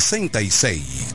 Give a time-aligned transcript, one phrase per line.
[0.00, 1.14] 66.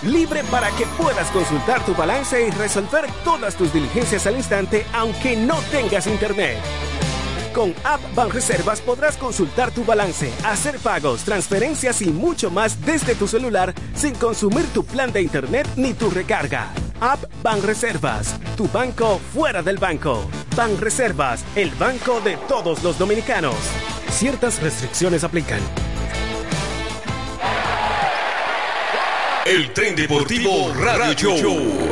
[0.02, 5.34] Libre para que puedas consultar tu balance y resolver todas tus diligencias al instante aunque
[5.36, 6.58] no tengas internet.
[7.54, 13.28] Con App Banreservas podrás consultar tu balance, hacer pagos, transferencias y mucho más desde tu
[13.28, 16.72] celular sin consumir tu plan de internet ni tu recarga.
[17.00, 20.24] App Banreservas, tu banco fuera del banco.
[20.56, 23.56] Banreservas, el banco de todos los dominicanos.
[24.10, 25.60] Ciertas restricciones aplican.
[29.44, 31.91] El tren deportivo Radio Show.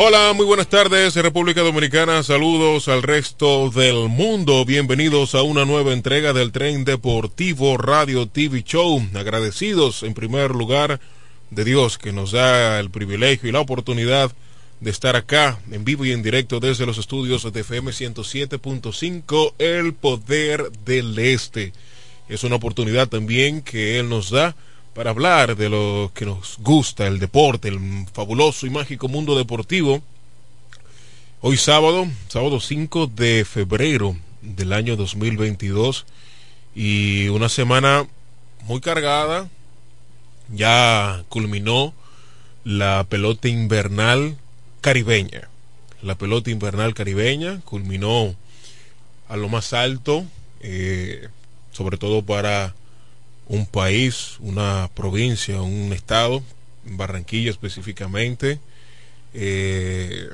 [0.00, 2.22] Hola, muy buenas tardes, República Dominicana.
[2.22, 4.64] Saludos al resto del mundo.
[4.64, 9.04] Bienvenidos a una nueva entrega del Tren Deportivo Radio TV Show.
[9.14, 11.00] Agradecidos en primer lugar
[11.50, 14.30] de Dios que nos da el privilegio y la oportunidad
[14.78, 19.94] de estar acá en vivo y en directo desde los estudios de FM 107.5, El
[19.94, 21.72] Poder del Este.
[22.28, 24.54] Es una oportunidad también que Él nos da
[24.98, 27.78] para hablar de lo que nos gusta, el deporte, el
[28.12, 30.02] fabuloso y mágico mundo deportivo.
[31.40, 36.04] Hoy sábado, sábado 5 de febrero del año 2022
[36.74, 38.08] y una semana
[38.64, 39.48] muy cargada.
[40.52, 41.94] Ya culminó
[42.64, 44.36] la pelota invernal
[44.80, 45.48] caribeña.
[46.02, 48.34] La pelota invernal caribeña culminó
[49.28, 50.24] a lo más alto,
[50.60, 51.28] eh,
[51.70, 52.74] sobre todo para
[53.48, 56.42] un país, una provincia, un estado,
[56.84, 58.60] Barranquilla específicamente.
[59.34, 60.28] Eh,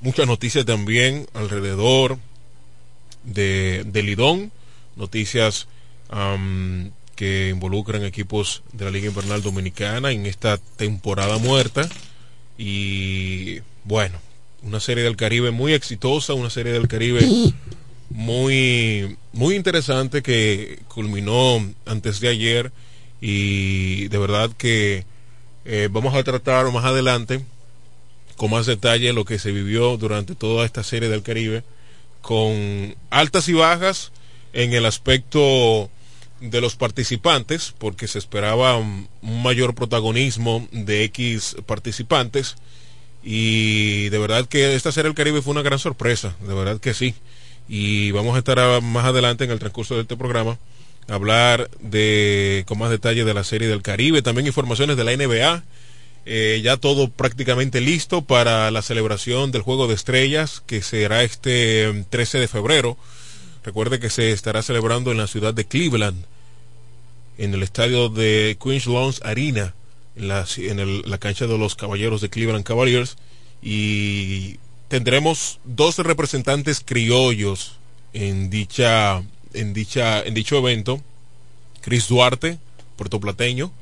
[0.00, 2.18] muchas noticias también alrededor
[3.24, 4.52] de, de Lidón,
[4.96, 5.68] noticias
[7.16, 11.88] que involucran equipos de la Liga Invernal Dominicana en esta temporada muerta.
[12.58, 14.18] Y bueno,
[14.62, 17.20] una serie del Caribe muy exitosa, una serie del Caribe
[18.12, 22.72] muy, muy interesante que culminó antes de ayer
[23.20, 25.04] y de verdad que
[25.64, 27.44] eh, vamos a tratar más adelante
[28.36, 31.62] con más detalle lo que se vivió durante toda esta serie del Caribe
[32.20, 34.12] con altas y bajas
[34.52, 35.90] en el aspecto
[36.40, 42.56] de los participantes, porque se esperaba un mayor protagonismo de X participantes.
[43.22, 46.94] Y de verdad que esta serie del Caribe fue una gran sorpresa, de verdad que
[46.94, 47.14] sí.
[47.68, 50.58] Y vamos a estar más adelante en el transcurso de este programa
[51.08, 55.64] hablar de con más detalle de la serie del Caribe, también informaciones de la NBA.
[56.24, 62.04] Eh, ya todo prácticamente listo para la celebración del Juego de Estrellas que será este
[62.10, 62.96] 13 de febrero.
[63.64, 66.24] Recuerde que se estará celebrando en la ciudad de Cleveland,
[67.38, 69.74] en el estadio de Queens Loans Arena,
[70.16, 73.16] en, la, en la cancha de los Caballeros de Cleveland Cavaliers.
[73.60, 74.58] Y
[74.92, 77.78] tendremos dos representantes criollos
[78.12, 79.22] en dicha
[79.54, 81.00] en dicha en dicho evento.
[81.80, 82.58] Chris Duarte
[82.96, 83.72] puertoplateño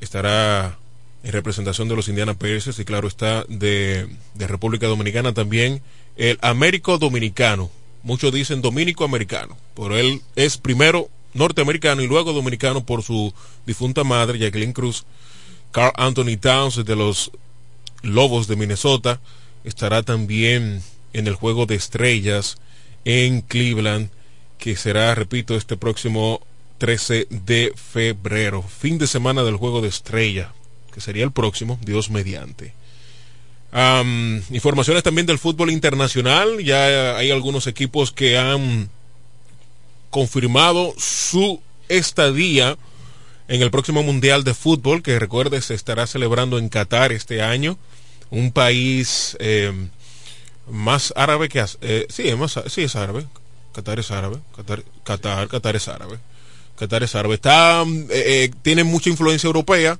[0.00, 0.78] estará
[1.22, 5.82] en representación de los Indiana Pacers y claro está de, de República Dominicana también
[6.16, 7.70] el Américo Dominicano.
[8.02, 13.34] Muchos dicen dominico americano pero él es primero norteamericano y luego dominicano por su
[13.66, 15.04] difunta madre Jacqueline Cruz
[15.70, 17.30] Carl Anthony Towns de los
[18.00, 19.20] Lobos de Minnesota
[19.66, 20.82] estará también
[21.12, 22.56] en el juego de estrellas
[23.04, 24.08] en Cleveland
[24.58, 26.40] que será, repito, este próximo
[26.78, 30.52] 13 de febrero, fin de semana del juego de estrella,
[30.92, 32.72] que sería el próximo, Dios mediante.
[34.50, 38.88] informaciones también del fútbol internacional, ya hay algunos equipos que han
[40.10, 42.78] confirmado su estadía
[43.48, 47.78] en el próximo Mundial de Fútbol, que recuerde se estará celebrando en Qatar este año,
[48.30, 49.72] un país eh,
[50.70, 51.64] más árabe que...
[51.80, 53.26] Eh, sí, es más, sí, es árabe,
[53.76, 54.38] Qatar es árabe.
[54.56, 56.18] Qatar, Qatar, Qatar es árabe.
[56.78, 57.34] Qatar es árabe.
[57.34, 59.98] Está, eh, eh, tiene mucha influencia europea,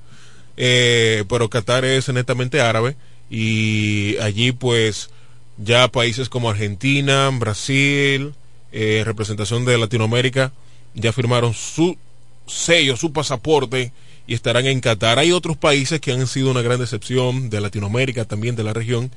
[0.57, 2.95] eh, pero Qatar es netamente árabe.
[3.29, 5.11] Y allí, pues,
[5.57, 8.33] ya países como Argentina, Brasil,
[8.71, 10.51] representación de Latinoamérica,
[10.93, 11.97] ya firmaron su
[12.45, 13.91] sello, su pasaporte
[14.27, 15.19] y estarán en Qatar.
[15.19, 19.09] Hay otros países que han sido una gran decepción de Latinoamérica, también de la región,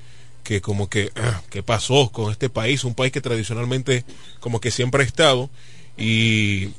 [0.45, 1.11] que como que,
[1.51, 2.85] ¿qué pasó con este país?
[2.85, 4.05] Un país que tradicionalmente
[4.39, 5.51] como que siempre ha estado
[5.99, 6.71] y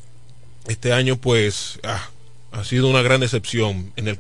[0.68, 2.10] este año pues ah,
[2.54, 4.20] ha sido una gran decepción en el...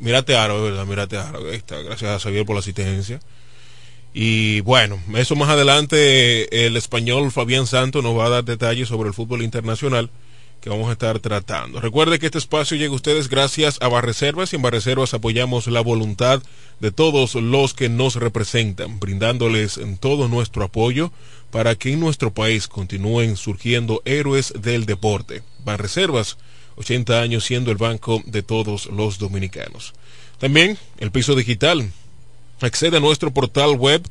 [0.00, 0.86] Mirate Árabe, ¿verdad?
[0.86, 1.54] Mirate Árabe.
[1.54, 1.80] Está.
[1.80, 3.20] Gracias a Xavier por la asistencia.
[4.12, 9.08] Y bueno, eso más adelante el español Fabián Santos nos va a dar detalles sobre
[9.08, 10.10] el fútbol internacional
[10.64, 11.78] que vamos a estar tratando.
[11.78, 15.82] Recuerde que este espacio llega a ustedes gracias a Barreservas y en Barreservas apoyamos la
[15.82, 16.42] voluntad
[16.80, 21.12] de todos los que nos representan, brindándoles todo nuestro apoyo
[21.50, 25.42] para que en nuestro país continúen surgiendo héroes del deporte.
[25.66, 26.38] Barreservas,
[26.76, 29.92] 80 años siendo el banco de todos los dominicanos.
[30.38, 31.92] También el piso digital.
[32.62, 34.02] Accede a nuestro portal web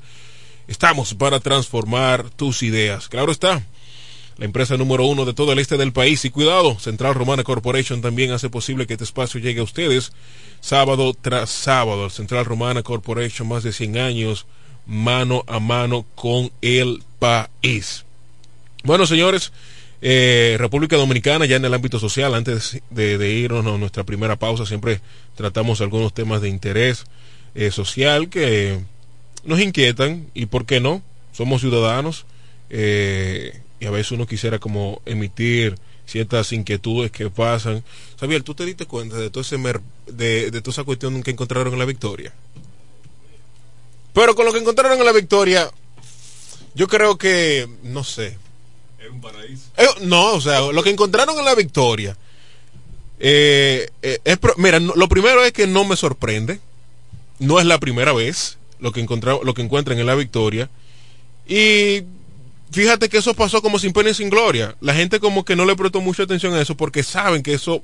[0.67, 3.07] Estamos para transformar tus ideas.
[3.07, 3.63] Claro está.
[4.38, 6.25] La empresa número uno de todo el este del país.
[6.25, 10.12] Y cuidado, Central Romana Corporation también hace posible que este espacio llegue a ustedes
[10.60, 12.10] sábado tras sábado.
[12.10, 14.45] Central Romana Corporation, más de 100 años,
[14.88, 18.03] mano a mano con el país.
[18.84, 19.51] Bueno, señores,
[20.01, 24.65] eh, República Dominicana, ya en el ámbito social, antes de, irnos a nuestra primera pausa,
[24.65, 25.01] siempre
[25.36, 27.05] tratamos algunos temas de interés
[27.53, 28.79] eh, social que
[29.46, 32.25] nos inquietan y por qué no, somos ciudadanos
[32.70, 37.84] eh, y a veces uno quisiera como emitir ciertas inquietudes que pasan.
[38.20, 39.58] Xavier, ¿tú te diste cuenta de todo ese
[40.08, 42.34] de, de toda esa cuestión que encontraron en la victoria?
[44.14, 45.70] Pero con lo que encontraron en la victoria,
[46.74, 48.38] yo creo que, no sé.
[49.00, 49.64] ¿Era un paraíso?
[49.78, 52.18] Eh, no, o sea, lo que encontraron en la victoria.
[53.20, 56.60] Eh, es, mira, lo primero es que no me sorprende.
[57.40, 59.05] No es la primera vez lo que,
[59.44, 60.70] lo que encuentran en la victoria.
[61.48, 62.03] Y
[62.72, 64.75] fíjate que eso pasó como sin pena y sin gloria.
[64.82, 67.84] La gente como que no le prestó mucha atención a eso porque saben que eso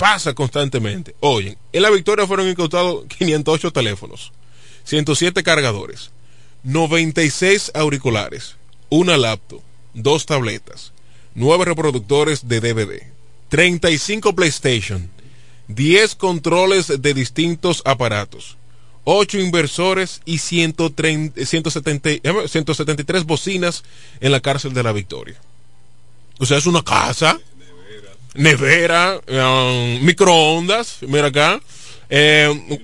[0.00, 1.14] pasa constantemente.
[1.20, 4.32] Oye, en la victoria fueron incautados 508 teléfonos,
[4.84, 6.10] 107 cargadores,
[6.64, 8.56] 96 auriculares,
[8.88, 9.60] una laptop,
[9.92, 10.92] dos tabletas,
[11.34, 13.02] 9 reproductores de DVD,
[13.50, 15.10] 35 PlayStation,
[15.68, 18.56] 10 controles de distintos aparatos,
[19.04, 22.08] 8 inversores y 130, 170,
[22.48, 23.82] 173 bocinas
[24.20, 25.36] en la cárcel de la Victoria.
[26.38, 27.38] O sea, es una casa,
[28.34, 31.60] nevera, um, microondas, mira acá.
[32.08, 32.80] Eh,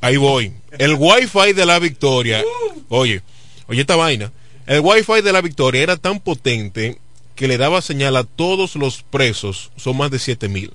[0.00, 0.52] ahí voy.
[0.78, 2.42] El wifi de la Victoria.
[2.88, 3.22] Oye,
[3.68, 4.32] oye esta vaina.
[4.66, 6.98] El wifi de la Victoria era tan potente
[7.34, 10.72] que le daba señal a todos los presos, son más de 7 mil.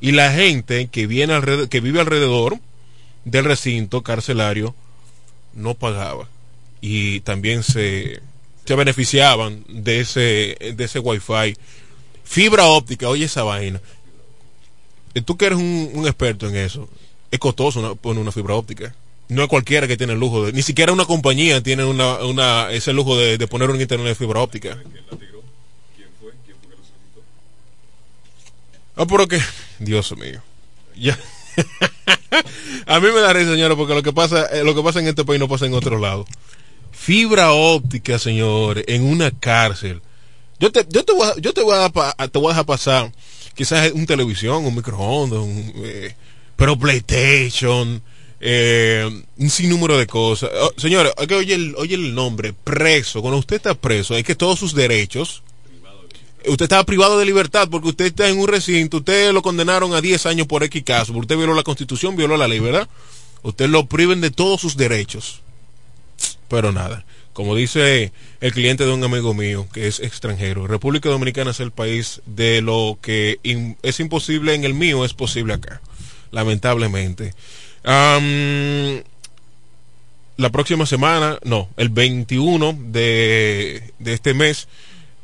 [0.00, 2.58] Y la gente que, viene que vive alrededor
[3.24, 4.74] del recinto carcelario
[5.54, 6.28] no pagaba.
[6.80, 8.20] Y también se,
[8.64, 11.56] se beneficiaban de ese, de ese wifi.
[12.24, 13.80] Fibra óptica, oye esa vaina.
[15.24, 16.88] Tú que eres un, experto en eso,
[17.30, 18.94] es costoso poner una fibra óptica.
[19.28, 22.70] No es cualquiera que tiene el lujo de, ni siquiera una compañía tiene una, una,
[22.70, 24.78] ese lujo de, de poner un internet de fibra óptica.
[28.96, 29.40] Ah, pero que,
[29.78, 30.42] Dios mío.
[30.96, 31.18] Ya.
[32.86, 35.08] A mí me da risa, señores, porque lo que pasa, eh, lo que pasa en
[35.08, 36.26] este país no pasa en otro lado.
[36.92, 40.00] Fibra óptica, señores, en una cárcel.
[40.58, 41.90] Yo te, yo te voy a, yo te voy a,
[42.28, 43.12] te voy a dejar pasar
[43.54, 46.14] quizás un televisión, un microondas, un, eh,
[46.56, 48.02] pero PlayStation,
[48.40, 50.50] eh, un sinnúmero de cosas.
[50.60, 53.20] Oh, señores, oye oye el nombre, preso.
[53.20, 55.42] Cuando usted está preso, es que todos sus derechos
[56.46, 60.00] usted estaba privado de libertad porque usted está en un recinto, usted lo condenaron a
[60.00, 62.88] 10 años por X caso, usted violó la constitución, violó la ley, ¿verdad?
[63.42, 65.40] Usted lo priven de todos sus derechos.
[66.48, 71.50] Pero nada, como dice el cliente de un amigo mío que es extranjero, República Dominicana
[71.50, 73.38] es el país de lo que
[73.82, 75.80] es imposible en el mío, es posible acá,
[76.30, 77.34] lamentablemente.
[80.36, 84.68] la próxima semana, no, el 21 de, de este mes,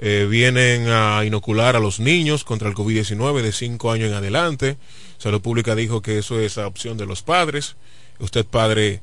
[0.00, 4.78] eh, vienen a inocular a los niños contra el COVID-19 de 5 años en adelante.
[5.18, 7.76] Salud Pública dijo que eso es la opción de los padres.
[8.18, 9.00] Usted, padre,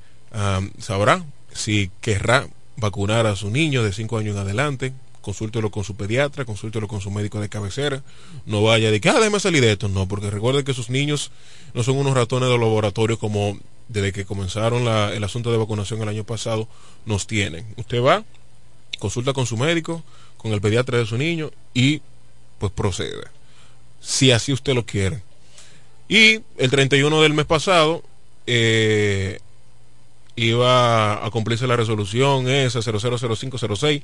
[0.79, 1.23] sabrá
[1.53, 4.93] si querrá vacunar a su niño de 5 años en adelante.
[5.21, 8.01] Consúltelo con su pediatra, consúltelo con su médico de cabecera.
[8.45, 9.89] No vaya de que, ah, déjame salir de esto.
[9.89, 11.31] No, porque recuerde que sus niños
[11.73, 16.09] no son unos ratones de laboratorio como desde que comenzaron el asunto de vacunación el
[16.09, 16.67] año pasado
[17.05, 17.65] nos tienen.
[17.77, 18.23] Usted va,
[18.99, 20.03] consulta con su médico,
[20.37, 22.01] con el pediatra de su niño y
[22.59, 23.31] pues proceda,
[23.99, 25.21] si así usted lo quiere.
[26.09, 28.03] Y el 31 del mes pasado
[28.45, 29.39] eh,
[30.35, 34.03] iba a cumplirse la resolución esa 000506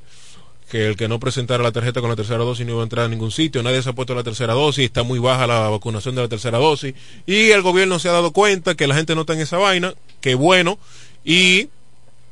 [0.70, 3.06] que el que no presentara la tarjeta con la tercera dosis no iba a entrar
[3.06, 6.16] a ningún sitio, nadie se ha puesto la tercera dosis, está muy baja la vacunación
[6.16, 6.96] de la tercera dosis.
[7.28, 9.94] Y el gobierno se ha dado cuenta que la gente no está en esa vaina,
[10.20, 10.80] que bueno,
[11.24, 11.70] y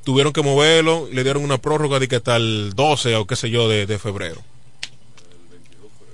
[0.04, 3.36] tuvieron que moverlo y le dieron una prórroga de que hasta el 12 o qué
[3.36, 4.42] sé yo de, febrero.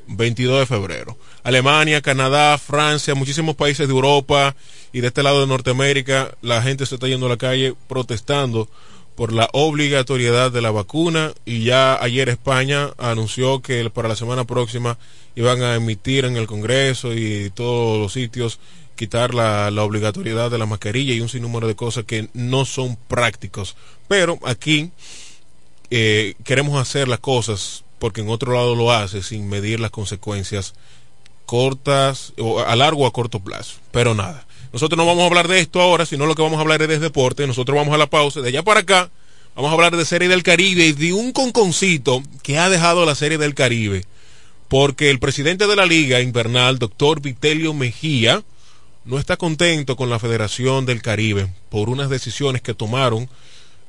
[0.08, 1.18] 22 de febrero.
[1.44, 4.56] Alemania, Canadá, Francia, muchísimos países de Europa
[4.92, 8.70] y de este lado de Norteamérica, la gente se está yendo a la calle protestando
[9.16, 14.46] por la obligatoriedad de la vacuna y ya ayer España anunció que para la semana
[14.46, 14.98] próxima
[15.36, 18.60] iban a emitir en el Congreso y todos los sitios
[18.98, 23.78] quitar la, obligatoriedad de la mascarilla y un sinnúmero de cosas que no son prácticos.
[24.10, 24.92] Pero aquí
[25.90, 30.74] eh, queremos hacer las cosas porque en otro lado lo hace sin medir las consecuencias
[31.46, 33.78] cortas o a largo o a corto plazo.
[33.92, 36.62] Pero nada, nosotros no vamos a hablar de esto ahora, sino lo que vamos a
[36.62, 37.48] hablar es de deporte.
[37.48, 38.42] Nosotros vamos a la pausa.
[38.42, 39.10] De allá para acá
[39.56, 43.16] vamos a hablar de Serie del Caribe y de un conconcito que ha dejado la
[43.16, 44.06] Serie del Caribe.
[44.68, 48.44] Porque el presidente de la Liga Invernal, doctor Vitelio Mejía,
[49.08, 53.30] no está contento con la Federación del Caribe por unas decisiones que tomaron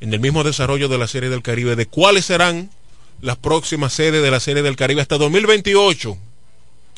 [0.00, 2.70] en el mismo desarrollo de la Serie del Caribe de cuáles serán
[3.20, 6.16] las próximas sedes de la Serie del Caribe hasta 2028.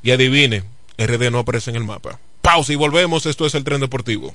[0.02, 0.64] Y adivine,
[0.98, 2.20] RD no aparece en el mapa.
[2.42, 3.24] Pausa y volvemos.
[3.24, 4.34] Esto es el tren deportivo.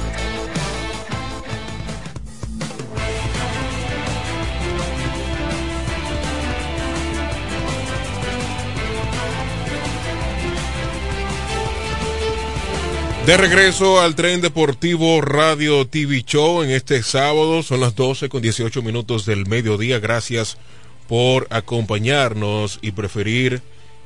[13.25, 18.41] De regreso al tren deportivo Radio TV Show en este sábado, son las 12 con
[18.41, 19.99] 18 minutos del mediodía.
[19.99, 20.57] Gracias
[21.07, 23.61] por acompañarnos y preferir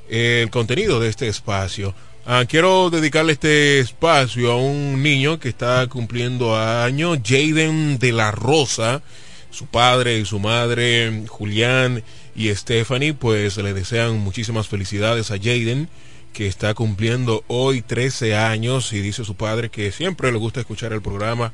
[0.10, 1.96] el contenido de este espacio.
[2.26, 8.32] Ah, quiero dedicarle este espacio a un niño que está cumpliendo años, Jaden de la
[8.32, 9.02] Rosa.
[9.50, 12.04] Su padre y su madre, Julián
[12.36, 15.88] y Stephanie, pues le desean muchísimas felicidades a Jaden
[16.36, 20.92] que está cumpliendo hoy 13 años y dice su padre que siempre le gusta escuchar
[20.92, 21.54] el programa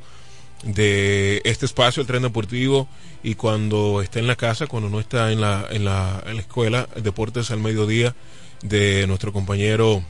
[0.64, 2.88] de este espacio, el tren deportivo,
[3.22, 7.52] y cuando está en la casa, cuando no está en la, en la, escuela, Deportes
[7.52, 8.16] al Mediodía,
[8.62, 10.02] de nuestro compañero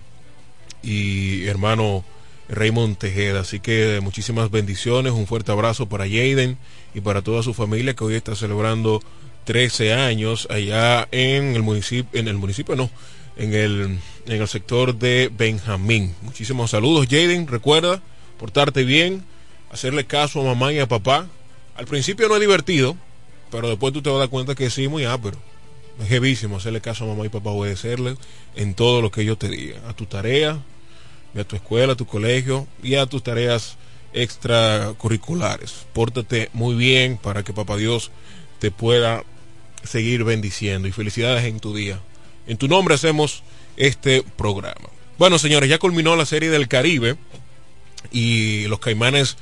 [0.82, 2.02] y hermano
[2.48, 3.40] Raymond Tejeda.
[3.40, 6.56] Así que muchísimas bendiciones, un fuerte abrazo para Jaden
[6.94, 9.02] y para toda su familia que hoy está celebrando
[9.44, 12.90] 13 años allá en el municipio, en el municipio no,
[13.36, 16.14] en el, en el sector de Benjamín.
[16.22, 17.46] Muchísimos saludos, Jaden.
[17.46, 18.02] Recuerda
[18.38, 19.24] portarte bien,
[19.70, 21.26] hacerle caso a mamá y a papá.
[21.74, 22.96] Al principio no es divertido,
[23.50, 25.38] pero después tú te vas a dar cuenta que sí, muy ápero.
[26.00, 28.16] Es jevísimo hacerle caso a mamá y papá, obedecerle
[28.56, 29.84] en todo lo que ellos te digan.
[29.86, 30.58] A tu tarea,
[31.38, 33.76] a tu escuela, a tu colegio y a tus tareas
[34.12, 35.86] extracurriculares.
[35.92, 38.10] Pórtate muy bien para que papá Dios
[38.58, 39.24] te pueda
[39.82, 42.00] seguir bendiciendo y felicidades en tu día.
[42.46, 43.42] En tu nombre hacemos
[43.76, 44.88] este programa.
[45.18, 47.16] Bueno, señores, ya culminó la serie del Caribe
[48.10, 49.36] y los Caimanes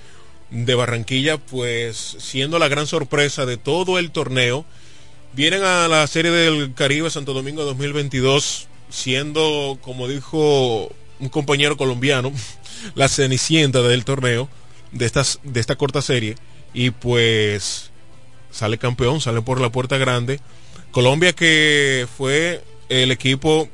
[0.50, 4.64] de Barranquilla, pues siendo la gran sorpresa de todo el torneo,
[5.32, 10.90] vienen a la serie del Caribe Santo Domingo 2022 siendo, como dijo
[11.20, 12.32] un compañero colombiano,
[12.94, 14.48] la cenicienta del torneo,
[14.92, 16.36] de, estas, de esta corta serie,
[16.74, 17.90] y pues
[18.50, 20.40] sale campeón, sale por la puerta grande.
[20.90, 23.68] Colombia que fue el equipo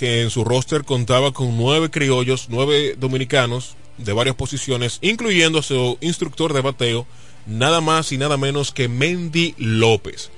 [0.00, 5.98] que en su roster contaba con nueve criollos, nueve dominicanos de varias posiciones, incluyendo su
[6.00, 7.06] instructor de bateo,
[7.44, 10.30] nada más y nada menos que Mendy López,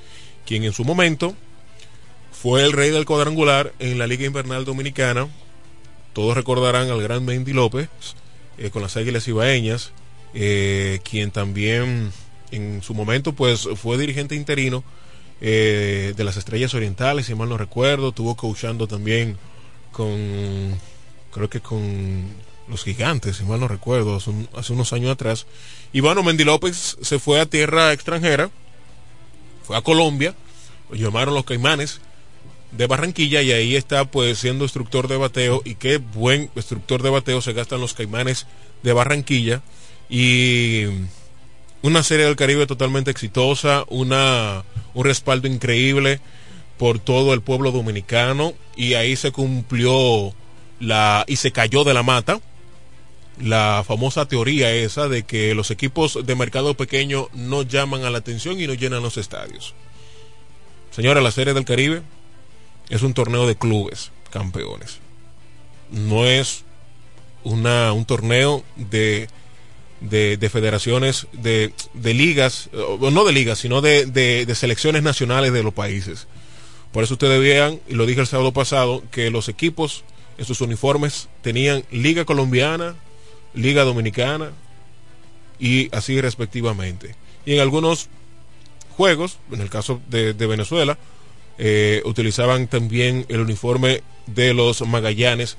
[0.47, 1.37] quien en su momento
[2.33, 5.29] fue el rey del cuadrangular en la Liga Invernal Dominicana.
[6.13, 7.89] Todos recordarán al gran Mendy López
[8.59, 9.93] eh, con las Águilas Ibaeñas,
[10.35, 12.11] eh, quien también
[12.51, 14.83] en su momento pues fue dirigente interino
[15.41, 19.39] eh, de las Estrellas Orientales, si mal no recuerdo, estuvo coachando también
[19.93, 20.79] con,
[21.33, 22.25] creo que con
[22.69, 25.47] los gigantes, si mal no recuerdo, hace, unos años atrás.
[25.93, 28.51] Y bueno, Mendy López se fue a tierra extranjera,
[29.63, 30.35] fue a Colombia,
[30.91, 32.01] lo llamaron los Caimanes
[32.73, 37.11] de Barranquilla y ahí está pues siendo instructor de bateo y qué buen instructor de
[37.11, 38.47] bateo se gastan los Caimanes
[38.83, 39.63] de Barranquilla
[40.09, 40.85] y
[41.83, 46.21] una serie del Caribe totalmente exitosa, una, un respaldo increíble
[46.83, 50.35] por todo el pueblo dominicano y ahí se cumplió
[50.81, 52.41] la y se cayó de la mata
[53.41, 58.19] la famosa teoría esa de que los equipos de mercado pequeño no llaman a la
[58.19, 59.75] atención y no llenan los estadios.
[60.91, 62.03] Señora, la Serie del Caribe
[62.89, 64.99] es un torneo de clubes campeones.
[65.93, 66.65] No es
[67.45, 69.29] una, un torneo de,
[70.01, 76.27] de, federaciones, de, ligas, no de ligas, sino de selecciones nacionales de los países.
[76.93, 80.05] Por eso ustedes vean, y lo dije el sábado pasado, que los equipos
[80.39, 82.95] en sus uniformes tenían Liga Colombiana,
[83.55, 84.53] Liga Dominicana
[85.59, 87.15] y así respectivamente.
[87.47, 88.09] Y en algunos
[88.91, 90.99] juegos, en el caso de, Venezuela,
[91.59, 95.57] eh, utilizaban también el uniforme de los Magallanes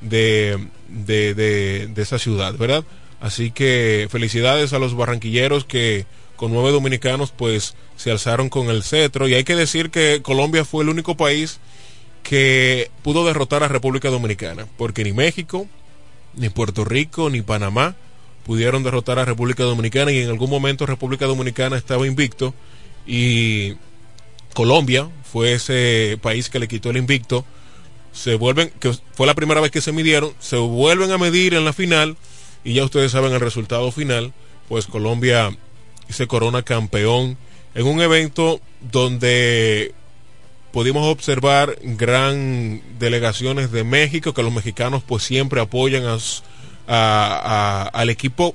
[0.00, 2.84] de, de, de, esa ciudad, ¿verdad?
[3.20, 8.82] Así que felicidades a los barranquilleros que con nueve dominicanos pues se alzaron con el
[8.82, 11.58] cetro y hay que decir que Colombia fue el único país
[12.22, 15.66] que pudo derrotar a República Dominicana, porque ni México,
[16.34, 17.94] ni Puerto Rico, ni Panamá
[18.44, 22.54] pudieron derrotar a República Dominicana y en algún momento República Dominicana estaba invicto
[23.06, 23.74] y
[24.54, 27.44] Colombia fue ese país que le quitó el invicto.
[28.12, 31.64] Se vuelven, que fue la primera vez que se midieron, se vuelven a medir en
[31.64, 32.16] la final
[32.64, 34.32] y ya ustedes saben el resultado final,
[34.68, 35.56] pues Colombia
[36.12, 37.36] se corona campeón
[37.74, 39.94] en un evento donde
[40.72, 46.04] pudimos observar gran delegaciones de México, que los mexicanos pues siempre apoyan
[46.86, 48.54] a, al equipo,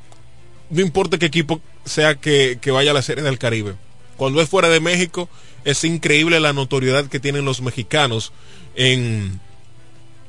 [0.69, 3.73] no importa qué equipo sea que, vaya a la Serie del Caribe.
[4.17, 5.29] Cuando es fuera de México,
[5.65, 8.33] es increíble la notoriedad que tienen los mexicanos
[8.75, 9.39] en,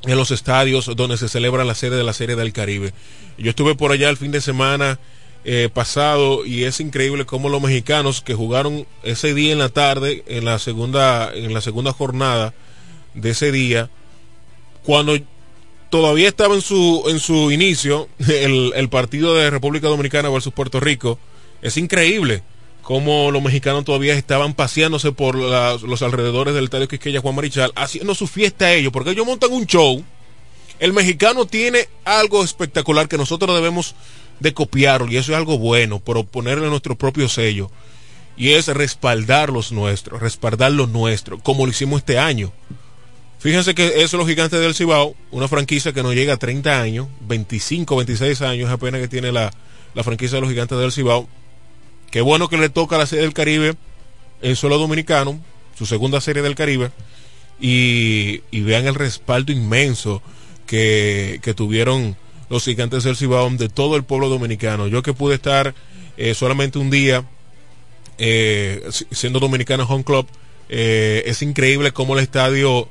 [0.03, 2.93] en los estadios donde se celebra la serie de la Serie del Caribe.
[3.37, 4.99] Yo estuve por allá el fin de semana
[5.45, 10.23] eh, pasado y es increíble cómo los mexicanos que jugaron ese día en la tarde
[10.27, 12.53] en la segunda en la segunda jornada
[13.13, 13.89] de ese día
[14.83, 15.17] cuando
[15.89, 21.19] todavía estaba en su en su inicio el, partido de República Dominicana versus Puerto Rico
[21.61, 22.41] es increíble
[22.81, 28.15] cómo los mexicanos todavía estaban paseándose por los alrededores del estadio Quisqueya Juan Marichal haciendo
[28.15, 30.03] su fiesta a ellos porque ellos montan un show.
[30.79, 33.95] El mexicano tiene algo espectacular que nosotros debemos
[34.43, 37.71] de copiarlo y eso es algo bueno, pero ponerle nuestro propio sello
[38.37, 42.51] y es respaldar los nuestros, respaldar lo nuestro, como lo hicimos este año.
[43.39, 46.81] Fíjense que eso es los gigantes del Cibao, una franquicia que no llega a 30
[46.81, 49.51] años, 25, 26 años apenas que tiene la,
[49.93, 51.27] la franquicia de los gigantes del Cibao.
[52.11, 53.75] Qué bueno que le toca a la serie del Caribe
[54.41, 55.39] el suelo dominicano,
[55.77, 56.91] su segunda serie del Caribe,
[57.59, 60.21] y, y vean el respaldo inmenso
[60.65, 62.17] que, que tuvieron
[62.53, 64.87] los gigantes del Cibao de todo el pueblo dominicano.
[64.87, 65.73] Yo que pude estar
[66.17, 67.25] eh, solamente un día
[68.19, 70.27] eh, siendo dominicano home club,
[70.69, 72.87] eh, es increíble cómo el estadio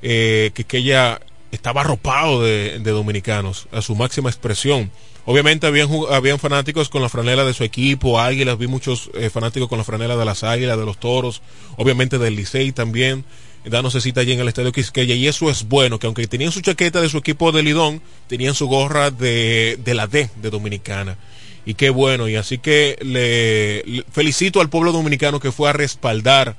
[0.00, 1.20] que, que ella
[1.52, 4.90] estaba arropado de, dominicanos a su máxima expresión.
[5.26, 9.78] Obviamente habían, habían fanáticos con la franela de su equipo, águilas, vi muchos fanáticos con
[9.78, 11.42] la franela de las águilas, de los toros,
[11.76, 13.24] obviamente del Licey también
[13.64, 16.60] dándose cita allí en el Estadio Quisqueya y eso es bueno, que aunque tenían su
[16.60, 21.16] chaqueta de su equipo de Lidón, tenían su gorra de, de la D de Dominicana.
[21.64, 26.56] Y qué bueno, y así que le, felicito al pueblo dominicano que fue a respaldar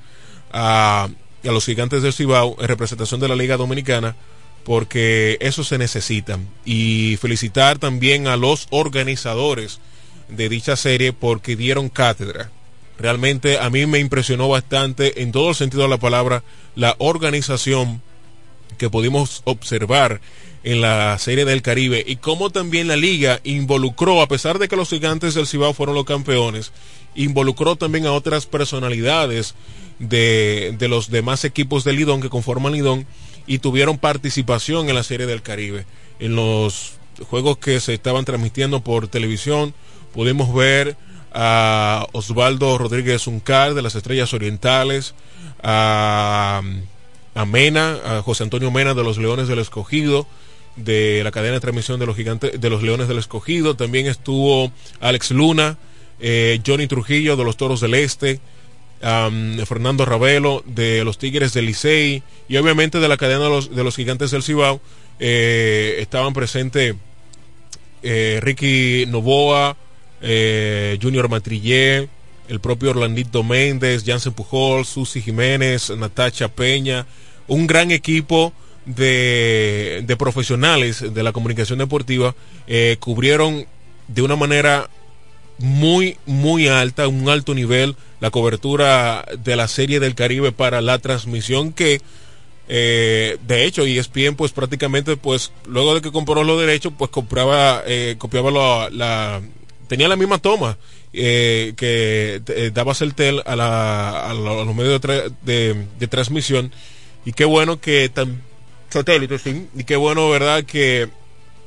[0.54, 1.10] a,
[1.44, 4.16] a los gigantes del Cibao en representación de la Liga Dominicana,
[4.64, 6.40] porque eso se necesita.
[6.64, 9.82] Y felicitar también a los organizadores
[10.30, 12.50] de dicha serie porque dieron cátedra
[13.04, 16.42] Realmente a mí me impresionó bastante en todo el sentido de la palabra
[16.74, 18.02] la organización
[18.78, 20.22] que pudimos observar
[20.64, 24.78] en la Serie del Caribe y cómo también la liga involucró, a pesar de que
[24.78, 26.72] los gigantes del Cibao fueron los campeones,
[27.14, 29.54] involucró también a otras personalidades
[30.00, 33.06] de, de los demás equipos del Lidón que conforman Lidón
[33.46, 35.86] y tuvieron participación en la Serie del Caribe.
[36.20, 36.94] En los
[37.30, 39.74] juegos que se estaban transmitiendo por televisión
[40.14, 40.96] pudimos ver
[41.34, 45.16] a Osvaldo Rodríguez Uncar de las Estrellas Orientales,
[45.62, 46.62] a,
[47.48, 50.28] Mena, a José Antonio Mena de los Leones del Escogido,
[50.76, 53.76] de la cadena de transmisión de los gigantes de los Leones del Escogido.
[53.76, 55.78] También estuvo Alex Luna,
[56.20, 58.40] eh, Johnny Trujillo de los Toros del Este,
[59.66, 63.84] Fernando Ravelo de los Tigres del Licey y obviamente de la cadena de los, de
[63.84, 64.80] los Gigantes del Cibao.
[65.20, 66.96] Eh, estaban presentes
[68.02, 69.78] eh, Ricky Novoa,
[71.02, 72.08] Junior Matrillé,
[72.48, 77.06] el propio Orlandito Méndez, Jansen Pujol, Susi Jiménez, Natacha Peña,
[77.48, 78.54] un gran equipo
[78.86, 82.36] de, de profesionales de la comunicación deportiva
[82.68, 83.66] eh, cubrieron
[84.08, 84.90] de una manera
[85.60, 91.00] muy, muy alta, un alto nivel, la cobertura de la Serie del Caribe para la
[91.00, 92.02] transmisión que,
[92.68, 97.84] eh, de hecho, ESPN pues prácticamente, pues luego de que compró los derechos, pues compraba,
[97.86, 99.42] eh, copiaba la,
[99.88, 100.78] tenía la misma toma
[101.14, 106.72] eh, que eh, daba Celtel a, la, a, los medios de, de, de, transmisión
[107.26, 108.12] y qué bueno que
[108.90, 109.68] satélite, sí.
[109.76, 110.64] Y qué bueno, ¿verdad?
[110.64, 111.10] Que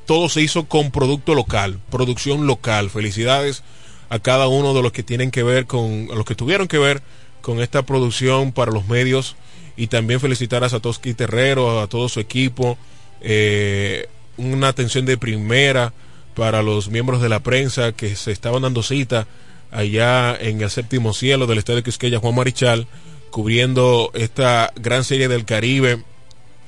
[0.07, 2.90] todo se hizo con producto local, producción local.
[2.90, 3.62] Felicidades
[4.09, 7.02] a cada uno de los que tienen que ver con, los que tuvieron que ver
[7.42, 9.37] con esta producción para los medios.
[9.76, 12.79] Y también felicitar a Satoshi Terrero, a todo su equipo.
[13.20, 15.92] Eh, una atención de primera
[16.37, 19.27] para los miembros de la prensa que se estaban dando cita
[19.72, 22.87] allá en el séptimo cielo del estadio Quisqueya Juan Marichal,
[23.31, 26.05] cubriendo esta gran serie del Caribe.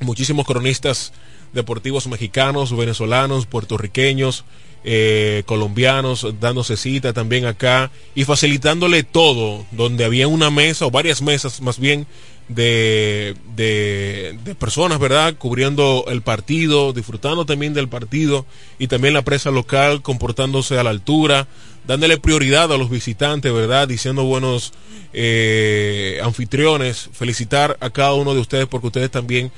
[0.00, 1.12] Muchísimos cronistas
[1.52, 4.44] deportivos mexicanos, venezolanos, puertorriqueños,
[4.85, 11.20] eh, colombianos dándose cita también acá y facilitándole todo, donde había una mesa o varias
[11.20, 12.07] mesas más bien
[12.48, 15.34] de, de, de, personas, ¿verdad?
[15.37, 18.46] Cubriendo el partido, disfrutando también del partido
[18.78, 21.46] y también la presa local comportándose a la altura,
[21.87, 23.87] dándole prioridad a los visitantes, ¿verdad?
[23.87, 24.72] Diciendo buenos
[25.12, 29.52] eh, anfitriones, felicitar a cada uno de ustedes porque ustedes también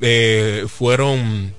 [0.00, 1.52] eh, fueron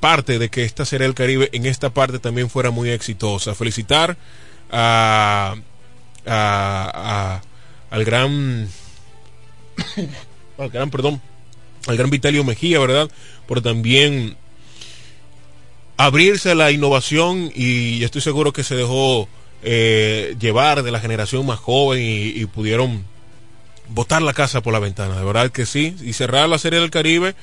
[0.00, 3.54] parte de que esta serie del Caribe en esta parte también fuera muy exitosa.
[3.54, 4.16] Felicitar
[4.70, 5.54] a,
[6.26, 7.42] a, a
[7.90, 8.68] al gran
[10.58, 11.20] al gran perdón
[11.86, 13.10] al gran Vitalio Mejía, ¿verdad?
[13.46, 14.36] Por también
[15.96, 19.28] abrirse a la innovación y estoy seguro que se dejó
[19.62, 23.04] eh, llevar de la generación más joven y, y pudieron
[23.88, 26.90] botar la casa por la ventana, de verdad que sí, y cerrar la Serie del
[26.90, 27.34] Caribe,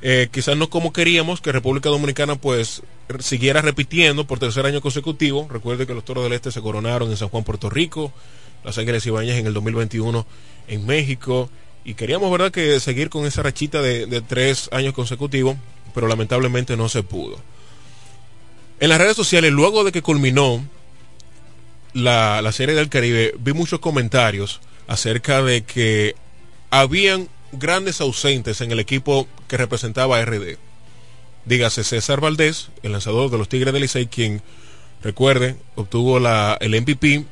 [0.00, 2.82] eh, quizás no como queríamos, que República Dominicana pues
[3.18, 7.16] siguiera repitiendo por tercer año consecutivo, recuerde que los Toros del Este se coronaron en
[7.16, 8.12] San Juan, Puerto Rico,
[8.64, 10.24] Las Ángeles Ibañez en el 2021
[10.68, 11.50] en México,
[11.84, 15.56] y queríamos, verdad, que seguir con esa rachita de, de tres años consecutivos,
[15.94, 17.38] pero lamentablemente no se pudo.
[18.80, 20.64] En las redes sociales, luego de que culminó
[21.92, 26.14] la, la Serie del Caribe, vi muchos comentarios acerca de que
[26.70, 30.56] habían grandes ausentes en el equipo que representaba a RD.
[31.44, 34.42] Dígase César Valdés, el lanzador de los Tigres del Licey, quien,
[35.02, 37.24] recuerde, obtuvo la, el MVP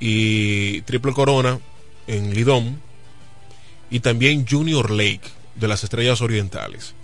[0.00, 1.60] y triple corona
[2.06, 2.80] en Lidón,
[3.90, 5.22] y también Junior Lake
[5.54, 6.94] de las Estrellas Orientales.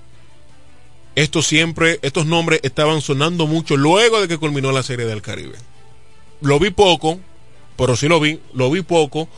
[1.15, 5.57] Estos siempre, estos nombres estaban sonando mucho luego de que culminó la Serie del Caribe.
[6.43, 7.19] Lo vi poco,
[7.77, 9.29] pero sí lo vi, lo vi poco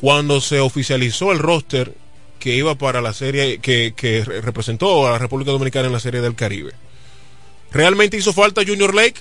[0.00, 1.94] cuando se oficializó el roster
[2.38, 6.20] que iba para la serie que, que, representó a la República Dominicana en la serie
[6.20, 6.72] del Caribe.
[7.72, 9.20] ¿Realmente hizo falta Junior Lake?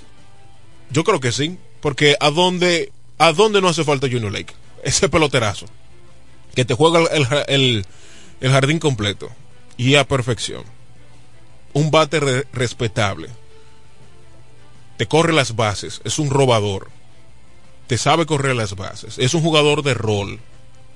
[0.91, 4.53] Yo creo que sí, porque ¿a dónde, a dónde no hace falta Junior Lake?
[4.83, 5.65] Ese peloterazo,
[6.55, 7.85] que te juega el, el,
[8.41, 9.29] el jardín completo
[9.77, 10.63] y a perfección.
[11.73, 13.29] Un bate re respetable.
[14.97, 16.89] Te corre las bases, es un robador.
[17.87, 20.39] Te sabe correr las bases, es un jugador de rol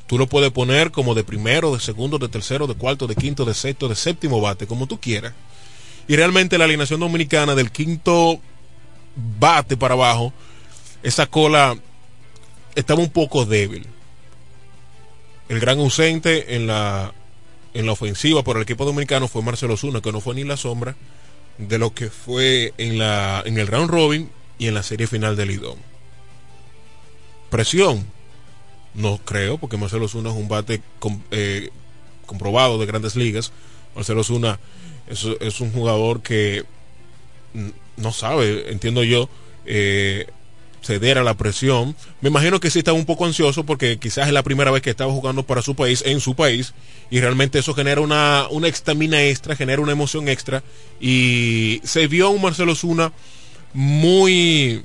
[0.10, 3.46] Tú lo puedes poner como de primero, de segundo, de tercero, de cuarto, de quinto,
[3.46, 5.34] de sexto, de séptimo bate, como tú quieras.
[6.08, 8.40] Y realmente la alineación dominicana del quinto
[9.16, 10.34] bate para abajo,
[11.04, 11.78] esa cola
[12.74, 13.86] estaba un poco débil.
[15.50, 17.14] El gran ausente en la,
[17.74, 20.58] en la ofensiva por el equipo dominicano fue Marcelo Zuna, que no fue ni la
[20.58, 20.96] sombra
[21.58, 25.36] de lo que fue en, la, en el round robin y en la serie final
[25.36, 25.78] del Lidón.
[27.50, 28.06] Presión,
[28.94, 30.82] no creo, porque Marcelo Zuna es un bate
[31.32, 31.70] eh,
[32.26, 33.52] comprobado de grandes ligas.
[33.96, 34.60] Marcelo Zuna
[35.08, 36.64] es, es un jugador que
[37.98, 39.30] no sabe, entiendo yo,
[39.66, 40.28] eh,
[40.82, 41.96] ceder a la presión.
[42.22, 44.90] Me imagino que sí estaba un poco ansioso porque quizás es la primera vez que
[44.90, 46.74] estaba jugando para su país, en su país,
[47.10, 50.64] y realmente eso genera una, una estamina extra, genera una emoción extra,
[51.00, 53.12] y se vio a un Marcelo Zuna
[53.74, 54.84] muy,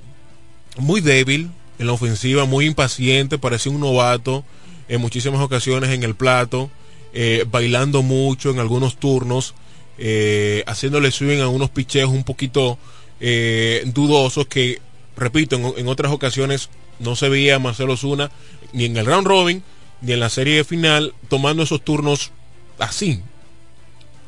[0.77, 4.45] muy débil en la ofensiva, muy impaciente, parecía un novato
[4.89, 6.71] en muchísimas ocasiones en el plato,
[7.13, 9.55] eh, bailando mucho en algunos turnos,
[9.99, 12.79] eh, haciéndole swing a unos picheos un poquito
[13.21, 14.81] eh, dudosos que
[15.17, 18.31] repito, en, otras ocasiones no se veía a Marcelo Zuna
[18.73, 19.63] ni en el round robin
[20.01, 22.33] ni en la serie final tomando esos turnos
[22.79, 23.23] así.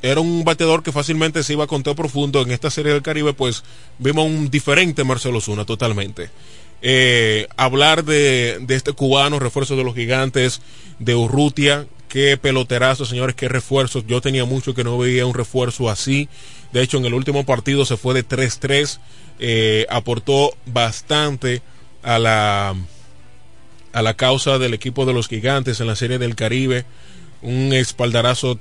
[0.02, 2.42] Era un bateador que fácilmente se iba a conteo profundo.
[2.42, 3.64] En esta serie del Caribe, pues
[3.98, 6.30] vimos un diferente Marcelo Zuna totalmente.
[6.82, 10.60] Eh, hablar de, este cubano, refuerzo de los gigantes,
[10.98, 14.06] de Urrutia, qué peloterazo, señores, qué refuerzos.
[14.06, 16.28] Yo tenía mucho que no veía un refuerzo así.
[16.72, 18.98] De hecho, en el último partido se fue de 3-3
[19.38, 21.60] eh, aportó bastante
[22.02, 22.74] a la,
[23.92, 26.84] a la causa del equipo de los gigantes en la serie del Caribe.
[27.42, 28.58] Un espaldarazo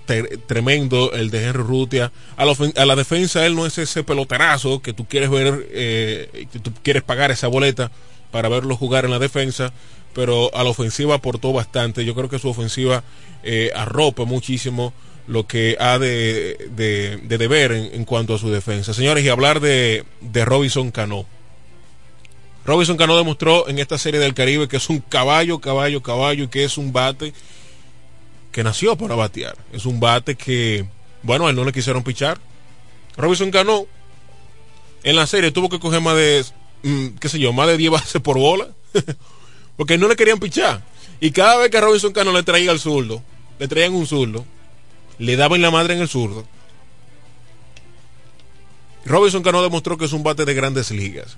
[0.47, 2.11] tremendo el de Henry Rutia.
[2.35, 2.45] A
[2.85, 7.01] la, defensa él no es ese peloterazo que tú quieres ver, eh, que tú quieres
[7.01, 7.89] pagar esa boleta
[8.31, 9.71] para verlo jugar en la defensa,
[10.13, 12.03] pero a la ofensiva aportó bastante.
[12.03, 13.03] Yo creo que su ofensiva
[13.43, 14.93] eh, arropa muchísimo
[15.27, 18.93] lo que ha de, de, deber en, cuanto a su defensa.
[18.93, 21.25] Señores, y hablar de, de Robinson Cano.
[22.65, 26.47] Robinson Cano demostró en esta serie del Caribe que es un caballo, caballo, caballo y
[26.47, 27.33] que es un bate
[28.51, 29.55] que nació para batear.
[29.71, 30.85] Es un bate que,
[31.21, 32.39] bueno, a él no le quisieron pichar.
[33.17, 33.85] Robinson Cano
[35.03, 36.43] en la serie tuvo que coger más de,
[36.83, 38.67] mm, qué sé yo, más de 10 bases por bola.
[39.77, 40.81] porque no le querían pichar.
[41.19, 43.21] Y cada vez que Robinson Cano le traía al zurdo,
[43.59, 44.45] le traían un zurdo,
[45.17, 46.45] le daban la madre en el zurdo.
[49.05, 51.37] Robinson Cano demostró que es un bate de grandes ligas,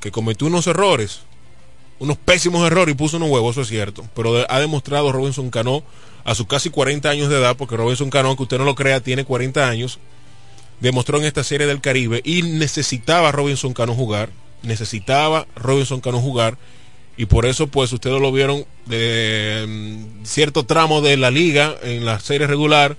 [0.00, 1.20] que cometió unos errores,
[1.98, 5.82] unos pésimos errores y puso unos huevos, eso es cierto, pero ha demostrado Robinson Cano
[6.24, 9.00] a sus casi 40 años de edad, porque Robinson Cano, aunque usted no lo crea,
[9.00, 9.98] tiene 40 años,
[10.80, 14.30] demostró en esta serie del Caribe y necesitaba Robinson Cano jugar,
[14.62, 16.56] necesitaba Robinson Cano jugar
[17.18, 22.06] y por eso pues ustedes lo vieron de mm, cierto tramo de la liga en
[22.06, 22.96] la serie regular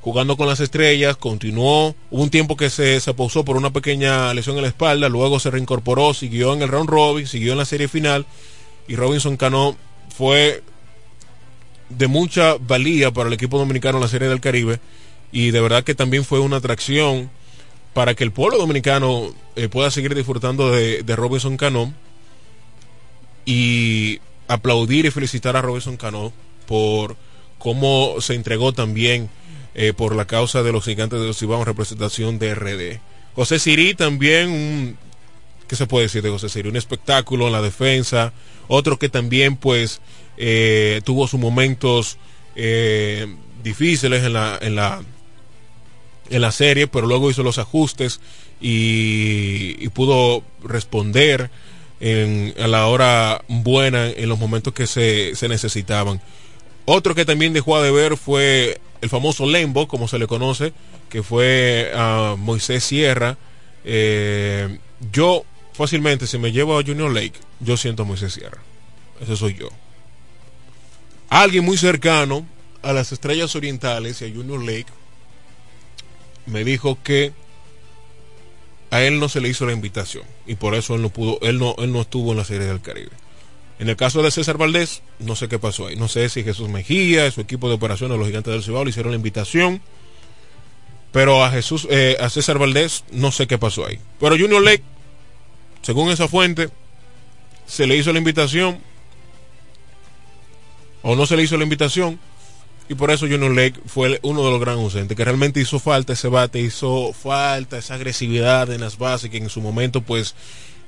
[0.00, 4.32] jugando con las estrellas, continuó, hubo un tiempo que se, se pausó por una pequeña
[4.32, 7.64] lesión en la espalda, luego se reincorporó, siguió en el round robin, siguió en la
[7.64, 8.24] serie final
[8.86, 9.76] y Robinson Cano
[10.16, 10.62] fue
[11.88, 14.78] de mucha valía para el equipo dominicano en la serie del Caribe
[15.32, 17.28] y de verdad que también fue una atracción
[17.92, 21.92] para que el pueblo dominicano eh, pueda seguir disfrutando de, de Robinson Cano
[23.48, 26.34] y aplaudir y felicitar a Robinson Cano
[26.66, 27.16] por
[27.58, 29.30] cómo se entregó también
[29.74, 33.00] eh, por la causa de los gigantes de los Cibao en representación de RD.
[33.34, 34.98] José Sirí también, un,
[35.66, 36.68] ¿qué se puede decir de José Sirí?
[36.68, 38.34] Un espectáculo en la defensa,
[38.68, 40.02] otro que también pues
[40.36, 42.18] eh, tuvo sus momentos
[42.54, 43.34] eh,
[43.64, 45.02] difíciles en la, en la
[46.28, 48.20] en la serie, pero luego hizo los ajustes
[48.60, 51.50] y pudo responder
[52.00, 56.20] en, a la hora buena, en los momentos que se, se necesitaban.
[56.84, 60.72] Otro que también dejó a deber fue el famoso Lembo, como se le conoce,
[61.08, 63.36] que fue a Moisés Sierra.
[63.84, 64.78] Eh,
[65.12, 68.58] yo fácilmente, si me llevo a Junior Lake, yo siento a Moisés Sierra.
[69.20, 69.68] Ese soy yo.
[71.28, 72.46] Alguien muy cercano
[72.82, 74.86] a las estrellas orientales y a Junior Lake
[76.46, 77.32] me dijo que
[78.90, 81.58] a él no se le hizo la invitación y por eso él no pudo, él
[81.58, 83.10] no, él no estuvo en la serie del Caribe.
[83.78, 85.94] En el caso de César Valdés, no sé qué pasó ahí.
[85.94, 89.12] No sé si Jesús Mejía, su equipo de operaciones, los gigantes del Cibao, le hicieron
[89.12, 89.80] la invitación.
[91.12, 94.00] Pero a Jesús, eh, a César Valdés, no sé qué pasó ahí.
[94.18, 94.82] Pero Junior Lake,
[95.82, 96.70] según esa fuente,
[97.66, 98.80] se le hizo la invitación.
[101.02, 102.18] O no se le hizo la invitación.
[102.88, 106.14] Y por eso Junior Lake fue uno de los grandes ausentes, que realmente hizo falta
[106.14, 110.34] ese bate, hizo falta esa agresividad en las bases que en su momento pues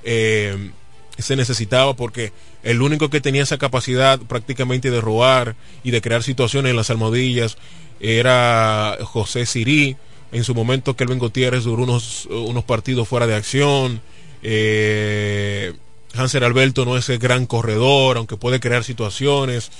[0.02, 0.70] eh,
[1.18, 2.32] se necesitaba porque
[2.62, 6.90] el único que tenía esa capacidad prácticamente de robar y de crear situaciones en las
[6.90, 7.58] almohadillas
[8.00, 9.96] era José Sirí.
[10.32, 14.00] En su momento Kelvin Gutiérrez duró unos, unos partidos fuera de acción.
[14.42, 15.74] Eh,
[16.14, 19.70] Hanser Alberto no es el gran corredor, aunque puede crear situaciones.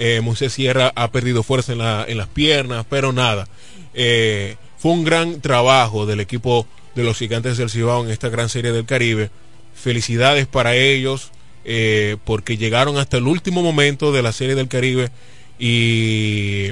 [0.00, 3.48] Eh, Moisés Sierra ha perdido fuerza en, la, en las piernas, pero nada.
[3.94, 8.48] Eh, fue un gran trabajo del equipo de los gigantes del Cibao en esta gran
[8.48, 9.30] serie del Caribe.
[9.74, 11.32] Felicidades para ellos
[11.64, 15.10] eh, porque llegaron hasta el último momento de la serie del Caribe
[15.58, 16.70] y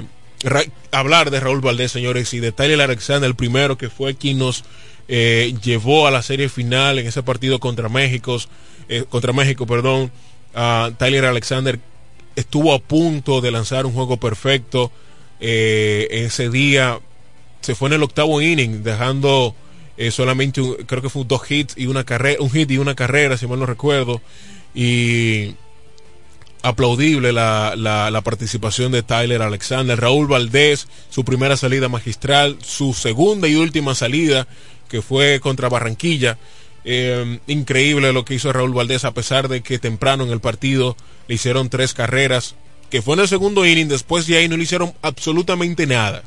[0.92, 4.64] hablar de Raúl Valdés, señores, y de Tyler Alexander, el primero que fue quien nos
[5.08, 8.38] eh, llevó a la serie final en ese partido contra México,
[9.08, 10.12] contra México, perdón.
[10.96, 11.80] Tyler Alexander
[12.36, 14.92] estuvo a punto de lanzar un juego perfecto
[15.40, 17.00] ese día.
[17.60, 19.54] Se fue en el octavo inning, dejando
[20.10, 23.46] solamente, creo que fue dos hits y una carrera, un hit y una carrera, si
[23.46, 24.20] mal no recuerdo.
[24.74, 25.54] Y
[26.62, 33.46] aplaudible la, la, participación de Tyler Alexander, Raúl Valdés, su primera salida magistral, su segunda
[33.46, 34.48] y última salida
[34.88, 36.38] que fue contra Barranquilla.
[36.88, 40.96] Eh, increíble lo que hizo Raúl Valdés a pesar de que temprano en el partido
[41.26, 42.54] le hicieron tres carreras,
[42.90, 46.22] que fue en el segundo inning, después de ahí no le hicieron absolutamente nada.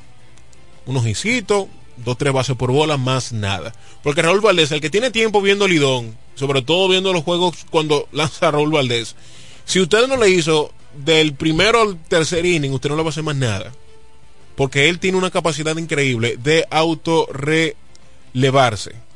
[0.85, 1.67] Unos hicitos,
[2.03, 3.73] dos, tres bases por bola, más nada.
[4.03, 8.09] Porque Raúl Valdés, el que tiene tiempo viendo Lidón, sobre todo viendo los juegos cuando
[8.11, 9.15] lanza Raúl Valdés,
[9.63, 10.73] si usted no le hizo
[11.05, 13.71] del primero al tercer inning, usted no le va a hacer más nada.
[14.57, 19.07] Porque él tiene una capacidad increíble de autorrelevarse.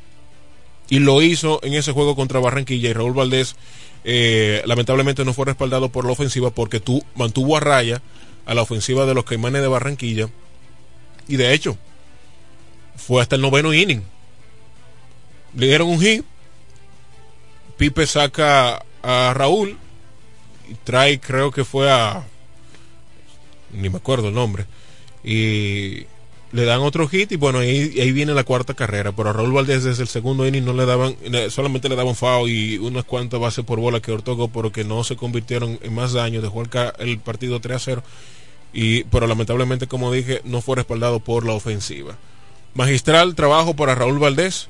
[0.88, 2.90] Y lo hizo en ese juego contra Barranquilla.
[2.90, 3.56] Y Raúl Valdés,
[4.04, 8.02] eh, lamentablemente, no fue respaldado por la ofensiva porque tú mantuvo a raya
[8.46, 10.28] a la ofensiva de los Caimanes de Barranquilla.
[11.26, 11.78] Y de hecho,
[12.96, 14.02] fue hasta el noveno inning.
[15.56, 16.24] Le dieron un hit.
[17.76, 19.78] Pipe saca a Raúl
[20.84, 22.24] trae, creo que fue a.
[23.72, 24.66] Ni me acuerdo el nombre.
[25.22, 26.06] Y
[26.54, 29.10] le dan otro hit y bueno, ahí, ahí viene la cuarta carrera.
[29.10, 31.16] Pero a Raúl Valdés desde el segundo inning no le daban,
[31.50, 35.02] solamente le daban FAO y unas cuantas bases por bola que ortogó, pero que no
[35.02, 36.40] se convirtieron en más daño.
[36.40, 38.02] Dejó el, el partido 3 a 0.
[38.72, 42.16] Y, pero lamentablemente, como dije, no fue respaldado por la ofensiva.
[42.74, 44.68] Magistral trabajo para Raúl Valdés,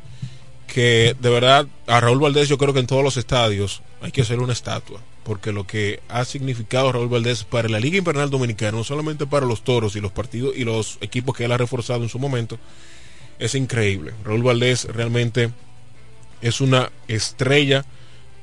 [0.67, 4.23] que de verdad, a Raúl Valdés yo creo que en todos los estadios hay que
[4.23, 8.73] hacer una estatua porque lo que ha significado Raúl Valdés para la Liga Invernal Dominicana,
[8.73, 12.03] no solamente para los toros y los partidos y los equipos que él ha reforzado
[12.03, 12.59] en su momento,
[13.39, 14.13] es increíble.
[14.23, 15.51] Raúl Valdés realmente
[16.43, 17.87] es una estrella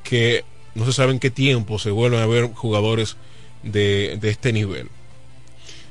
[0.03, 0.43] que
[0.73, 3.15] no se sabe en qué tiempo se vuelven a ver jugadores
[3.61, 4.89] de, de este nivel.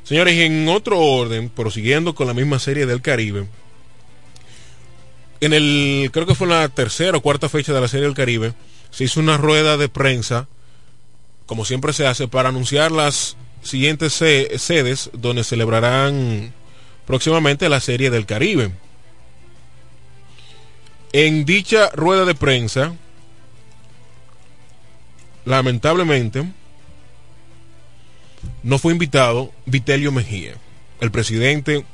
[0.03, 3.47] Señores, en otro orden, prosiguiendo con la misma serie del Caribe,
[5.41, 8.53] en el, creo que fue la tercera o cuarta fecha de la serie del Caribe,
[8.91, 10.49] se hizo una rueda de prensa
[11.51, 16.55] como siempre se hace, para anunciar las siguientes sedes donde celebrarán
[17.09, 18.71] próximamente la Serie del Caribe.
[21.13, 22.95] En dicha rueda de prensa,
[25.45, 26.45] lamentablemente,
[28.63, 30.55] no fue invitado Vitelio Mejía,
[31.01, 31.85] el presidente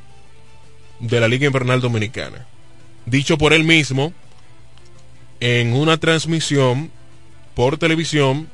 [1.00, 2.46] de la Liga Invernal Dominicana.
[3.06, 4.12] Dicho por él mismo
[5.40, 6.90] en una transmisión
[7.54, 8.48] por televisión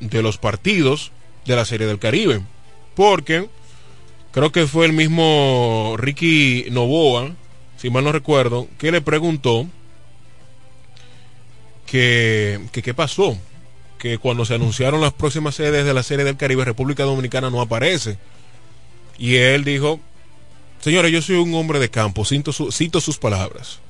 [0.00, 1.12] de los partidos
[1.44, 2.40] de la Serie del Caribe.
[2.94, 3.48] Porque
[4.32, 7.32] creo que fue el mismo Ricky Novoa,
[7.76, 9.66] si mal no recuerdo, que le preguntó
[11.86, 13.38] que, qué pasó.
[13.98, 17.60] Que cuando se anunciaron las próximas sedes de la Serie del Caribe, República Dominicana no
[17.60, 18.18] aparece.
[19.18, 20.00] Y él dijo,
[20.80, 23.80] señores, yo soy un hombre de campo, cito, cito sus palabras.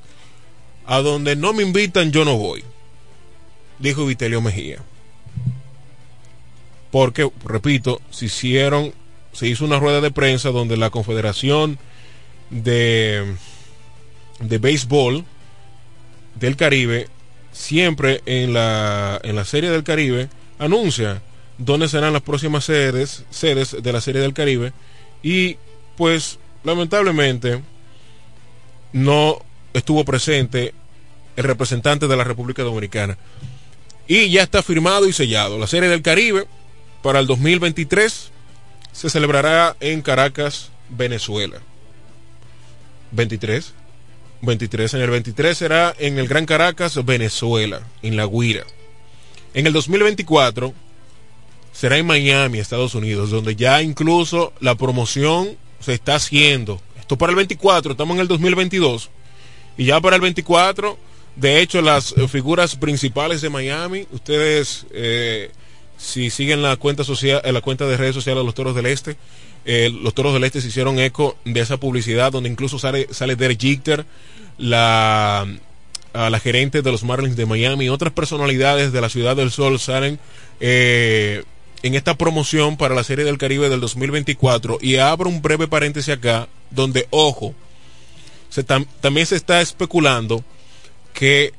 [0.87, 2.65] A donde no me invitan, yo no voy.
[3.79, 4.83] Dijo Vitelio Mejía
[6.97, 8.95] porque, repito, se hicieron,
[9.33, 11.79] se hizo una rueda de prensa donde la Confederación
[12.49, 13.35] de,
[14.41, 15.23] de Béisbol
[16.37, 17.09] del Caribe,
[17.53, 21.21] siempre en la, en la Serie del Caribe, anuncia
[21.59, 24.73] dónde serán las próximas sedes, sedes de la Serie del Caribe
[25.23, 25.59] y
[25.99, 27.61] pues lamentablemente
[28.95, 29.43] no
[29.79, 30.75] estuvo presente
[31.37, 33.19] el representante de la República Dominicana.
[34.09, 35.59] Y ya está firmado y sellado.
[35.59, 36.47] La Serie del Caribe
[37.03, 38.31] para el 2023
[38.93, 41.59] se celebrará en Caracas, Venezuela.
[43.13, 43.75] 23.
[44.43, 44.95] 23.
[44.95, 48.65] En el 23 será en el Gran Caracas, Venezuela, en La Guira.
[49.55, 50.73] En el 2024
[51.73, 56.81] será en Miami, Estados Unidos, donde ya incluso la promoción se está haciendo.
[56.99, 59.11] Esto para el 24, estamos en el 2022.
[59.77, 60.99] Y ya para el 24,
[61.37, 64.87] de hecho, las figuras principales de Miami, ustedes...
[64.93, 65.51] Eh,
[65.99, 69.17] si siguen la cuenta social, la cuenta de redes sociales de los Toros del Este,
[69.65, 73.37] eh, los Toros del Este se hicieron eco de esa publicidad donde incluso sale, sale
[73.37, 74.05] Derek Jeter,
[74.59, 75.47] la,
[76.13, 79.79] la gerente de los Marlins de Miami y otras personalidades de la Ciudad del Sol
[79.79, 80.19] salen
[80.61, 81.43] eh,
[81.83, 86.15] en esta promoción para la Serie del Caribe del 2024 y abro un breve paréntesis
[86.15, 87.55] acá donde, ojo,
[89.01, 90.45] también se está especulando
[91.13, 91.53] que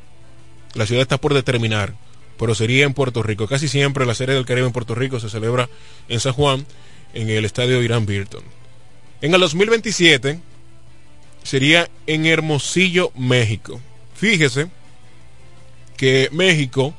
[0.75, 1.95] la ciudad está por determinar,
[2.39, 3.47] pero sería en Puerto Rico.
[3.47, 5.69] Casi siempre la Serie del Caribe en Puerto Rico se celebra
[6.09, 6.67] en San Juan,
[7.15, 8.43] en el estadio Irán Birton.
[9.21, 10.41] En el 2027
[11.43, 13.81] sería en Hermosillo, México.
[14.15, 14.69] Fíjese
[15.97, 16.95] que México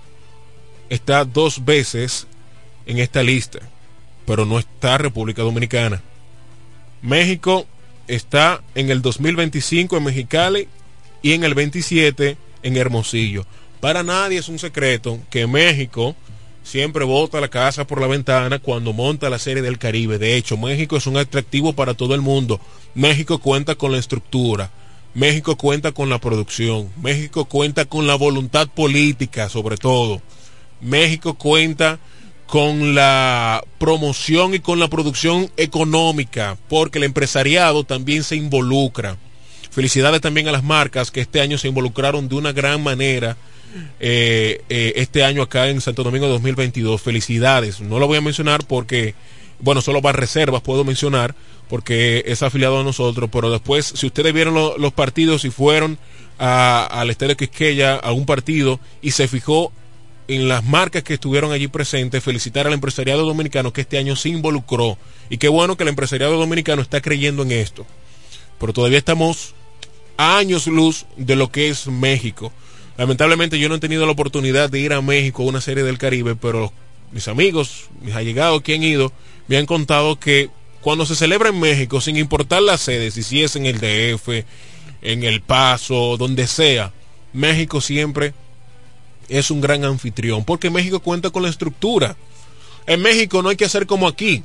[0.90, 2.28] está dos veces
[2.86, 3.60] en esta lista,
[4.26, 6.02] pero no está República Dominicana.
[7.02, 7.66] México
[8.08, 10.68] está en el 2025 en Mexicali
[11.22, 13.46] y en el 27 en Hermosillo.
[13.84, 16.16] Para nadie es un secreto que México
[16.64, 20.18] siempre bota la casa por la ventana cuando monta la serie del Caribe.
[20.18, 22.62] De hecho, México es un atractivo para todo el mundo.
[22.96, 24.72] México cuenta con la estructura,
[25.14, 30.22] México cuenta con la producción, México cuenta con la voluntad política sobre todo,
[30.80, 32.00] México cuenta
[32.48, 39.18] con la promoción y con la producción económica, porque el empresariado también se involucra.
[39.72, 43.36] Felicidades también a las marcas que este año se involucraron de una gran manera.
[44.00, 47.02] Eh, eh, este año acá en Santo Domingo 2022.
[47.02, 47.82] Felicidades.
[47.82, 49.16] No lo voy a mencionar porque,
[49.60, 51.36] bueno, solo para reservas puedo mencionar
[51.70, 55.98] porque es afiliado a nosotros, pero después, si ustedes vieron los partidos y fueron
[56.38, 59.72] al Estadio Quisqueya a un partido y se fijó
[60.28, 64.30] en las marcas que estuvieron allí presentes, felicitar al empresariado dominicano que este año se
[64.30, 64.98] involucró.
[65.30, 67.86] Y qué bueno que el empresariado dominicano está creyendo en esto.
[68.60, 69.54] Pero todavía estamos
[70.18, 72.52] a años luz de lo que es México.
[72.98, 75.98] Lamentablemente yo no he tenido la oportunidad de ir a México a una serie del
[75.98, 76.72] Caribe, pero
[77.12, 79.12] mis amigos, mis allegados que han ido,
[79.48, 80.50] me han contado que
[80.82, 84.46] cuando se celebra en México, sin importar las sedes, si es en el DF,
[85.02, 86.92] en El Paso, donde sea,
[87.32, 88.34] México siempre
[89.30, 92.16] es un gran anfitrión, porque México cuenta con la estructura.
[92.86, 94.44] En México no hay que hacer como aquí,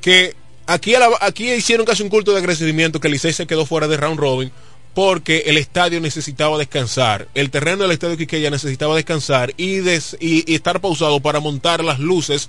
[0.00, 0.34] que
[0.66, 4.18] aquí, aquí hicieron casi un culto de agradecimiento que Licey se quedó fuera de round
[4.18, 4.50] robin
[4.96, 9.80] porque el estadio necesitaba descansar, el terreno del estadio Quiqueya necesitaba descansar y,
[10.20, 12.48] y, estar pausado para montar las luces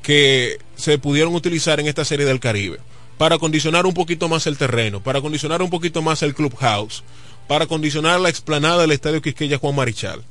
[0.00, 2.78] que se pudieron utilizar en esta serie del Caribe,
[3.18, 7.04] para condicionar un poquito más el terreno, para condicionar un poquito más el clubhouse,
[7.48, 10.24] para condicionar la explanada del estadio Quisqueya Juan Marichal,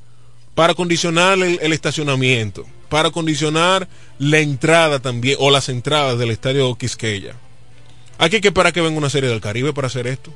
[0.55, 3.87] para condicionar el, estacionamiento, para condicionar
[4.17, 7.35] la entrada también, o las entradas del estadio Quisqueya.
[8.17, 10.33] Aquí que esperar que venga una serie del Caribe para hacer esto.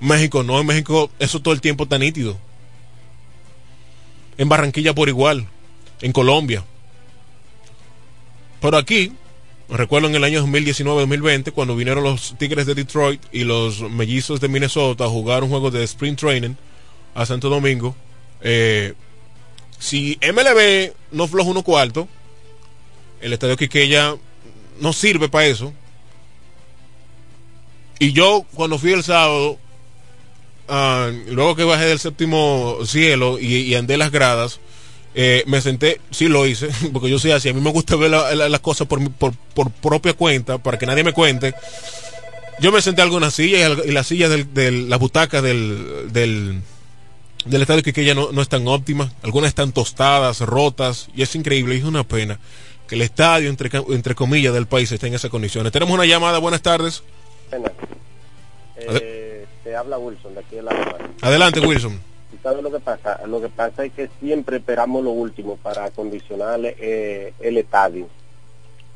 [0.00, 2.38] México no, en México eso todo el tiempo está nítido.
[4.38, 5.46] En Barranquilla por igual,
[6.00, 6.64] en Colombia.
[8.60, 9.12] Pero aquí,
[9.68, 14.48] recuerdo en el año 2019-2020, cuando vinieron los Tigres de Detroit y los Mellizos de
[14.48, 16.54] Minnesota a jugar un juego de Sprint Training
[17.14, 17.94] a Santo Domingo,
[18.40, 18.94] eh,
[19.78, 22.08] si MLB no floja uno cuarto,
[23.20, 24.14] el estadio Quiqueya
[24.80, 25.72] no sirve para eso.
[27.98, 29.58] Y yo, cuando fui el sábado,
[30.72, 34.60] Ah, luego que bajé del séptimo cielo y, andé las gradas,
[35.16, 38.12] eh, me senté, sí lo hice, porque yo soy así, a mí me gusta ver
[38.12, 39.34] las cosas por, por,
[39.72, 41.54] propia cuenta, para que nadie me cuente.
[42.60, 46.60] Yo me senté en algunas sillas y, las sillas de las butacas del, del,
[47.46, 51.76] del estadio que ya no, no están óptimas, algunas están tostadas, rotas, y es increíble,
[51.76, 52.38] es una pena
[52.86, 55.72] que el estadio, entre, entre comillas, del país esté en esas condiciones.
[55.72, 57.02] Tenemos una llamada, buenas tardes
[59.76, 60.72] habla Wilson de aquí de la
[61.20, 62.00] Adelante, Wilson.
[62.42, 63.20] ¿Sabes lo que pasa?
[63.26, 68.08] Lo que pasa es que siempre esperamos lo último para acondicionar eh, el estadio.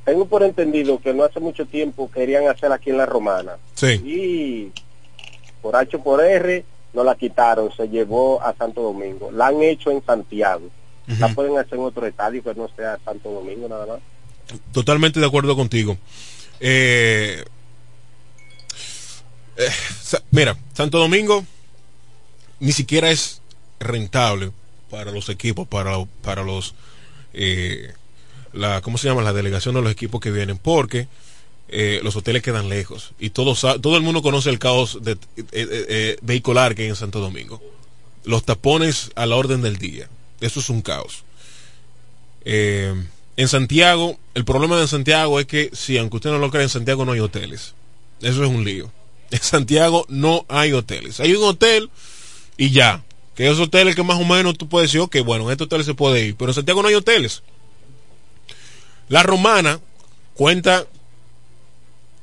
[0.05, 3.57] Tengo por entendido que no hace mucho tiempo querían hacer aquí en la Romana.
[3.75, 4.01] Sí.
[4.05, 4.73] Y
[5.63, 9.31] por H por R no la quitaron, se llevó a Santo Domingo.
[9.33, 10.69] La han hecho en Santiago.
[11.19, 13.99] La pueden hacer en otro estadio que no sea Santo Domingo nada más.
[14.73, 15.99] Totalmente de acuerdo contigo.
[16.61, 17.45] Eh,
[19.57, 19.71] eh,
[20.31, 21.45] mira, Santo Domingo
[22.61, 23.41] ni siquiera es
[23.81, 24.53] rentable
[24.91, 26.75] para los equipos, para, para los...
[27.33, 27.93] Eh,
[28.53, 29.23] la, ¿Cómo se llama?
[29.23, 31.09] La delegación de los equipos que vienen, porque
[31.69, 35.19] eh, los hoteles quedan lejos y todo, todo el mundo conoce el caos de,
[36.23, 37.61] vehicular que hay en Santo Domingo.
[38.25, 40.09] Los tapones a la orden del día.
[40.41, 41.25] Eso es un caos.
[42.45, 46.69] En Santiago, el problema de Santiago es que, si aunque usted no lo cree, en
[46.69, 47.75] Santiago no hay hoteles.
[48.21, 48.93] Eso es un lío.
[49.31, 51.21] En Santiago no hay hoteles.
[51.21, 51.91] Hay un hotel
[52.57, 53.03] y ya.
[53.35, 55.85] Que es hotel que más o menos tú puedes decir, ok, bueno, en este hotel
[55.85, 56.37] se puede ir.
[56.37, 57.43] Pero en Santiago no hay hoteles.
[59.09, 59.81] La romana
[60.35, 60.87] cuenta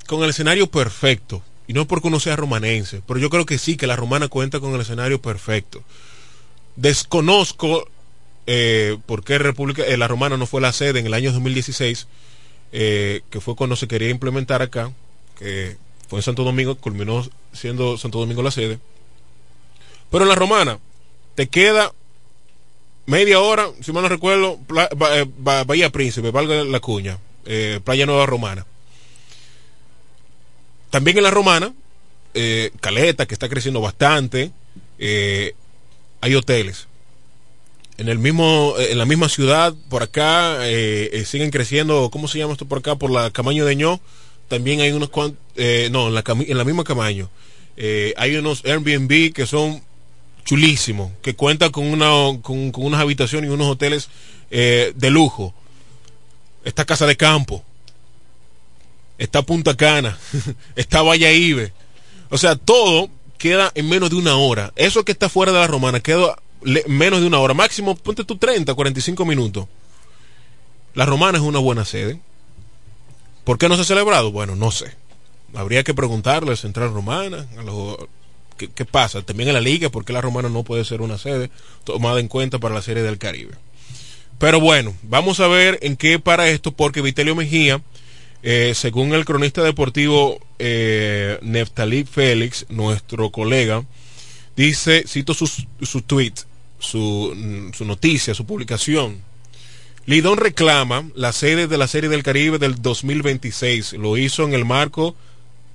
[0.08, 1.44] con el escenario perfecto.
[1.68, 4.60] Y no porque uno sea romanense, pero yo creo que sí, que la romana cuenta
[4.60, 5.84] con el escenario perfecto.
[6.76, 7.88] Desconozco
[8.46, 12.08] eh, por qué República, eh, la romana no fue la sede en el año 2016,
[12.74, 14.92] eh, que fue cuando se quería implementar acá,
[16.12, 18.80] fue en Santo Domingo, culminó siendo Santo Domingo la sede.
[20.10, 20.78] Pero en la romana
[21.36, 21.94] te queda
[23.06, 24.60] media hora, si mal no recuerdo,
[25.14, 28.66] eh, Bahía Príncipe, valga la cuña, eh, Playa Nueva Romana.
[30.90, 31.74] También en la Romana,
[32.34, 34.52] eh, Caleta, que está creciendo bastante,
[35.00, 36.90] hay hoteles.
[37.98, 40.60] En el mismo, en la misma ciudad, por acá,
[41.24, 42.98] siguen creciendo, ¿cómo se llama esto por acá?
[42.98, 44.02] Por la Camaño de Ño,
[44.52, 47.30] también hay unos cuantos, no, en la, en la misma Camaño.
[48.18, 49.82] hay unos Airbnb que son
[50.44, 52.10] chulísimo, que cuenta con, una,
[52.42, 54.10] con, unas habitaciones y unos hoteles
[54.50, 55.54] eh, de lujo.
[56.64, 57.64] Esta casa de campo,
[59.18, 60.18] está Punta Cana,
[60.76, 61.74] está Ibe
[62.30, 64.72] O sea, todo queda en menos de una hora.
[64.76, 66.38] Eso que está fuera de la romana queda
[66.88, 67.54] menos de una hora.
[67.54, 69.68] Máximo, ponte tú 30, 45 minutos.
[70.94, 72.20] La romana es una buena sede.
[73.52, 74.32] ¿Por qué no se ha celebrado?
[74.32, 74.94] Bueno, no sé.
[75.54, 78.06] Habría que preguntarle a Central Romana, a
[78.56, 79.24] ¿Qué, pasa?
[79.24, 81.52] También en la liga, porque la Romana no puede ser una sede
[81.84, 83.52] tomada en cuenta para la Serie del Caribe.
[84.40, 87.82] Pero bueno, vamos a ver en qué para esto, porque Vitelio Mejía,
[88.42, 93.84] eh, según el cronista deportivo eh, Neftalí Félix, nuestro colega,
[94.56, 96.36] dice, cito su, su tweet,
[96.80, 99.30] su, su noticia, su publicación.
[100.06, 103.94] Lidón reclama la sede de la Serie del Caribe del 2026.
[103.94, 105.16] Lo hizo en el marco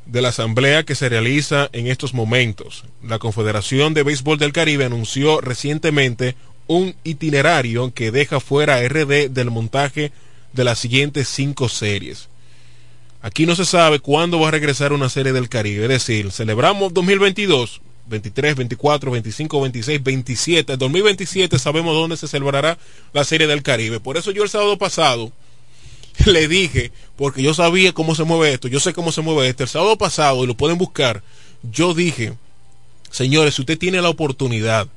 [0.04, 2.84] de la asamblea que se realiza en estos momentos.
[3.04, 6.34] La Confederación de Béisbol del Caribe anunció recientemente
[6.66, 10.10] un itinerario que deja fuera a RD del montaje
[10.52, 12.28] de las siguientes cinco series.
[13.22, 16.92] Aquí no se sabe cuándo va a regresar una serie del Caribe, es decir, celebramos
[16.92, 22.78] 2022, 23, 24, 25, 26, 27, 2027 sabemos dónde se celebrará
[23.12, 24.00] la serie del Caribe.
[24.00, 25.32] Por eso yo el sábado pasado
[26.26, 29.64] le dije, porque yo sabía cómo se mueve esto, yo sé cómo se mueve esto,
[29.64, 31.22] el sábado pasado, y lo pueden buscar,
[31.62, 32.34] yo dije,
[33.11, 34.88] señores, si usted tiene la oportunidad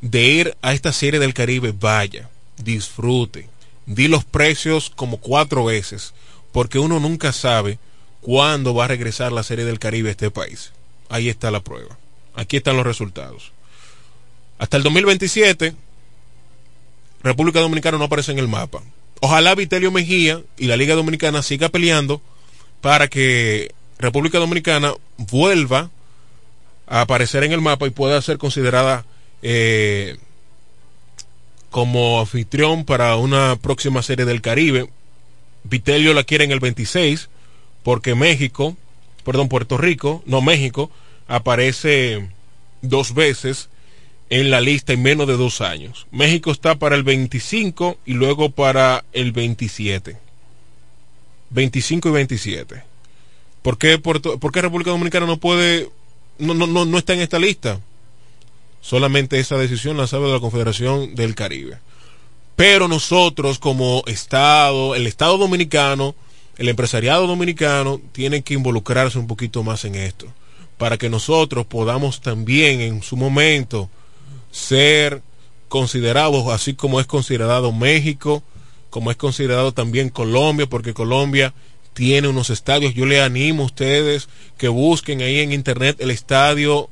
[0.00, 3.48] de ir a esta serie del Caribe, vaya, disfrute,
[3.86, 6.14] di los precios como cuatro veces,
[6.52, 7.78] porque uno nunca sabe
[8.20, 10.72] cuándo va a regresar la serie del Caribe a este país.
[11.08, 11.98] Ahí está la prueba.
[12.34, 13.52] Aquí están los resultados.
[14.58, 15.74] Hasta el 2027,
[17.22, 18.82] República Dominicana no aparece en el mapa.
[19.20, 22.20] Ojalá Vitelio Mejía y la Liga Dominicana siga peleando
[22.80, 25.90] para que República Dominicana vuelva
[26.86, 29.04] a aparecer en el mapa y pueda ser considerada
[29.42, 30.16] eh,
[31.70, 34.88] como anfitrión para una próxima serie del Caribe.
[35.64, 37.28] Vitelio la quiere en el 26
[37.82, 38.76] porque México,
[39.28, 40.90] perdón, Puerto Rico, no México,
[41.26, 42.30] aparece
[42.80, 43.68] dos veces
[44.30, 46.06] en la lista en menos de dos años.
[46.10, 50.16] México está para el 25 y luego para el 27.
[51.50, 52.82] 25 y 27.
[53.60, 55.90] ¿Por qué, Puerto, ¿por qué República Dominicana no puede,
[56.38, 57.82] no, no, no, no está en esta lista?
[58.80, 61.76] Solamente esa decisión la sabe de la Confederación del Caribe.
[62.56, 66.14] Pero nosotros como Estado, el Estado dominicano,
[66.58, 70.26] el empresariado dominicano, tienen que involucrarse un poquito más en esto,
[70.76, 73.88] para que nosotros podamos también en su momento
[74.50, 75.22] ser
[75.68, 78.42] considerados, así como es considerado México,
[78.90, 81.54] como es considerado también Colombia, porque Colombia
[81.92, 82.94] tiene unos estadios.
[82.94, 86.88] Yo le animo a ustedes que busquen ahí en internet el estadio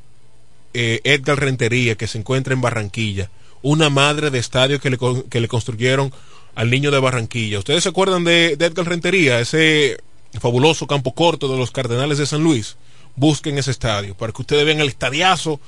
[0.74, 3.30] eh, Edgar Rentería, que se encuentra en Barranquilla.
[3.62, 4.98] Una madre de estadio que le,
[5.30, 6.12] que le construyeron
[6.56, 7.60] al niño de Barranquilla.
[7.60, 9.98] ¿Ustedes se acuerdan de, Edgar Rentería, ese
[10.40, 12.76] fabuloso campo corto de los Cardenales de San Luis?
[13.14, 15.60] Busquen ese estadio para que ustedes vean el estadiazo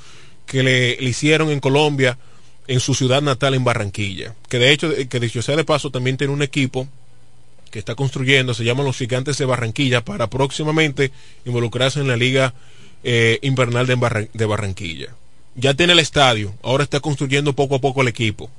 [0.46, 2.18] que le, hicieron en Colombia,
[2.66, 4.34] en su ciudad natal, en Barranquilla.
[4.48, 6.88] Que de hecho, que dicho sea de paso, también tiene un equipo
[7.70, 11.12] que está construyendo, se llaman los Gigantes de Barranquilla, para próximamente
[11.44, 12.54] involucrarse en la Liga
[13.04, 15.08] eh, Invernal de Barranquilla.
[15.54, 18.50] Ya tiene el estadio, ahora está construyendo poco a poco el equipo.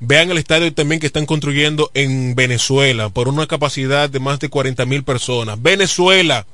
[0.00, 4.48] Vean el estadio también que están construyendo en Venezuela por una capacidad de más de
[4.48, 5.60] 40 mil personas.
[5.60, 6.46] Venezuela,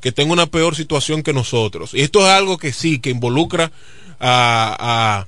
[0.00, 1.94] que tenga una peor situación que nosotros.
[1.94, 3.70] Y esto es algo que sí, que involucra
[4.18, 5.26] a,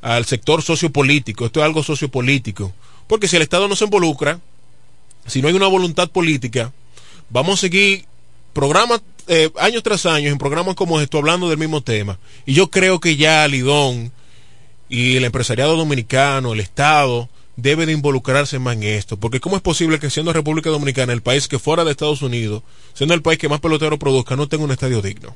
[0.00, 2.72] al sector sociopolítico, esto es algo sociopolítico,
[3.06, 4.40] Porque si el Estado no se involucra,
[5.26, 6.72] si no hay una voluntad política,
[7.30, 8.04] vamos a seguir
[8.52, 12.18] programas, eh, años tras años, en programas como esto, hablando del mismo tema.
[12.44, 14.12] Y yo creo que ya Lidón
[14.88, 19.62] y el empresariado dominicano, el Estado, debe de involucrarse más en esto, porque ¿cómo es
[19.62, 22.62] posible que siendo República Dominicana, el país que fuera de Estados Unidos,
[22.94, 25.34] siendo el país que más pelotero produzca, no tenga un estadio digno?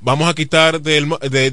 [0.00, 1.00] Vamos a quitar de,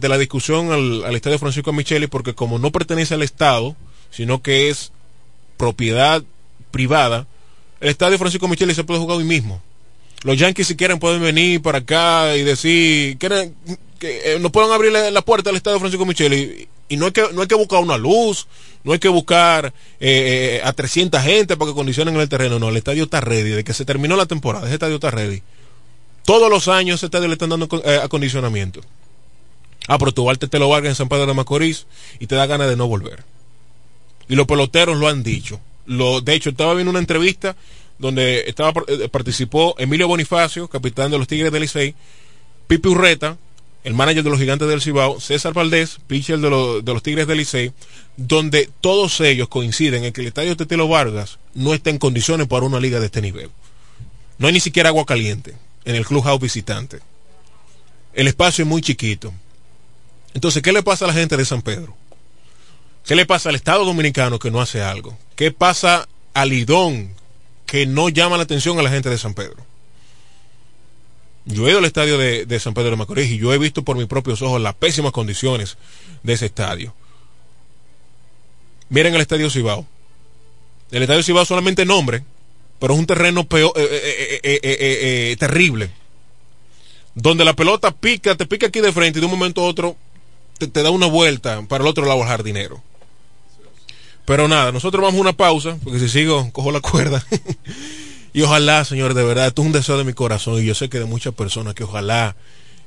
[0.02, 3.76] la discusión al, al, estadio Francisco Micheli, porque como no pertenece al Estado,
[4.12, 4.92] sino que es
[5.58, 6.22] propiedad
[6.70, 7.28] privada,
[7.80, 9.62] el estadio Francisco Micheli se puede jugar hoy mismo.
[10.24, 13.54] Los Yankees si quieren pueden venir para acá y decir, que
[14.02, 17.42] eh, no pueden abrir la, puerta al estadio Francisco Micheli y no hay que no
[17.42, 18.48] hay que buscar una luz,
[18.84, 22.70] no hay que buscar eh, eh, a 300 gente para que condicionen el terreno, no,
[22.70, 25.42] el estadio está ready, de que se terminó la temporada, ese estadio está ready.
[26.26, 27.68] Todos los años ese estadio le están dando
[28.04, 28.82] acondicionamiento.
[29.88, 31.88] Ah, pero tú te lo Vargas en San Pedro de Macorís
[32.20, 33.24] y te da ganas de no volver.
[34.30, 35.60] Y los peloteros lo han dicho.
[35.88, 37.56] Lo, de hecho, estaba viendo una entrevista
[38.02, 38.74] donde estaba
[39.12, 41.96] participó Emilio Bonifacio, capitán de los Tigres del Licey,
[42.68, 43.38] Pipi Urreta,
[43.84, 47.72] el manager de los gigantes del Cibao, César Valdés, pitcher de, los Tigres del Licey,
[48.18, 52.66] donde todos ellos coinciden en que el estadio Tetelo Vargas no está en condiciones para
[52.66, 53.50] una liga de este nivel.
[54.38, 57.00] No hay ni siquiera agua caliente en el clubhouse visitante.
[58.14, 59.34] El espacio es muy chiquito.
[60.34, 61.96] Entonces, ¿qué le pasa a la gente de San Pedro?
[63.06, 65.18] ¿Qué le pasa al Estado Dominicano que no hace algo?
[65.36, 67.14] ¿Qué pasa al Lidón
[67.72, 69.66] que no llama la atención a la gente de San Pedro?
[71.46, 73.96] Yo he ido al estadio de, San Pedro de Macorís y yo he visto por
[73.96, 75.78] mis propios ojos las pésimas condiciones
[76.22, 76.94] de ese estadio.
[78.90, 79.88] Miren el estadio Cibao.
[80.92, 82.26] El estadio Cibao solamente nombre,
[82.78, 85.92] pero es un terreno peor, eh, eh, eh, terrible.
[87.16, 89.96] Donde la pelota pica, te pica aquí de frente y de un momento a otro
[90.58, 92.84] te, te da una vuelta para el otro lado al jardinero.
[94.32, 97.22] Pero nada, nosotros vamos a una pausa, porque si sigo, cojo la cuerda.
[98.34, 100.88] Y ojalá, señores, de verdad, esto es un deseo de mi corazón y yo sé
[100.88, 102.38] que de muchas personas que ojalá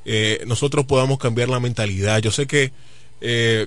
[0.06, 2.22] eh, nosotros podamos cambiar la mentalidad.
[2.22, 2.72] Yo sé que
[3.20, 3.66] eh,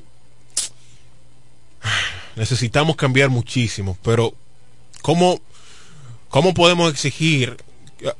[2.35, 4.33] necesitamos cambiar muchísimo, pero
[5.03, 5.39] ¿cómo,
[6.29, 7.57] cómo podemos exigir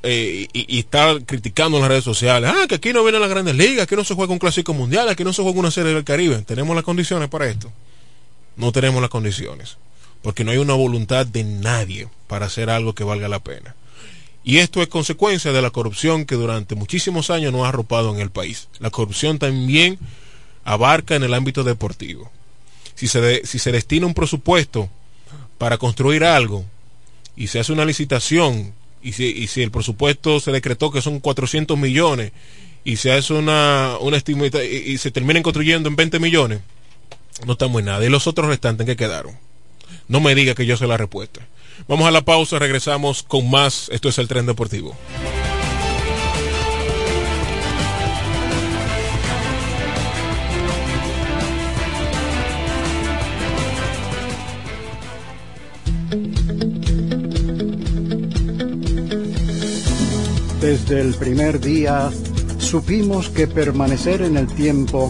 [0.03, 2.51] eh, y, estar criticando en las redes sociales?
[2.55, 5.15] Ah, que aquí no vienen las grandes ligas, que no se juega un clásico mundial,
[5.15, 6.43] que no se juega una serie del Caribe.
[6.43, 7.71] ¿Tenemos las condiciones para esto?
[8.57, 9.77] No tenemos las condiciones
[10.21, 13.75] porque no hay una voluntad de nadie para hacer algo que valga la pena.
[14.43, 18.19] Y esto es consecuencia de la corrupción que durante muchísimos años nos ha arropado en
[18.19, 18.67] el país.
[18.79, 19.97] La corrupción también
[20.63, 22.31] abarca en el ámbito deportivo.
[22.95, 24.89] Si se, si se destina un presupuesto
[25.57, 26.65] para construir algo
[27.35, 31.19] y se hace una licitación y si, y si el presupuesto se decretó que son
[31.19, 32.31] 400 millones
[32.83, 36.61] y se hace una, una y, y se termina construyendo en 20 millones,
[37.45, 38.05] no estamos en nada.
[38.05, 39.37] ¿Y los otros restantes que quedaron?
[40.07, 41.41] No me diga que yo sé la respuesta.
[41.87, 43.89] Vamos a la pausa, regresamos con más.
[43.89, 44.95] Esto es el tren deportivo.
[60.61, 62.09] Desde el primer día
[62.57, 65.09] supimos que permanecer en el tiempo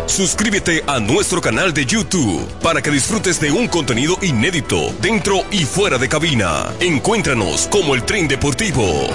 [0.05, 5.65] Suscríbete a nuestro canal de YouTube para que disfrutes de un contenido inédito dentro y
[5.65, 6.71] fuera de cabina.
[6.79, 9.07] Encuéntranos como el tren deportivo.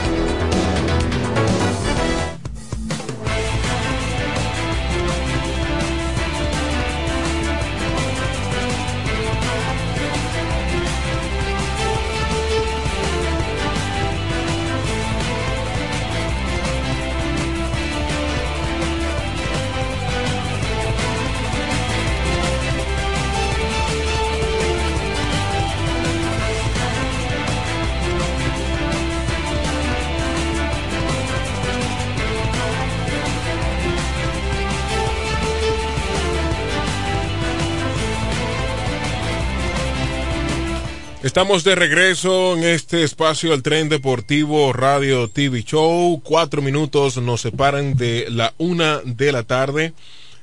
[41.39, 46.21] Estamos de regreso en este espacio del tren deportivo Radio TV Show.
[46.25, 49.93] Cuatro minutos nos separan de la una de la tarde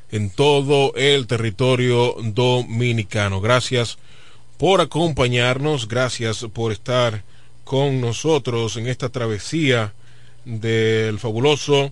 [0.10, 3.42] en todo el territorio dominicano.
[3.42, 3.98] Gracias
[4.58, 7.24] por acompañarnos, gracias por estar
[7.66, 9.94] con nosotros en esta travesía
[10.46, 11.92] del fabuloso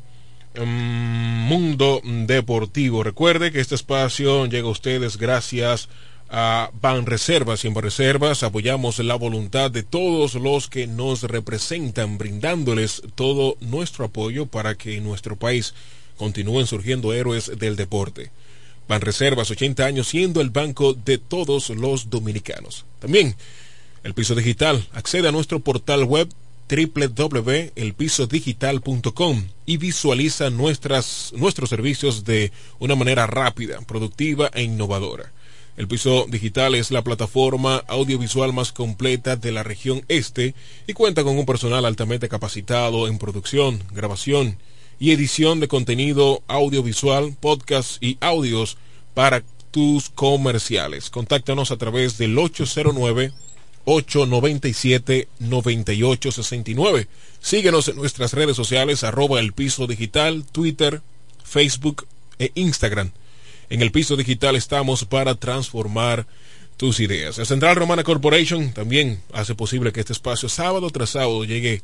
[0.56, 3.04] mm, mundo deportivo.
[3.04, 8.99] Recuerde que este espacio llega a ustedes gracias a a Banreservas y en Banreservas apoyamos
[8.99, 15.03] la voluntad de todos los que nos representan, brindándoles todo nuestro apoyo para que en
[15.03, 15.74] nuestro país
[16.17, 18.32] continúen surgiendo héroes del deporte.
[18.88, 22.86] Banreservas, 80 años siendo el banco de todos los dominicanos.
[22.99, 23.36] También
[24.03, 24.86] el piso digital.
[24.93, 26.28] Accede a nuestro portal web
[26.69, 35.32] www.elpisodigital.com y visualiza nuestras, nuestros servicios de una manera rápida, productiva e innovadora.
[35.76, 40.53] El piso digital es la plataforma audiovisual más completa de la región este
[40.86, 44.57] y cuenta con un personal altamente capacitado en producción, grabación
[44.99, 48.78] y edición de contenido audiovisual, podcast y audios
[49.15, 51.09] para tus comerciales.
[51.09, 53.32] Contáctanos a través del 809
[53.86, 57.07] 897 9869.
[57.41, 61.01] Síguenos en nuestras redes sociales arroba el piso digital, Twitter,
[61.43, 62.05] Facebook
[62.38, 63.11] e Instagram.
[63.74, 66.28] En el piso digital estamos para transformar
[66.78, 67.39] tus ideas.
[67.39, 71.82] La Central Romana Corporation también hace posible que este espacio sábado tras sábado llegue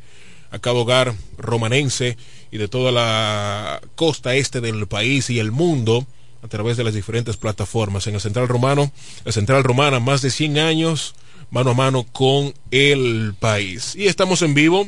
[0.52, 2.16] a cada hogar romanense
[2.52, 6.06] y de toda la costa este del país y el mundo
[6.44, 8.06] a través de las diferentes plataformas.
[8.06, 8.92] En el Central Romano,
[9.26, 11.16] la Central Romana, más de 100 años
[11.50, 13.96] mano a mano con el país.
[13.96, 14.88] Y estamos en vivo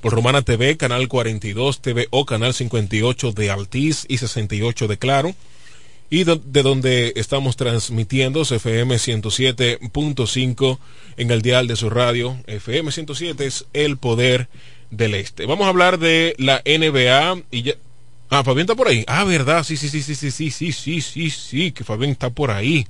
[0.00, 5.36] por Romana TV, Canal 42 TV o Canal 58 de Altiz y 68 de Claro
[6.08, 10.78] y de, donde estamos transmitiendo FM 107.5
[11.16, 12.36] en el dial de su radio.
[12.46, 14.48] FM 107 es el poder
[14.90, 15.46] del este.
[15.46, 17.74] Vamos a hablar de la NBA y ya...
[18.28, 19.04] Ah, Fabián está por ahí.
[19.06, 22.30] Ah, verdad, sí, sí, sí, sí, sí, sí, sí, sí, sí, sí, que Fabián está
[22.30, 22.86] por ahí.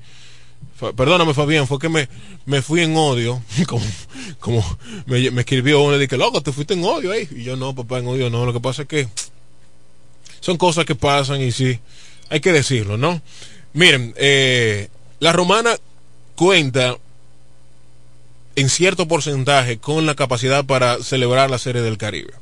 [0.96, 2.08] perdóname, Fabián, fue que me,
[2.46, 3.84] me fui en odio, como,
[4.40, 7.28] como me, escribió uno y dije, loco, te fuiste en odio, eh.
[7.30, 9.08] Y yo no, papá, en odio no, lo que pasa es que
[10.40, 11.80] son cosas que pasan y sí
[12.30, 13.20] hay que decirlo, ¿no?
[13.72, 14.88] Miren, eh,
[15.20, 15.76] la romana
[16.34, 16.96] cuenta
[18.54, 22.32] en cierto porcentaje con la capacidad para celebrar la Serie del Caribe.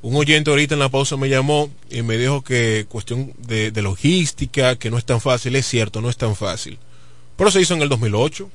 [0.00, 3.82] Un oyente ahorita en la pausa me llamó y me dijo que cuestión de, de
[3.82, 6.78] logística, que no es tan fácil, es cierto, no es tan fácil.
[7.36, 8.48] Pero se hizo en el 2008,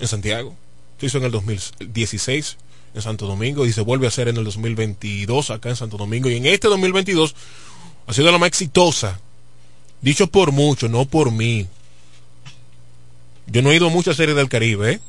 [0.00, 0.54] en Santiago,
[1.00, 2.58] se hizo en el 2016
[2.94, 6.28] en Santo Domingo y se vuelve a hacer en el 2022 acá en Santo Domingo
[6.28, 7.34] y en este 2022
[8.06, 9.20] ha sido la más exitosa,
[10.00, 11.66] dicho por muchos, no por mí.
[13.46, 15.00] Yo no he ido a muchas series del Caribe, ¿eh?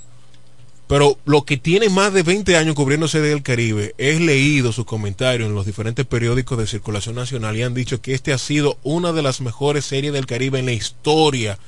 [0.87, 4.85] pero lo que tiene más de 20 años cubriendo series del Caribe, es leído sus
[4.85, 8.77] comentarios en los diferentes periódicos de circulación nacional y han dicho que este ha sido
[8.83, 11.59] una de las mejores series del Caribe en la historia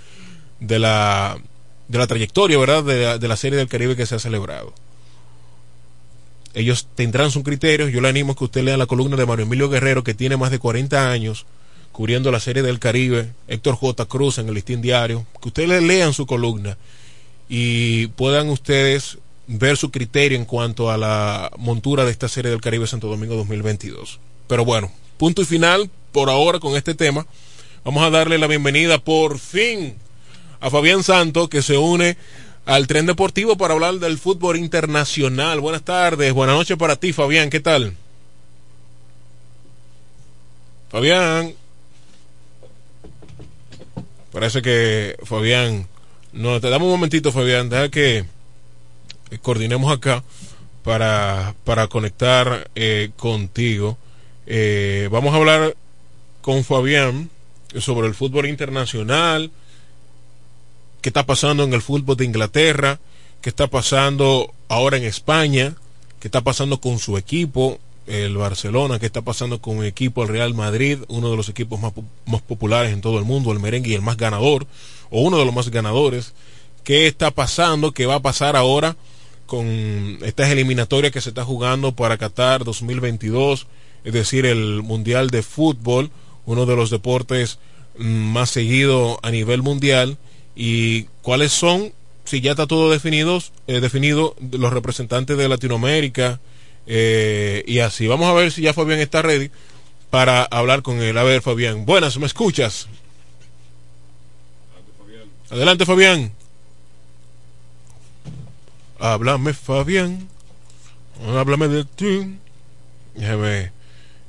[0.60, 1.38] de la,
[1.88, 2.84] de la trayectoria, ¿verdad?
[2.84, 4.74] De la, de la serie del Caribe que se ha celebrado
[6.54, 7.92] ellos tendrán sus criterios.
[7.92, 10.38] Yo le animo a que usted lea la columna de Mario Emilio Guerrero, que tiene
[10.38, 11.46] más de 40 años
[11.92, 14.06] cubriendo la serie del Caribe, Héctor J.
[14.06, 16.78] Cruz en el listín diario, que ustedes le lean su columna
[17.50, 19.18] y puedan ustedes
[19.48, 23.36] ver su criterio en cuanto a la montura de esta serie del Caribe Santo Domingo
[23.36, 24.20] 2022.
[24.48, 27.26] Pero bueno, punto y final por ahora con este tema.
[27.84, 29.96] Vamos a darle la bienvenida por fin
[30.60, 32.16] a Fabián Santo que se une
[32.66, 35.60] al tren deportivo para hablar del fútbol internacional.
[35.60, 37.96] Buenas tardes, buenas noches para ti, Fabián, ¿qué tal?
[40.90, 41.56] Fabián.
[44.32, 45.88] Parece que Fabián,
[46.32, 48.26] no, te damos un momentito, Fabián, deja que
[49.42, 50.24] coordinemos acá
[50.84, 53.98] para, para conectar eh, contigo.
[54.48, 55.76] Eh, vamos a hablar
[56.42, 57.30] con Fabián
[57.78, 59.52] sobre el fútbol internacional,
[61.02, 63.00] qué está pasando en el fútbol de Inglaterra,
[63.42, 65.76] qué está pasando ahora en España,
[66.20, 67.80] qué está pasando con su equipo,
[68.12, 71.80] el Barcelona, qué está pasando con el equipo, el Real Madrid, uno de los equipos
[71.80, 71.94] más,
[72.26, 74.68] más populares en todo el mundo, el merengue y el más ganador,
[75.10, 76.34] o uno de los más ganadores,
[76.84, 78.98] qué está pasando, qué va a pasar ahora
[79.46, 83.68] con estas eliminatorias que se está jugando para Qatar 2022,
[84.04, 86.10] es decir, el Mundial de Fútbol,
[86.46, 87.60] uno de los deportes
[87.98, 90.18] mm, más seguido a nivel mundial.
[90.56, 91.94] Y cuáles son,
[92.26, 96.40] si ya está todo definido, eh, definido los representantes de Latinoamérica
[96.88, 98.08] eh, y así.
[98.08, 99.52] Vamos a ver si ya Fabián está ready
[100.10, 101.18] para hablar con él.
[101.18, 101.86] A ver, Fabián.
[101.86, 102.88] Buenas, ¿me escuchas?
[105.50, 106.32] Adelante, Fabián.
[109.00, 110.28] Háblame, Fabián.
[111.28, 112.38] Háblame de ti.
[113.16, 113.72] Déjame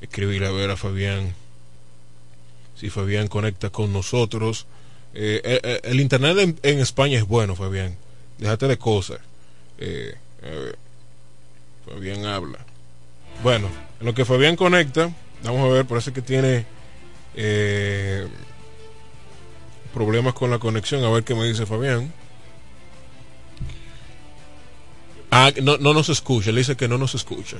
[0.00, 1.34] escribir a ver a Fabián.
[2.76, 4.66] Si Fabián conecta con nosotros.
[5.14, 7.96] Eh, eh, el internet en, España es bueno, Fabián.
[8.38, 9.20] Déjate de cosas.
[11.86, 12.58] Fabián habla.
[13.42, 13.68] Bueno,
[14.00, 15.10] en lo que Fabián conecta,
[15.42, 16.66] vamos a ver, parece que tiene
[19.92, 21.04] problemas con la conexión.
[21.04, 22.12] A ver qué me dice Fabián.
[25.30, 26.52] Ah, no, no nos escucha.
[26.52, 27.56] Le dice que no nos escucha.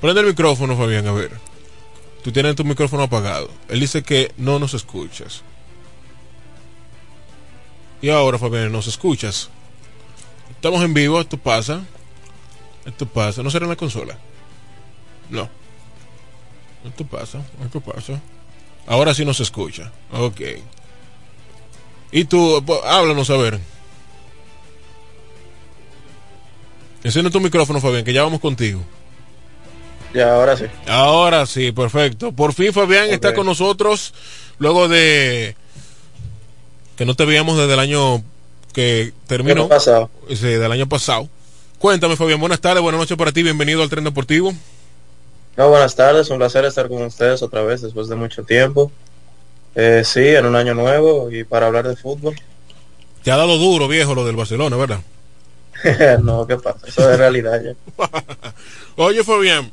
[0.00, 1.32] Prende el micrófono, Fabián, a ver.
[2.22, 3.50] Tú tienes tu micrófono apagado.
[3.68, 5.42] Él dice que no nos escuchas.
[8.02, 9.48] Y ahora, Fabián, nos escuchas.
[10.50, 11.82] Estamos en vivo, esto pasa.
[12.88, 13.42] Esto pasa.
[13.42, 14.16] ¿No será en la consola?
[15.28, 15.48] No.
[16.86, 18.20] Esto pasa, esto pasa.
[18.86, 19.92] Ahora sí nos escucha.
[20.12, 20.40] Ok.
[22.10, 23.60] Y tú, háblanos a ver.
[27.04, 28.80] Enciende tu micrófono, Fabián, que ya vamos contigo.
[30.14, 30.64] Ya, ahora sí.
[30.86, 32.32] Ahora sí, perfecto.
[32.32, 34.14] Por fin Fabián está con nosotros
[34.58, 35.54] luego de
[36.96, 38.22] que no te veíamos desde el año
[38.72, 39.68] que terminó.
[39.68, 40.10] pasado.
[40.28, 41.28] Sí, del año pasado.
[41.78, 44.52] Cuéntame, Fabián, buenas tardes, buenas noches para ti, bienvenido al Tren Deportivo.
[45.56, 48.90] No, buenas tardes, un placer estar con ustedes otra vez después de mucho tiempo.
[49.76, 52.34] Eh, sí, en un año nuevo y para hablar de fútbol.
[53.22, 55.00] Te ha dado duro, viejo, lo del Barcelona, ¿verdad?
[56.24, 56.80] no, ¿qué pasa?
[56.84, 57.74] Eso es realidad ya.
[58.96, 59.70] Oye, Fabián,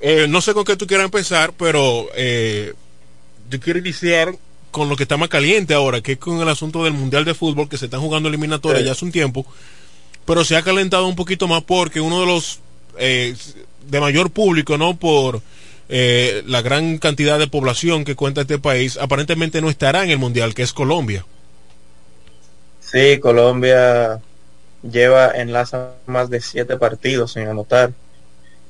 [0.00, 2.72] eh, no sé con qué tú quieras empezar, pero eh,
[3.50, 4.34] yo quiero iniciar
[4.70, 7.34] con lo que está más caliente ahora, que es con el asunto del Mundial de
[7.34, 9.44] Fútbol, que se están jugando eliminatorias ya hace un tiempo,
[10.26, 12.60] pero se ha calentado un poquito más porque uno de los
[12.98, 13.34] eh,
[13.88, 14.96] de mayor público, ¿no?
[14.96, 15.42] Por
[15.88, 20.18] eh, la gran cantidad de población que cuenta este país, aparentemente no estará en el
[20.18, 21.26] Mundial, que es Colombia.
[22.80, 24.20] Sí, Colombia
[24.82, 27.92] lleva enlaza más de siete partidos sin anotar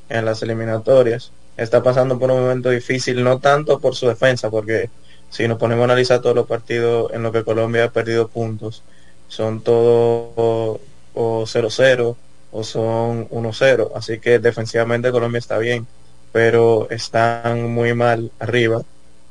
[0.08, 1.30] en las eliminatorias.
[1.56, 4.90] Está pasando por un momento difícil, no tanto por su defensa, porque
[5.30, 8.82] si nos ponemos a analizar todos los partidos en los que Colombia ha perdido puntos,
[9.28, 10.80] son todos
[11.14, 12.16] o 0-0
[12.52, 13.90] o son 1-0.
[13.94, 15.86] Así que defensivamente Colombia está bien,
[16.32, 18.82] pero están muy mal arriba.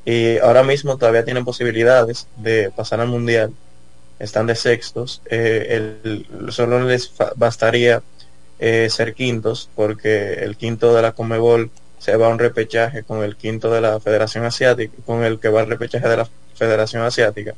[0.05, 3.53] Y ahora mismo todavía tienen posibilidades de pasar al Mundial.
[4.19, 5.21] Están de sextos.
[5.29, 5.67] Eh,
[6.03, 8.01] el, solo les bastaría
[8.59, 11.71] eh, ser quintos, porque el quinto de la Comebol
[12.03, 15.47] se va a un repechaje con el quinto de la Federación Asiática, con el que
[15.47, 17.55] va al repechaje de la Federación Asiática,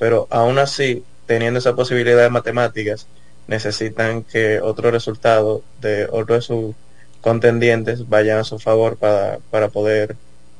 [0.00, 3.06] pero aún así, teniendo esa posibilidad de matemáticas,
[3.46, 6.74] necesitan que otro resultado de otro de sus
[7.20, 10.16] contendientes vayan a su favor para, para poder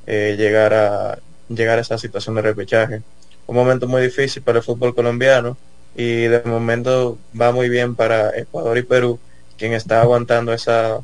[0.06, 1.18] eh, llegar a
[1.48, 3.02] llegar a esa situación de repechaje.
[3.46, 5.56] Un momento muy difícil para el fútbol colombiano
[5.94, 9.18] y de momento va muy bien para Ecuador y Perú,
[9.58, 11.00] quien está aguantando esa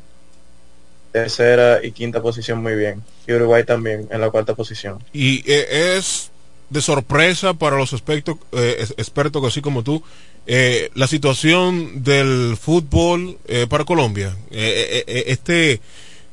[1.12, 3.02] tercera y quinta posición muy bien.
[3.26, 5.02] Y Uruguay también en la cuarta posición.
[5.12, 6.30] Y eh, es
[6.70, 10.02] de sorpresa para los expertos, eh, expertos así como tú,
[10.46, 13.38] eh, la situación del fútbol
[13.68, 14.36] para Colombia.
[14.50, 15.80] este,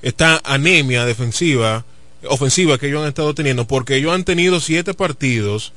[0.01, 1.85] esta anemia defensiva,
[2.27, 5.73] ofensiva que ellos han estado teniendo, porque ellos han tenido siete partidos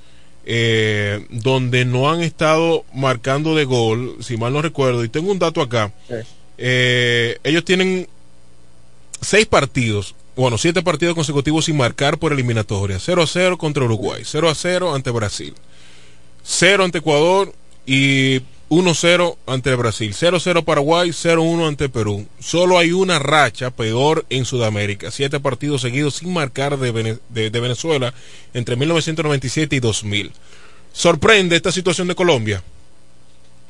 [1.31, 5.61] donde no han estado marcando de gol, si mal no recuerdo, y tengo un dato
[5.61, 5.93] acá.
[6.59, 8.09] ellos tienen
[9.21, 12.99] seis partidos, bueno, siete partidos consecutivos sin marcar por eliminatoria.
[12.99, 15.55] 0 a 0 contra Uruguay, 0 a 0 ante Brasil,
[16.45, 17.53] 0 ante Ecuador
[17.87, 22.27] y 1-0 ante Brasil, 0-0 Paraguay, 0-1 ante Perú.
[22.39, 28.15] Solo hay una racha peor en Sudamérica, siete partidos seguidos sin marcar de, de, Venezuela
[28.55, 30.33] entre 1997 y 2000.
[30.93, 32.63] ¿Sorprende esta situación de Colombia?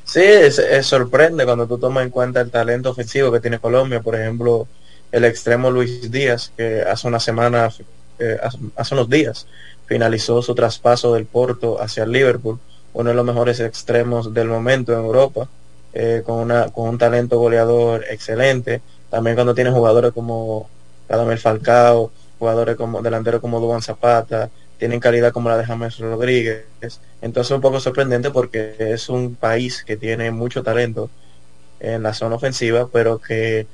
[0.04, 4.02] Sí, es, sorprende cuando tú tomas en cuenta el talento ofensivo que tiene Colombia.
[4.02, 4.68] Por ejemplo,
[5.12, 7.70] el extremo Luis Díaz, que hace una semana,
[8.18, 8.36] eh,
[8.76, 9.46] hace unos días,
[9.86, 12.58] finalizó su traspaso del Porto hacia el Liverpool,
[12.92, 15.48] uno de los mejores extremos del momento en Europa,
[15.92, 18.80] eh, con, una, con un talento goleador excelente.
[19.10, 20.68] También cuando tiene jugadores como
[21.08, 26.64] Radamel Falcao, jugadores como delanteros como Duan Zapata, tienen calidad como la de James Rodríguez.
[27.20, 31.10] Entonces un poco sorprendente porque es un país que tiene mucho talento
[31.80, 33.66] en la zona ofensiva, pero que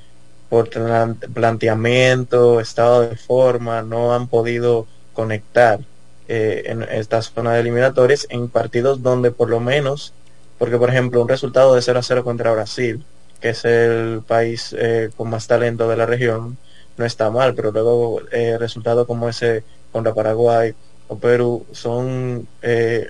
[0.48, 5.80] por planteamiento, estado de forma, no han podido conectar
[6.28, 10.12] eh, en esta zona de eliminatorias en partidos donde por lo menos,
[10.58, 13.04] porque por ejemplo un resultado de 0 a 0 contra Brasil,
[13.40, 16.56] que es el país eh, con más talento de la región,
[16.96, 19.62] no está mal, pero luego eh, resultados como ese
[19.92, 20.74] contra Paraguay
[21.08, 23.08] o Perú son eh,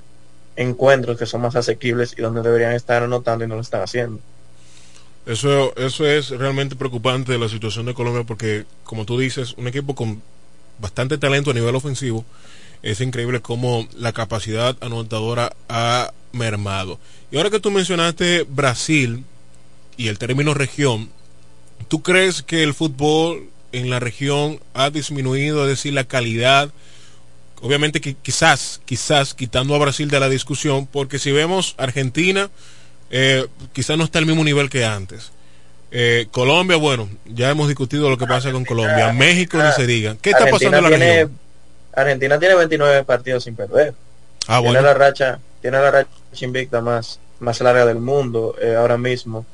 [0.57, 4.21] encuentros que son más asequibles y donde deberían estar anotando y no lo están haciendo.
[5.27, 9.67] Eso, eso es realmente preocupante de la situación de Colombia porque, como tú dices, un
[9.67, 10.23] equipo con
[10.79, 12.25] bastante talento a nivel ofensivo,
[12.83, 16.99] es increíble cómo la capacidad anotadora ha mermado.
[17.31, 19.25] Y ahora que tú mencionaste Brasil
[19.97, 21.11] y el término región,
[21.89, 26.71] ¿tú crees que el fútbol en la región ha disminuido, es decir, la calidad?
[27.61, 32.51] Obviamente que quizás, quizás quitando a Brasil de la discusión, porque si vemos Argentina,
[33.11, 35.33] eh, quizás no está al mismo nivel que antes.
[35.91, 39.13] Eh, Colombia, bueno, ya hemos discutido lo que pasa con Colombia.
[39.13, 40.17] México, ni se diga.
[40.21, 41.46] ¿Qué está pasando en la región?
[41.97, 43.95] Argentina tiene 29 partidos sin perder.
[44.47, 46.09] Ah, tiene la racha, tiene la racha
[46.43, 49.45] invicta más, más larga del mundo eh, ahora mismo.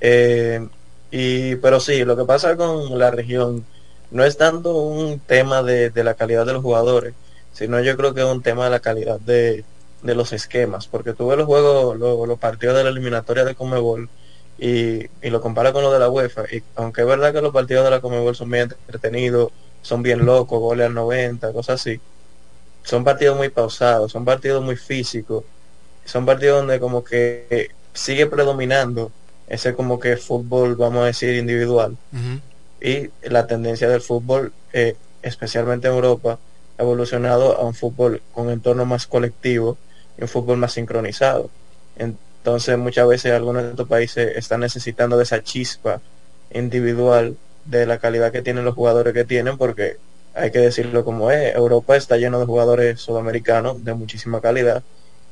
[0.00, 0.66] Eh,
[1.10, 3.64] y, pero sí, lo que pasa con la región
[4.10, 7.14] no es tanto un tema de, de la calidad de los jugadores,
[7.52, 9.64] sino yo creo que es un tema de la calidad de,
[10.02, 14.08] de los esquemas, porque tú ves los juegos, los, partidos de la eliminatoria de Comebol
[14.58, 17.52] y, y lo compara con lo de la UEFA, y aunque es verdad que los
[17.52, 19.50] partidos de la Comebol son bien entretenidos,
[19.86, 22.00] son bien locos, goles al 90, cosas así,
[22.82, 25.44] son partidos muy pausados, son partidos muy físicos,
[26.04, 29.12] son partidos donde como que sigue predominando
[29.46, 31.96] ese como que fútbol, vamos a decir, individual.
[32.80, 36.38] Y la tendencia del fútbol, eh, especialmente en Europa,
[36.78, 39.78] ha evolucionado a un fútbol con entorno más colectivo
[40.18, 41.50] un fútbol más sincronizado.
[41.96, 46.00] Entonces muchas veces algunos de estos países están necesitando de esa chispa
[46.52, 47.36] individual
[47.66, 49.96] de la calidad que tienen los jugadores que tienen porque
[50.34, 54.82] hay que decirlo como es, Europa está lleno de jugadores sudamericanos de muchísima calidad,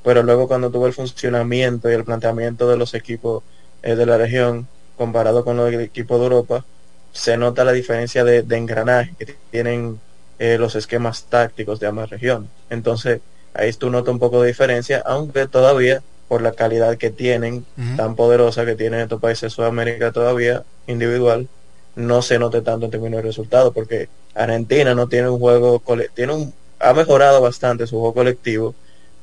[0.03, 3.43] pero luego cuando tuvo el funcionamiento y el planteamiento de los equipos
[3.83, 4.67] eh, de la región
[4.97, 6.65] comparado con los equipos de Europa,
[7.13, 10.01] se nota la diferencia de, engranaje que tienen
[10.39, 12.51] eh, los esquemas tácticos de ambas regiones.
[12.71, 13.21] Entonces,
[13.55, 17.65] Ahí tú notas un poco de diferencia, aunque todavía por la calidad que tienen,
[17.97, 21.49] tan poderosa que tienen estos países de Sudamérica todavía, individual,
[21.97, 25.83] no se note tanto en términos de resultados, porque Argentina no tiene un juego,
[26.15, 28.75] tiene un, ha mejorado bastante su juego colectivo,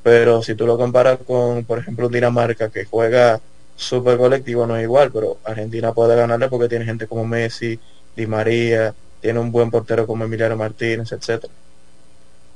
[0.04, 3.40] pero si tú lo comparas con, por ejemplo, Dinamarca, que juega
[3.76, 7.80] súper colectivo, no es igual, pero Argentina puede ganarle porque tiene gente como Messi,
[8.16, 11.54] Di María, tiene un buen portero como Emiliano Martínez, etcétera.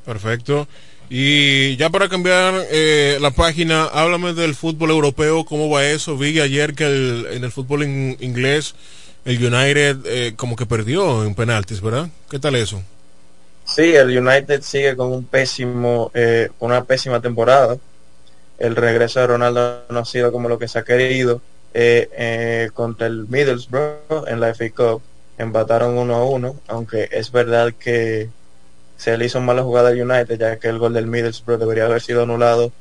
[0.06, 0.68] Perfecto.
[1.10, 6.18] Y ya para cambiar eh, la página, háblame del fútbol europeo, cómo va eso.
[6.18, 8.74] Vi ayer que en el fútbol inglés
[9.26, 12.08] el United eh, como que perdió en penaltis, ¿verdad?
[12.30, 12.82] ¿Qué tal eso?
[13.66, 17.78] Sí, el United sigue con un pésimo, eh, una pésima temporada.
[18.60, 21.42] El regreso de Ronaldo no ha sido como lo que se ha querido.
[21.74, 25.02] Eh, eh, contra el Middlesbrough en la FA Cup
[25.38, 28.30] empataron 1 a 1, aunque es verdad que
[28.96, 32.02] se le hizo mala jugada al United, ya que el gol del Middlesbrough debería haber
[32.02, 32.72] sido anulado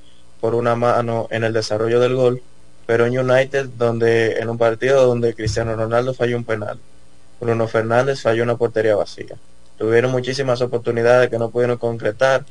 [0.40, 2.42] por una mano en el desarrollo del gol,
[2.86, 6.78] pero en United, donde en un partido donde Cristiano Ronaldo falló un penal,
[7.40, 9.36] Bruno Fernández falló una portería vacía.
[9.78, 12.44] Tuvieron muchísimas oportunidades que no pudieron concretar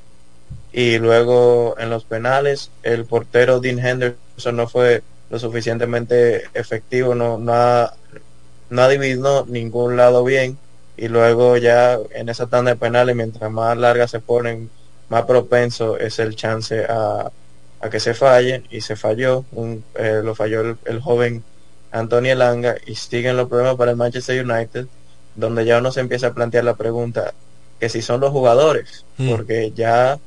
[0.72, 7.38] y luego en los penales el portero Dean Henderson no fue lo suficientemente efectivo, no,
[7.38, 7.90] no,
[8.70, 10.58] no ha dividido ningún lado bien
[10.98, 14.70] y luego ya en esa tanda de penales mientras más largas se ponen
[15.10, 17.32] más propenso es el chance a,
[17.84, 21.44] a que se falle y se falló, un, eh, lo falló el, el, joven
[21.92, 24.88] Antonio Langa y siguen los problemas para el Manchester United,
[25.36, 27.34] donde ya uno se empieza a plantear la pregunta
[27.82, 29.30] que si son los jugadores, mm.
[29.30, 30.18] porque ya,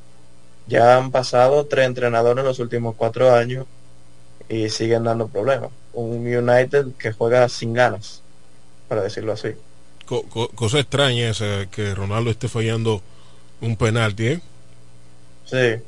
[0.67, 3.65] ya han pasado tres entrenadores en los últimos cuatro años
[4.47, 5.71] y siguen dando problemas.
[5.93, 8.21] Un United que juega sin ganas,
[8.87, 9.49] para decirlo así.
[10.05, 13.01] Co co cosa extraña esa que Ronaldo esté fallando
[13.61, 14.41] un penalti, ¿eh?
[15.45, 15.81] Sí.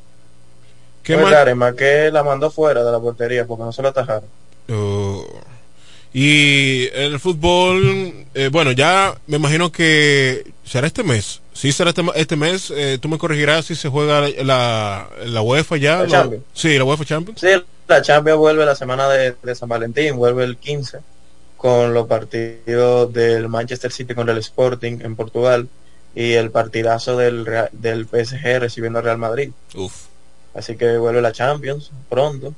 [1.02, 1.16] ¿Qué
[1.76, 4.28] que la mandó fuera de la portería porque no se la atajaron.
[4.68, 5.24] Uh,
[6.12, 11.40] y el fútbol, eh, bueno, ya me imagino que será este mes.
[11.52, 12.72] Sí, será este, este mes.
[12.74, 16.02] Eh, tú me corregirás si se juega la, la UEFA ya.
[16.04, 17.40] La la, sí, la UEFA Champions.
[17.40, 17.48] Sí,
[17.86, 20.98] la Champions vuelve la semana de, de, San Valentín, vuelve el 15
[21.56, 25.68] con los partidos del Manchester City contra el Sporting en Portugal
[26.14, 29.50] y el partidazo del, del PSG recibiendo al Real Madrid.
[29.74, 30.09] Uf.
[30.54, 32.54] Así que vuelve la Champions pronto.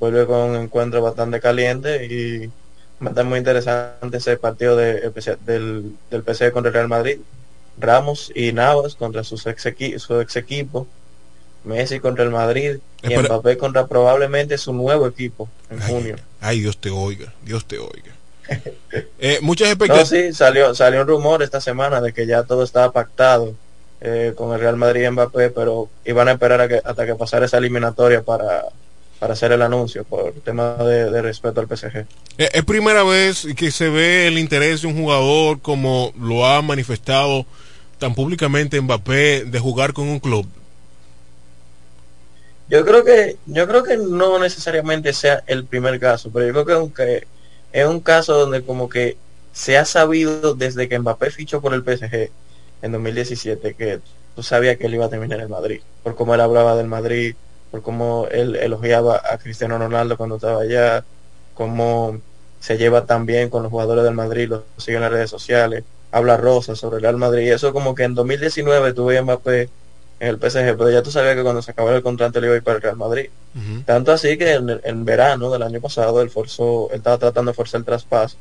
[0.00, 5.12] Vuelve con un encuentro bastante caliente y va a estar muy interesante ese partido de,
[5.44, 7.18] del, del PSG contra el Real Madrid.
[7.78, 10.86] Ramos y Navas contra sus ex equi su ex equipo.
[11.64, 13.28] Messi contra el Madrid y Espera.
[13.28, 16.16] Mbappé contra probablemente su nuevo equipo en ay, junio.
[16.40, 18.12] Ay, Dios te oiga, Dios te oiga.
[19.20, 20.10] eh, muchas expectativas.
[20.12, 23.54] No, sí, salió, salió un rumor esta semana de que ya todo estaba pactado
[24.04, 27.14] eh, con el Real Madrid y Mbappé, pero iban a esperar a que, hasta que
[27.14, 28.64] pasara esa eliminatoria para,
[29.20, 31.98] para hacer el anuncio por tema de, de respeto al PSG.
[32.38, 36.60] Eh, es primera vez que se ve el interés de un jugador como lo ha
[36.62, 37.46] manifestado
[37.98, 40.48] tan públicamente Mbappé de jugar con un club.
[42.68, 46.66] Yo creo que yo creo que no necesariamente sea el primer caso, pero yo creo
[46.66, 47.26] que aunque
[47.70, 49.16] es un caso donde como que
[49.52, 52.30] se ha sabido desde que Mbappé fichó por el PSG
[52.82, 54.00] en 2017 que
[54.34, 57.34] tú sabías que él iba a terminar en Madrid, por cómo él hablaba del Madrid,
[57.70, 61.04] por cómo él elogiaba a Cristiano Ronaldo cuando estaba allá,
[61.54, 62.20] cómo
[62.60, 65.84] se lleva tan bien con los jugadores del Madrid, lo sigue en las redes sociales,
[66.10, 69.68] habla rosa sobre el Real Madrid, y eso como que en 2019 tuve Mbappé
[70.20, 72.54] en el PSG, pero ya tú sabías que cuando se acabara el contrato le iba
[72.54, 73.30] a ir para el Real Madrid.
[73.54, 73.84] Uh -huh.
[73.84, 77.56] Tanto así que en, en, verano del año pasado él forzó, él estaba tratando de
[77.56, 78.36] forzar el traspaso.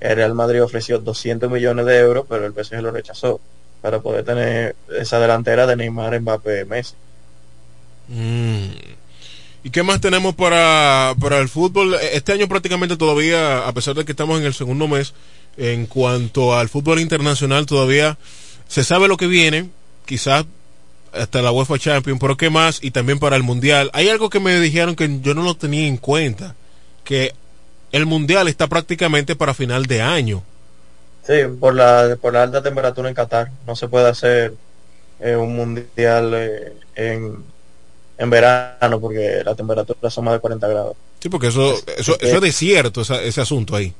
[0.00, 3.40] El Real Madrid ofreció 200 millones de euros, pero el PSG lo rechazó
[3.80, 6.94] para poder tener esa delantera de Neymar, Mbappé, Messi.
[8.08, 8.70] Mm.
[9.62, 11.94] ¿Y qué más tenemos para, para el fútbol?
[12.12, 15.12] Este año prácticamente todavía, a pesar de que estamos en el segundo mes,
[15.56, 18.16] en cuanto al fútbol internacional todavía
[18.68, 19.68] se sabe lo que viene,
[20.06, 20.46] quizás
[21.12, 23.90] hasta la UEFA Champions, pero qué más y también para el Mundial.
[23.92, 26.54] Hay algo que me dijeron que yo no lo tenía en cuenta,
[27.04, 27.34] que
[27.92, 30.42] el Mundial está prácticamente para final de año.
[31.26, 33.50] Sí, por la, por la alta temperatura en Qatar.
[33.66, 34.54] No se puede hacer
[35.20, 37.36] eh, un Mundial eh, en,
[38.18, 40.96] en verano porque la temperatura son más de 40 grados.
[41.20, 43.92] Sí, porque eso, eso, eso es desierto, ese, ese asunto ahí.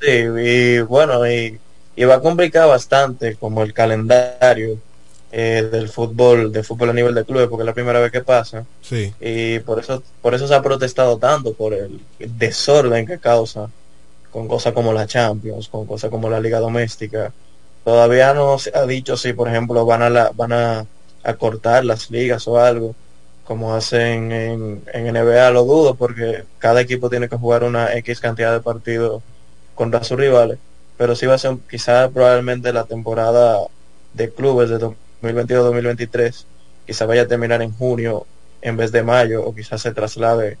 [0.00, 1.58] Sí, y bueno, y,
[1.96, 4.78] y va a complicar bastante como el calendario
[5.32, 8.22] eh, del fútbol, del fútbol a nivel de clubes, porque es la primera vez que
[8.22, 8.64] pasa.
[8.80, 9.12] Sí.
[9.20, 13.68] Y por eso, por eso se ha protestado tanto, por el desorden que causa
[14.30, 17.32] con cosas como la Champions, con cosas como la Liga Doméstica.
[17.84, 20.86] Todavía no se ha dicho si, por ejemplo, van a la, van a,
[21.22, 22.94] a cortar las ligas o algo,
[23.44, 28.20] como hacen en, en NBA, lo dudo, porque cada equipo tiene que jugar una X
[28.20, 29.22] cantidad de partidos
[29.74, 30.58] contra sus rivales.
[30.96, 33.58] Pero sí va a ser quizás probablemente la temporada
[34.14, 34.78] de clubes de
[35.26, 36.44] 2022-2023
[36.86, 38.26] quizá vaya a terminar en junio
[38.62, 40.58] en vez de mayo o quizás se traslade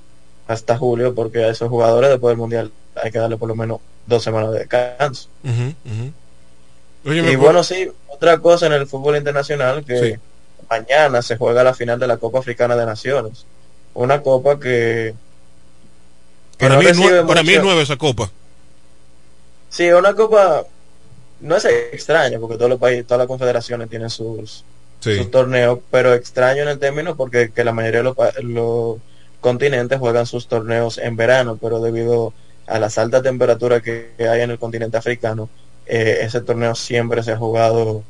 [0.48, 2.72] hasta julio porque a esos jugadores después del mundial
[3.02, 6.12] hay que darle por lo menos dos semanas de descanso uh -huh, uh -huh.
[7.04, 10.14] Oye, y bueno sí otra cosa en el fútbol internacional que sí.
[10.68, 13.46] mañana se juega la final de la Copa Africana de Naciones
[13.94, 15.14] una copa que,
[16.58, 18.30] que para, no mí, para mí es nueva esa copa
[19.76, 20.64] Sí, una copa
[21.40, 24.64] no es extraño porque todos los países, todas las confederaciones tienen sus,
[25.00, 28.98] sus torneos, pero extraño en el término porque que la mayoría de los,
[29.40, 32.32] continentes juegan sus torneos en verano, pero debido
[32.66, 35.48] a las altas temperaturas que, hay en el continente africano,
[35.86, 38.02] eh, ese torneo siempre se ha jugado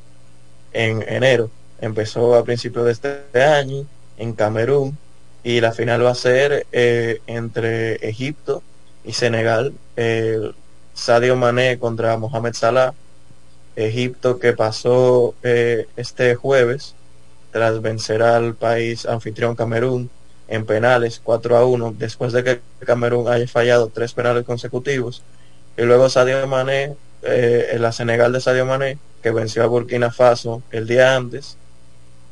[0.72, 1.50] en enero.
[1.80, 3.84] Empezó a principios de este año
[4.16, 4.96] en Camerún
[5.44, 8.62] y la final va a ser eh, entre Egipto
[9.04, 9.74] y Senegal.
[10.94, 12.94] Sadio Mané contra Mohamed Salah.
[13.76, 16.94] Egipto que pasó eh, este jueves
[17.52, 20.10] tras vencer al país anfitrión Camerún
[20.48, 25.22] en penales 4 a 1 después de que Camerún haya fallado tres penales consecutivos
[25.76, 30.10] y luego Sadio Mané eh, en la Senegal de Sadio Mané que venció a Burkina
[30.10, 31.56] Faso el día antes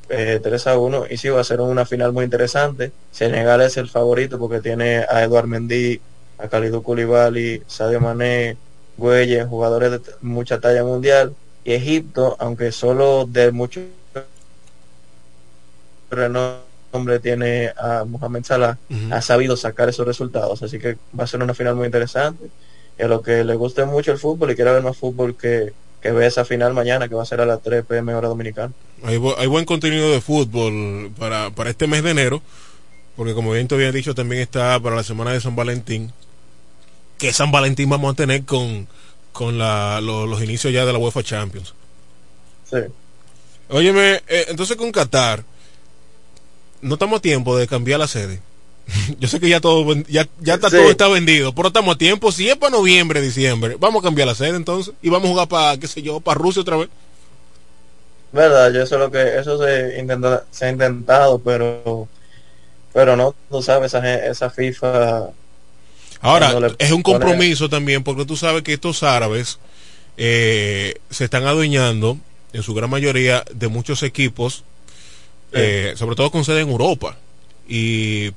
[0.09, 2.93] 3 eh, a 1 y sí va a ser una final muy interesante.
[3.11, 6.01] Senegal es el favorito porque tiene a Eduard Mendy,
[6.39, 8.57] a Kalidou Koulibaly, Sadio Mané,
[8.97, 11.35] Güelle, jugadores de mucha talla mundial.
[11.65, 13.81] Y Egipto, aunque solo de mucho
[16.11, 18.79] renombre tiene a Mohamed Salah,
[19.11, 20.63] ha sabido sacar esos resultados.
[20.63, 22.51] Así que va a ser una final muy interesante.
[22.99, 25.73] Y a lo que le guste mucho el fútbol y quiera ver más fútbol que,
[26.05, 28.73] que ve esa final mañana, que va a ser a las 3 pm hora dominicana.
[29.03, 32.43] Hay, buen contenido de fútbol para, para este mes de enero,
[33.17, 36.13] porque como bien te había dicho, también está para la semana de San Valentín,
[37.25, 38.87] que San Valentín vamos a tener con,
[39.33, 41.75] con la, los inicios ya de la UEFA Champions.
[42.71, 42.79] Sí.
[43.71, 45.43] Óyeme, eh, entonces con Qatar,
[46.83, 48.41] no estamos a tiempo de cambiar la sede.
[49.19, 52.31] Yo sé que ya todo ya, ya está todo está vendido, pero estamos a tiempo.
[52.31, 55.49] Si es para noviembre, diciembre, vamos a cambiar la sede entonces y vamos a jugar
[55.49, 56.91] para, qué sé yo, para Rusia otra vez
[58.35, 62.09] verdad yo eso lo que eso se intenta se ha intentado pero
[62.93, 65.29] pero no tú sabes esa, esa FIFA
[66.25, 69.59] ahora es un compromiso también porque tú sabes que estos árabes
[70.17, 72.19] eh, se están adueñando
[72.53, 74.65] en su gran mayoría de muchos equipos
[75.53, 77.17] eh, sobre todo con sede en Europa.
[77.69, 78.33] Y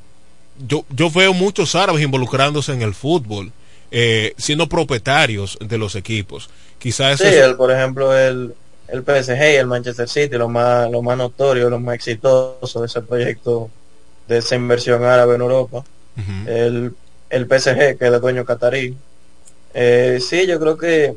[0.67, 3.51] yo yo veo muchos árabes involucrándose en el fútbol
[3.89, 6.49] eh, siendo propietarios de los equipos.
[6.77, 8.53] Quizás sí, el, por ejemplo el
[8.87, 12.85] el PSG y el Manchester City, lo más, lo más notorio, lo más exitoso de
[12.85, 13.69] ese proyecto
[14.27, 15.83] de esa inversión árabe en Europa.
[16.47, 16.93] el,
[17.29, 18.97] el PSG, que es el dueño catarí.
[19.73, 21.15] Eh, sí, yo creo que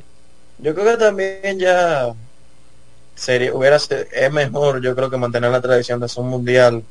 [0.58, 2.12] yo creo que también ya
[3.14, 6.82] sería hubiera es mejor yo creo que mantener la tradición de hacer un mundial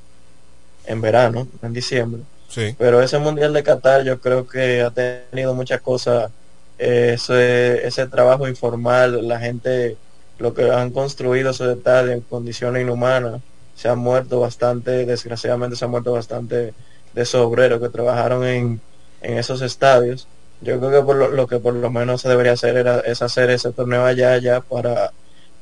[0.86, 2.22] en verano, en diciembre.
[2.48, 2.76] Sí.
[2.78, 6.32] Pero ese mundial de Qatar yo creo que ha tenido muchas cosas
[6.80, 9.98] eh, ese, ese trabajo informal, la gente
[10.40, 13.42] lo que han construido esos detalles en condiciones inhumanas.
[13.76, 16.74] Se han muerto bastante, desgraciadamente se han muerto bastante
[17.14, 18.82] de esos obreros que trabajaron en,
[19.22, 20.28] en esos estadios.
[20.62, 23.50] Yo creo que por lo, que por lo menos se debería hacer era, es hacer
[23.50, 25.12] ese torneo allá, allá para,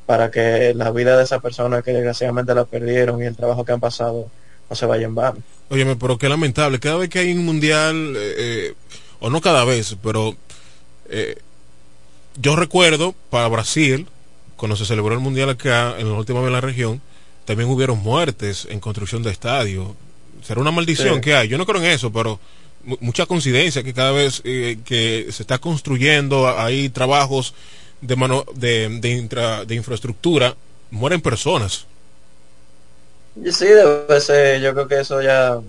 [0.06, 3.74] para que la vida de esas personas que desgraciadamente la perdieron y el trabajo que
[3.74, 4.30] han pasado
[4.70, 5.38] no se vaya en vano.
[5.70, 6.80] Óyeme, pero qué lamentable.
[6.80, 8.74] Cada vez que hay un mundial, eh, eh,
[9.20, 10.36] o no cada vez, pero
[11.10, 11.36] eh,
[12.40, 14.08] yo recuerdo para Brasil,
[14.56, 17.02] cuando se celebró el mundial acá, en la última vez en la región,
[17.46, 19.90] también hubieron muertes en construcción de estadios.
[20.42, 21.48] Será una maldición que hay.
[21.48, 22.40] Yo no creo en eso, pero
[23.00, 27.54] mucha coincidencia que cada vez eh, que se está construyendo hay trabajos
[28.02, 30.56] de mano de, de, infraestructura
[30.92, 31.86] mueren personas.
[33.52, 35.60] Sí debe ser yo creo que eso ya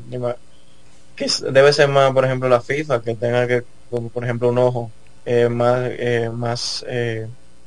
[1.51, 4.91] debe ser más por ejemplo la FIFA que tenga que por ejemplo un ojo
[5.27, 6.85] eh, más eh, más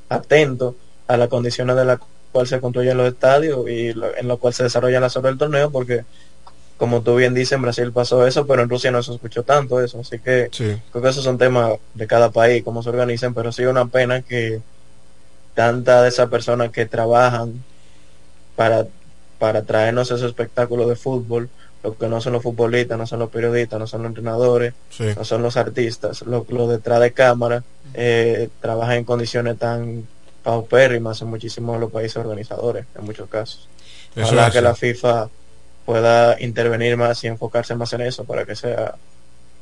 [0.10, 0.76] atento
[1.07, 1.99] a las condiciones de la
[2.32, 5.69] cual se construyen los estadios y en lo cual se desarrolla la sobre el torneo,
[5.69, 6.06] porque
[6.81, 9.79] como tú bien dices, en Brasil pasó eso, pero en Rusia no se escuchó tanto
[9.83, 13.51] eso, así que creo que esos son temas de cada país, cómo se organizan, pero
[13.51, 14.61] sí una pena que
[15.53, 17.63] tantas de esas personas que trabajan
[18.55, 18.87] para,
[19.37, 21.51] para traernos ese espectáculo de fútbol,
[21.83, 24.73] lo que no son los futbolistas, no son los periodistas, no son los entrenadores,
[25.15, 27.63] no son los artistas, lo, detrás de cámara,
[27.93, 30.07] eh, trabajan en condiciones tan
[30.41, 33.67] paupérrimas en muchísimos de los países organizadores, en muchos casos.
[34.15, 35.29] Ojalá que la FIFA
[35.85, 38.95] pueda intervenir más y enfocarse más en eso para que sea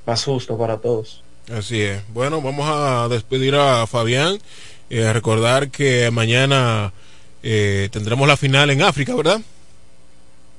[0.05, 1.23] más justo para todos.
[1.51, 2.01] Así es.
[2.09, 4.39] Bueno, vamos a despedir a Fabián.
[4.89, 6.93] Eh, recordar que mañana
[7.43, 9.41] eh, tendremos la final en África, ¿verdad?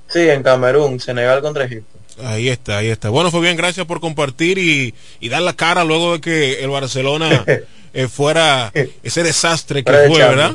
[0.08, 1.98] Sí, en Camerún, Senegal contra Egipto.
[2.24, 3.08] Ahí está, ahí está.
[3.08, 7.44] Bueno, Fabián, gracias por compartir y, y dar la cara luego de que el Barcelona
[7.92, 8.72] Eh, fuera
[9.02, 10.54] ese desastre que fue, ¿verdad?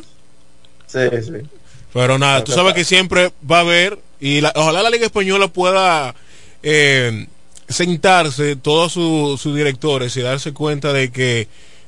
[0.87, 1.47] Sí, sí.
[1.93, 6.15] Pero nada, tú sabes que siempre va a haber, y ojalá la Liga Española pueda
[6.63, 7.27] eh,
[7.69, 11.47] sentarse, todos sus directores, y darse cuenta de que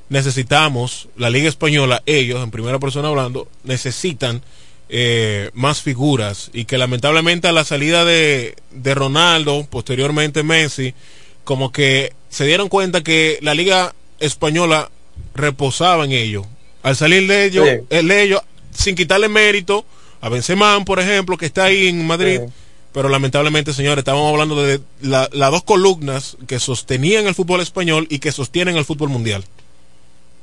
[0.09, 4.43] necesitamos, la Liga Española, ellos, en primera persona hablando, necesitan
[4.87, 10.93] eh, más figuras y que lamentablemente a la salida de, de Ronaldo, posteriormente Messi,
[11.43, 14.91] como que se dieron cuenta que la Liga Española
[15.33, 16.45] reposaba en ellos.
[16.83, 18.41] Al salir de ellos, el de ellos
[18.71, 19.85] sin quitarle mérito
[20.21, 22.41] a Benzema, por ejemplo, que está ahí en Madrid.
[22.93, 28.19] Pero lamentablemente, señores, estábamos hablando de las dos columnas que sostenían el fútbol español y
[28.19, 29.43] que sostienen el fútbol mundial.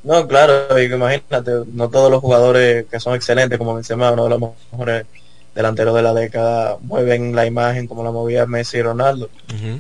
[0.04, 4.40] No, claro, imagínate, no todos los jugadores que son excelentes, como Benzema, uno de los
[4.70, 5.06] mejores
[5.54, 9.30] delanteros de la década, mueven la imagen como la movía Messi y Ronaldo.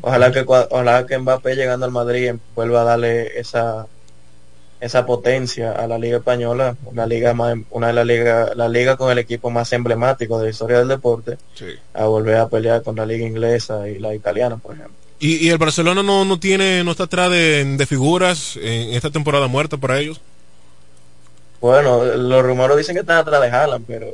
[0.00, 3.86] Ojalá que ojalá que Mbappé llegando al Madrid vuelva a darle esa
[4.84, 8.96] esa potencia a la liga española, una liga más, una de la liga, la liga
[8.96, 11.38] con el equipo más emblemático de la historia del deporte,
[11.94, 14.94] a volver a pelear con la liga inglesa y la italiana, por ejemplo.
[15.18, 19.78] ¿Y, el Barcelona no, no tiene, no está atrás de, figuras en esta temporada muerta
[19.78, 20.20] para ellos?
[21.62, 24.08] Bueno, los rumores dicen que están atrás de Haaland, pero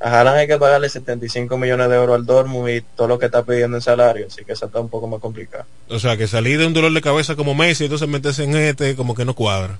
[0.00, 3.26] a Haaland hay que pagarle 75 millones de euros al Dortmund y todo lo que
[3.26, 5.64] está pidiendo en salario, así que eso está un poco más complicado.
[5.88, 8.96] O sea, que salir de un dolor de cabeza como Messi, entonces meterse en este,
[8.96, 9.78] como que no cuadra.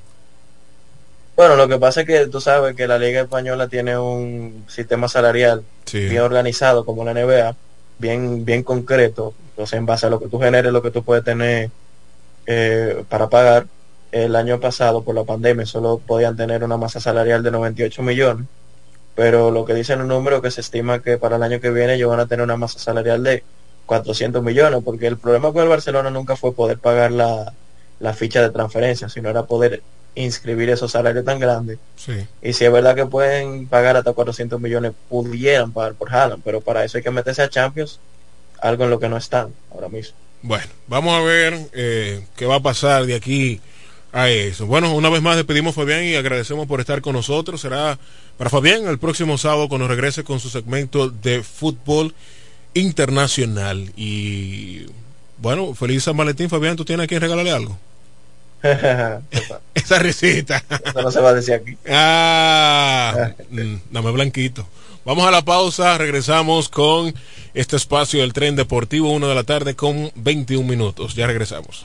[1.36, 5.08] Bueno, lo que pasa es que tú sabes que la Liga Española tiene un sistema
[5.08, 7.56] salarial bien organizado como la NBA,
[7.98, 11.24] bien, bien concreto, entonces en base a lo que tú generes, lo que tú puedes
[11.24, 11.70] tener
[12.46, 13.66] eh, para pagar.
[14.12, 18.46] El año pasado, por la pandemia, solo podían tener una masa salarial de 98 millones
[19.14, 21.94] pero lo que dicen los números que se estima que para el año que viene
[21.94, 23.42] ellos van a tener una masa salarial de
[23.86, 27.52] 400 millones, porque el problema con el Barcelona nunca fue poder pagar la,
[28.14, 29.82] ficha de transferencia, sino era poder
[30.14, 31.78] inscribir esos salarios tan grandes.
[32.42, 36.60] Y si es verdad que pueden pagar hasta 400 millones, pudieran pagar por Haaland, pero
[36.60, 38.00] para eso hay que meterse a Champions,
[38.60, 40.16] algo en lo que no están ahora mismo.
[40.42, 43.60] Bueno, vamos a ver eh, qué va a pasar de aquí
[44.14, 44.66] a eso.
[44.66, 47.60] Bueno, una vez más despedimos a Fabián y agradecemos por estar con nosotros.
[47.60, 47.98] Será
[48.38, 52.14] para Fabián el próximo sábado cuando regrese con su segmento de fútbol
[52.74, 53.92] internacional.
[53.96, 54.86] Y
[55.38, 56.76] bueno, feliz San Valentín, Fabián.
[56.76, 57.76] ¿Tú tienes que regalarle algo?
[59.74, 60.64] Esa risita.
[60.84, 61.76] Eso no se va a decir aquí.
[61.90, 64.66] Ah, mm, dame blanquito.
[65.04, 67.14] Vamos a la pausa, regresamos con
[67.52, 71.14] este espacio del tren deportivo, una de la tarde con 21 minutos.
[71.14, 71.84] Ya regresamos.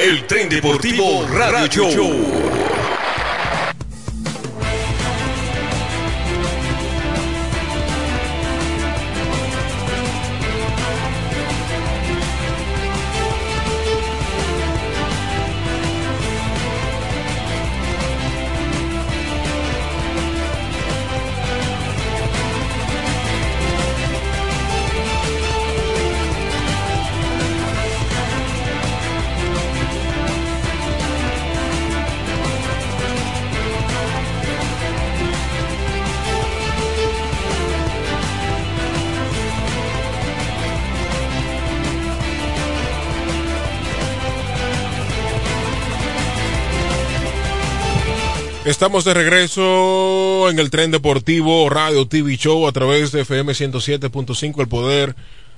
[0.00, 2.59] El tren deportivo Radio Show.
[48.70, 54.60] Estamos de regreso en el tren deportivo Radio TV Show a través de FM 107.5
[54.60, 55.16] El Poder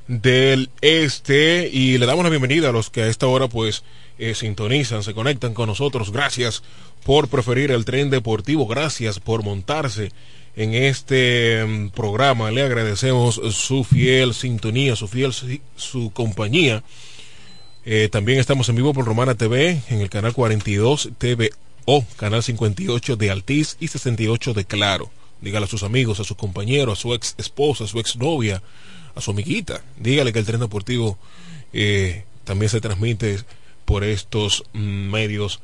[0.09, 3.85] del Este y le damos la bienvenida a los que a esta hora pues
[4.19, 6.11] eh, sintonizan, se conectan con nosotros.
[6.11, 6.63] Gracias
[7.05, 10.11] por preferir el tren deportivo, gracias por montarse
[10.57, 12.51] en este mm, programa.
[12.51, 15.35] Le agradecemos su fiel sintonía, su fiel
[15.77, 16.83] su compañía.
[17.85, 21.51] Eh, también estamos en vivo por Romana TV en el canal 42 TV
[21.85, 25.11] o Canal 58 de Altiz y 68 de Claro.
[25.41, 28.63] Dígale a sus amigos, a sus compañeros, a su ex esposa, a su ex novia,
[29.15, 29.83] a su amiguita.
[29.99, 31.19] Dígale que el tren deportivo
[31.73, 33.41] eh, también se transmite
[33.85, 35.61] por estos medios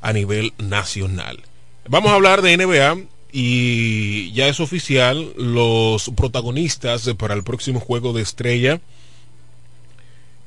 [0.00, 1.42] a nivel nacional.
[1.88, 8.12] Vamos a hablar de NBA y ya es oficial los protagonistas para el próximo juego
[8.12, 8.80] de estrella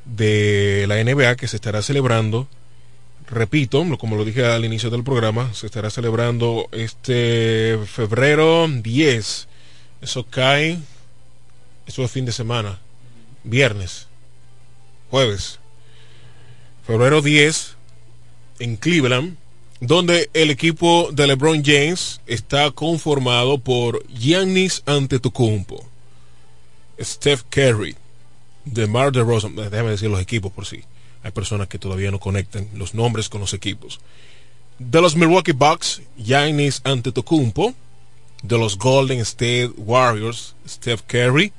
[0.05, 2.47] de la NBA que se estará celebrando
[3.29, 9.47] repito, como lo dije al inicio del programa, se estará celebrando este febrero 10.
[10.01, 10.79] Eso cae,
[11.85, 12.79] eso es fin de semana,
[13.43, 14.07] viernes,
[15.09, 15.59] jueves.
[16.85, 17.75] Febrero 10
[18.59, 19.35] en Cleveland,
[19.81, 25.85] donde el equipo de LeBron James está conformado por Giannis Antetokounmpo,
[26.99, 27.95] Steph Curry,
[28.63, 30.83] DeMar DeRozan, déjame decir los equipos por sí
[31.27, 33.99] hay personas que todavía no conectan los nombres con los equipos.
[34.79, 37.73] De los Milwaukee Bucks, Giannis Antetokounmpo.
[38.43, 41.51] De los Golden State Warriors, Steph Curry.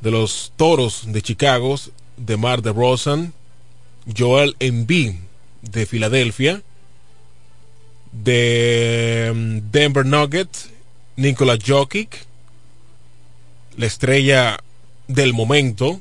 [0.00, 1.74] De los Toros de Chicago,
[2.16, 3.32] DeMar DeRozan.
[4.16, 5.14] Joel Embiid
[5.62, 6.62] de Filadelfia.
[8.12, 10.70] De mm, Denver Nuggets,
[11.16, 12.24] Nikola Jokic.
[13.76, 14.58] La estrella
[15.08, 16.00] del momento,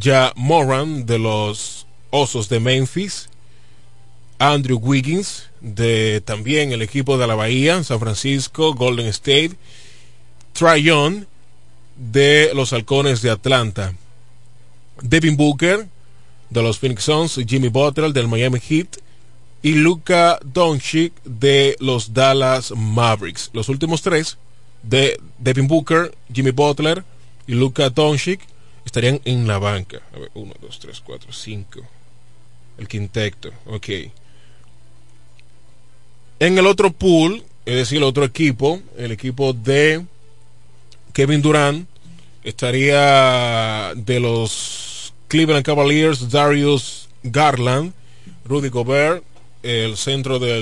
[0.00, 3.30] Ja Moran de los Osos de Memphis,
[4.38, 9.52] Andrew Wiggins de también el equipo de la Bahía, San Francisco, Golden State,
[10.52, 11.26] Tryon
[11.96, 13.94] de los Halcones de Atlanta,
[15.00, 15.88] Devin Booker
[16.50, 18.98] de los Phoenix Suns, Jimmy Butler del Miami Heat
[19.62, 23.48] y Luca Doncic de los Dallas Mavericks.
[23.54, 24.36] Los últimos tres
[24.82, 27.04] de Devin Booker, Jimmy Butler
[27.46, 28.40] y Luca Doncic
[28.84, 30.02] estarían en la banca.
[30.14, 32.01] A ver, 1, 2, 3, 4, 5
[32.82, 33.88] el quinteto, ok.
[36.40, 40.04] En el otro pool, es decir, el otro equipo, el equipo de
[41.12, 41.88] Kevin Durant,
[42.42, 47.92] estaría de los Cleveland Cavaliers, Darius Garland,
[48.44, 49.22] Rudy Gobert,
[49.62, 50.58] el centro de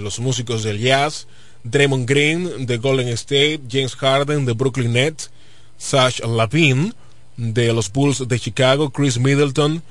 [0.00, 1.26] los músicos del jazz,
[1.64, 5.30] Draymond Green de Golden State, James Harden de Brooklyn Nets,
[5.76, 6.94] Sash Lavin
[7.36, 9.82] de los Bulls de Chicago, Chris Middleton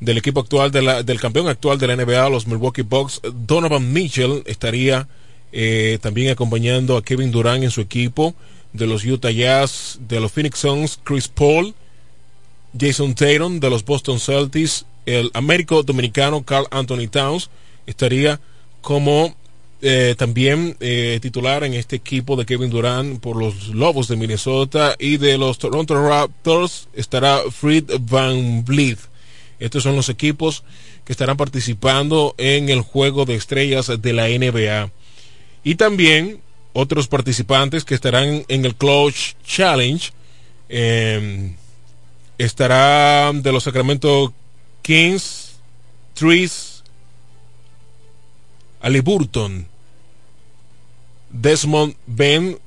[0.00, 5.06] del equipo actual del campeón actual de la NBA, los Milwaukee Bucks, Donovan Mitchell estaría
[5.52, 8.34] eh, también acompañando a Kevin Durant en su equipo.
[8.72, 11.74] de los Utah Jazz, de los Phoenix Suns, Chris Paul,
[12.78, 17.50] Jason Tatum de los Boston Celtics, el Américo Dominicano Carl Anthony Towns
[17.86, 18.40] estaría
[18.80, 19.34] como
[19.82, 24.94] eh, también eh, titular en este equipo de Kevin Durant por los Lobos de Minnesota
[24.98, 28.98] y de los Toronto Raptors estará Fred Van Vliet.
[29.60, 30.64] Estos son los equipos
[31.04, 34.90] que estarán participando en el juego de estrellas de la NBA.
[35.62, 36.40] Y también
[36.72, 40.10] otros participantes que estarán en el Clutch Challenge.
[40.68, 41.52] Eh,
[42.38, 44.32] estará de los Sacramento
[44.82, 45.56] Kings,
[46.14, 46.82] Trees,
[49.02, 49.66] Burton,
[51.30, 52.58] Desmond Ben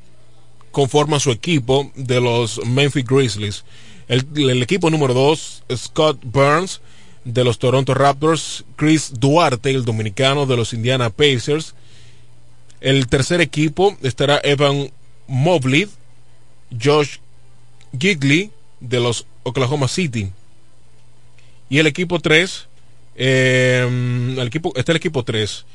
[0.71, 3.63] conforma su equipo de los Memphis Grizzlies.
[4.07, 6.81] El, equipo número 2, Scott Burns
[7.23, 11.73] de los Toronto Raptors, Chris Duarte, el dominicano de los Indiana Pacers.
[12.81, 14.91] El tercer equipo estará Evan
[15.27, 15.87] Mobley,
[16.81, 17.17] Josh
[17.97, 18.51] Gigley
[18.81, 20.31] de los Oklahoma City.
[21.69, 22.67] Y el equipo 3,
[23.15, 25.65] eh, el equipo, está el equipo 3.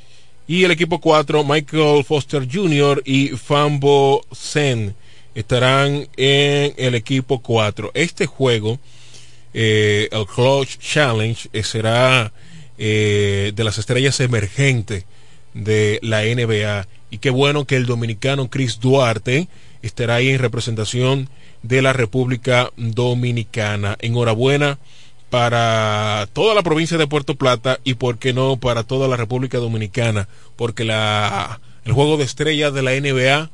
[0.46, 3.02] Y el equipo 4, Michael Foster Jr.
[3.04, 4.94] y Fambo Sen
[5.38, 7.92] estarán en el equipo 4.
[7.94, 8.78] Este juego,
[9.54, 12.32] eh, el Clutch Challenge, eh, será
[12.76, 15.04] de las estrellas emergentes
[15.52, 16.86] de la NBA.
[17.10, 19.48] Y qué bueno que el dominicano Chris Duarte
[19.82, 21.28] estará ahí en representación
[21.62, 23.96] de la República Dominicana.
[24.00, 24.78] Enhorabuena
[25.30, 29.58] para toda la provincia de Puerto Plata y por qué no para toda la República
[29.58, 33.50] Dominicana, porque la el juego de estrellas de la NBA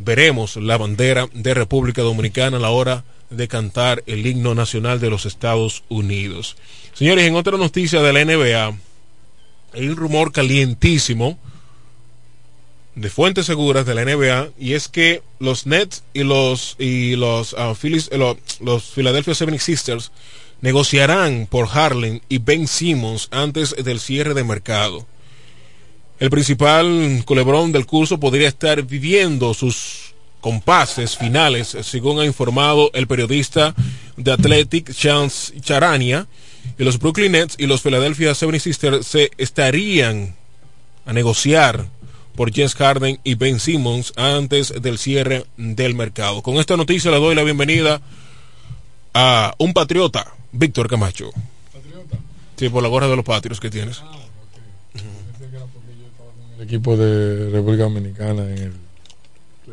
[0.00, 5.10] veremos la bandera de República Dominicana a la hora de cantar el himno nacional de
[5.10, 6.56] los Estados Unidos.
[6.94, 8.76] Señores, en otra noticia de la NBA,
[9.72, 11.38] hay un rumor calientísimo
[12.96, 17.52] de fuentes seguras de la NBA y es que los Nets y los y los
[17.52, 20.10] uh, Phillies, eh, los Philadelphia 76ers
[20.60, 25.06] negociarán por Harlem y Ben Simmons antes del cierre de mercado.
[26.20, 33.06] El principal culebrón del curso podría estar viviendo sus compases finales, según ha informado el
[33.06, 33.74] periodista
[34.18, 36.26] de Athletic Chance Charania,
[36.78, 40.36] y los Brooklyn Nets y los Philadelphia 76ers se estarían
[41.06, 41.86] a negociar
[42.36, 46.42] por Jess Harden y Ben Simmons antes del cierre del mercado.
[46.42, 48.02] Con esta noticia le doy la bienvenida
[49.14, 51.30] a un patriota, Víctor Camacho.
[51.72, 52.18] ¿Patriota?
[52.56, 54.02] Sí, por la gorra de los patrios que tienes.
[54.04, 54.20] Ah,
[56.60, 58.72] el equipo de República Dominicana en el,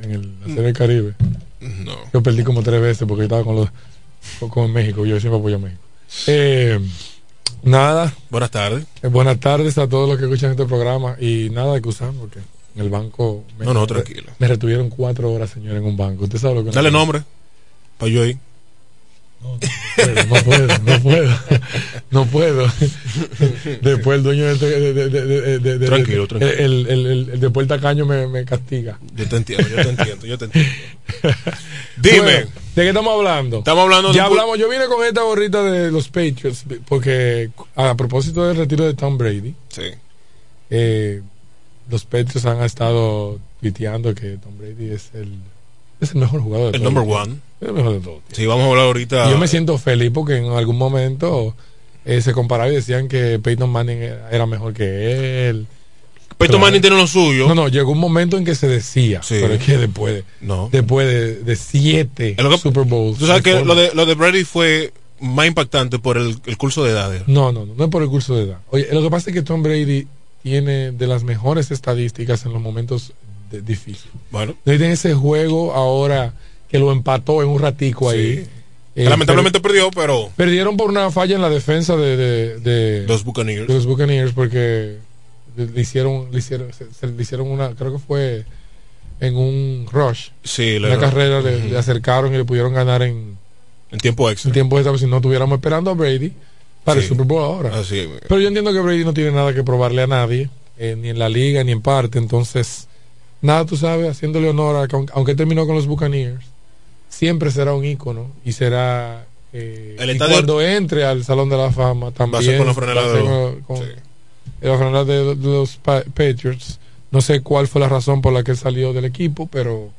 [0.03, 1.15] en el la Serie Caribe.
[1.59, 1.95] No.
[2.13, 3.69] Yo perdí como tres veces porque estaba con los
[4.49, 5.05] con México.
[5.05, 5.81] Yo siempre apoyo a México.
[6.27, 6.79] Eh,
[7.63, 8.13] nada.
[8.29, 8.85] Buenas tardes.
[9.03, 11.17] Eh, buenas tardes a todos los que escuchan este programa.
[11.19, 12.39] Y nada que usar porque
[12.75, 13.43] en el banco.
[13.59, 14.31] Me, no, no, tranquilo.
[14.39, 16.23] Me retuvieron cuatro horas, señor, en un banco.
[16.23, 17.23] ¿Usted sabe lo que Dale nombre.
[17.97, 18.37] Para yo ir.
[19.41, 19.59] No,
[20.29, 21.39] no puedo, no puedo,
[22.11, 22.67] no puedo.
[23.81, 26.51] Después el dueño de, de, tranquilo, tranquilo.
[26.51, 28.99] El, el, el, después el tacaño me, me, castiga.
[29.15, 30.71] Yo te entiendo, yo te entiendo, yo te entiendo.
[31.97, 32.47] Dime.
[32.75, 33.59] ¿De qué estamos hablando?
[33.59, 38.47] Estamos hablando Ya hablamos, yo vine con esta gorrita de los Patriots, porque a propósito
[38.47, 39.55] del retiro de Tom Brady.
[39.69, 39.83] Sí.
[40.69, 41.21] Eh,
[41.89, 45.39] los Patriots han estado piteando que Tom Brady es el,
[46.01, 46.75] es el mejor jugador.
[46.75, 47.46] El number one.
[47.61, 48.19] El mejor de todos.
[48.31, 49.29] Sí, vamos a hablar ahorita.
[49.29, 51.55] yo me siento feliz porque en algún momento
[52.05, 53.99] eh, se comparaba y decían que Peyton Manning
[54.31, 55.67] era mejor que él.
[56.37, 57.47] Peyton Manning tiene lo suyo.
[57.47, 60.69] No, no, llegó un momento en que se decía, pero es que después, no.
[60.71, 63.17] después de, siete Super Bowls.
[63.17, 66.83] Tú sabes que lo de, lo de Brady fue más impactante por el, el curso
[66.83, 67.11] de edad.
[67.25, 68.59] No, no, no, no es por el curso de edad.
[68.69, 70.07] Oye, lo que pasa es que Tom Brady
[70.43, 73.13] tiene de las mejores estadísticas en los momentos
[73.51, 74.13] difíciles.
[74.31, 74.55] Bueno.
[74.63, 76.33] Tiene ese juego ahora
[76.69, 78.47] que lo empató en un ratico ahí.
[78.95, 80.29] Eh, lamentablemente perdió, pero...
[80.35, 82.17] Perdieron por una falla en la defensa de,
[82.59, 83.67] de, los Buccaneers.
[83.69, 84.97] los Buccaneers porque
[85.55, 88.45] le hicieron, le hicieron, se, le hicieron una, creo que fue
[89.19, 90.29] en un rush.
[90.43, 93.37] Sí, la carrera le, acercaron y le pudieron ganar en,
[93.91, 94.49] en tiempo extra.
[94.49, 96.33] En tiempo extra, si no estuviéramos esperando a Brady
[96.83, 97.71] para el Super Bowl ahora.
[98.27, 101.19] Pero yo entiendo que Brady no tiene nada que probarle a nadie, eh, ni en
[101.19, 102.17] la liga, ni en parte.
[102.17, 102.87] Entonces,
[103.41, 106.45] nada, tú sabes, haciéndole honor a que aunque terminó con los Buccaneers,
[107.09, 109.25] siempre será un ícono y será.
[109.53, 112.61] Eh, y cuando entre al Salón de la Fama también.
[112.61, 112.87] Va con
[114.93, 116.79] la de, los Patriots.
[117.11, 119.91] No sé cuál fue la razón por la que él salió del equipo, pero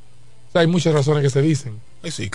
[0.54, 1.74] hay muchas razones que se dicen.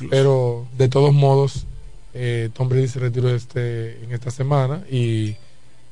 [0.10, 1.66] Pero de todos modos,
[2.14, 5.36] eh, Tom Brady se retiró este, en esta semana y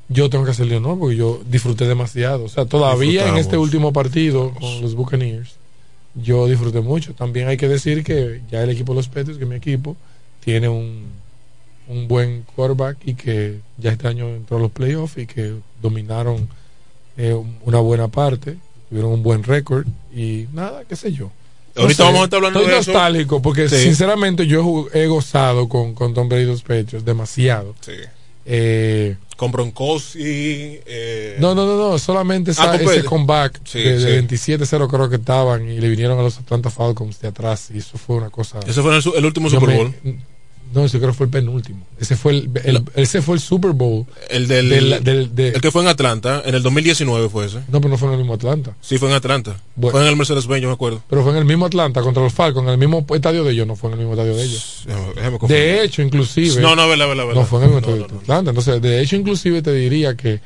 [0.09, 2.45] yo tengo que hacerle honor porque yo disfruté demasiado.
[2.45, 5.55] O sea, todavía en este último partido con los Buccaneers,
[6.15, 7.13] yo disfruté mucho.
[7.13, 9.95] También hay que decir que ya el equipo de los Patriots, que mi equipo,
[10.43, 11.05] tiene un,
[11.87, 16.47] un buen quarterback y que ya este año entró a los playoffs y que dominaron
[17.17, 18.57] eh, una buena parte,
[18.89, 21.31] tuvieron un buen récord y nada, qué sé yo.
[21.75, 26.27] Ahorita vamos a estar hablando de nostálgico porque sinceramente yo he gozado con, con Tom
[26.27, 27.75] Brady los Patriots demasiado.
[27.79, 27.93] Sí.
[28.53, 31.37] Eh, con Broncos y eh...
[31.39, 35.87] no no no no solamente ah, ese comeback de, 27-0 creo que estaban y le
[35.87, 39.25] vinieron a los Atlanta Falcons de atrás y eso fue una cosa ese fue el,
[39.25, 39.95] último Super Bowl
[40.73, 41.85] no, ese creo que fue el penúltimo.
[41.99, 44.05] Ese fue el, ese fue el Super Bowl.
[44.29, 47.59] El del, el que fue en Atlanta, en el 2019 fue ese.
[47.67, 48.75] No, pero no fue en el mismo Atlanta.
[48.81, 49.59] Sí, fue en Atlanta.
[49.79, 51.03] fue en el Mercedes-Benz, yo me acuerdo.
[51.09, 53.67] Pero fue en el mismo Atlanta contra los Falcons, en el mismo estadio de ellos,
[53.67, 54.85] no fue en el mismo estadio de ellos.
[55.47, 56.61] de hecho, inclusive.
[56.61, 58.51] No, no, vela, vela, No fue en el mismo estadio de Atlanta.
[58.51, 60.39] Entonces, de hecho, inclusive te diría que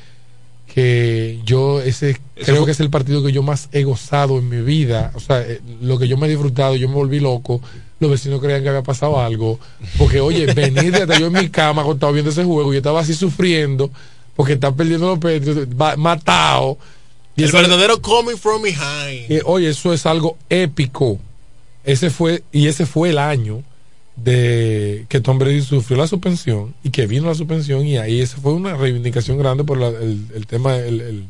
[0.76, 4.60] que yo ese creo que es el partido que yo más he gozado en mi
[4.60, 7.62] vida, o sea, eh, lo que yo me he disfrutado, yo me volví loco,
[7.98, 9.58] los vecinos creían que había pasado algo,
[9.98, 13.00] porque oye, venir desde yo en mi cama cuando estaba viendo ese juego, y estaba
[13.00, 13.90] así sufriendo,
[14.34, 16.78] porque está perdiendo los Patriots, matado.
[17.36, 19.30] Y el verdadero coming from behind.
[19.30, 21.18] Eh, oye, eso es algo épico.
[21.84, 23.62] Ese fue, y ese fue el año
[24.16, 28.38] de que Tom Brady sufrió la suspensión y que vino la suspensión y ahí esa
[28.38, 31.26] fue una reivindicación grande por el, tema de,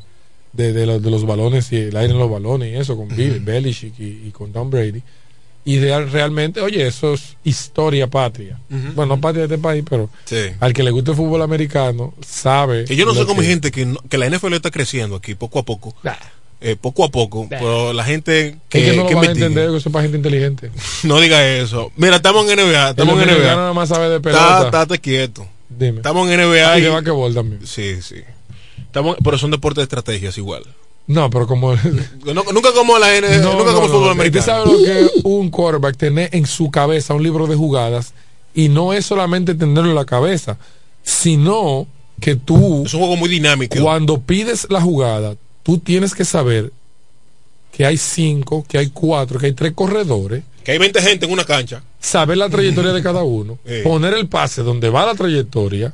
[0.87, 4.53] los, balones y el aire en los balones y eso con Bill, Belichick y, con
[4.53, 5.03] Tom Brady
[5.67, 8.59] y realmente oye eso es historia patria
[8.95, 10.09] bueno no patria de este país pero
[10.61, 13.71] al que le guste el fútbol americano sabe que yo no sé cómo hay gente
[13.71, 15.95] que, que la NFL está creciendo aquí poco a poco
[16.59, 19.91] eh, poco a poco, pero la gente que, que no lo va a entender que
[19.91, 20.71] para gente inteligente.
[21.05, 21.93] no diga eso.
[21.97, 23.57] Mira, estamos en NBA, estamos en NBA.
[23.57, 24.65] nada más sabe de pelota.
[24.65, 25.47] Estate quieto.
[25.69, 25.99] Dime.
[25.99, 26.79] Estamos en NBA.
[26.79, 27.67] y de basquetbol también.
[27.67, 28.23] Sí, sí.
[28.79, 30.65] Estamos, pero son deportes de estrategias igual.
[31.07, 31.75] No, pero como.
[32.25, 34.41] nunca como la NBA, nunca como el fútbol americano.
[34.41, 38.13] ¿Usted sabe lo que es un quarterback tener en su cabeza un libro de jugadas?
[38.55, 40.59] Y no es solamente tenerlo en la cabeza,
[41.03, 41.87] sino
[42.21, 42.85] que tú.
[42.85, 43.79] Es un juego muy dinámico.
[43.81, 46.73] Cuando pides la jugada, tú tienes que saber
[47.71, 50.43] que hay cinco, que hay cuatro, que hay tres corredores.
[50.65, 51.83] Que hay 20 gente en una cancha.
[52.01, 53.59] Saber la trayectoria de cada uno.
[53.85, 55.93] Poner el pase donde va la trayectoria.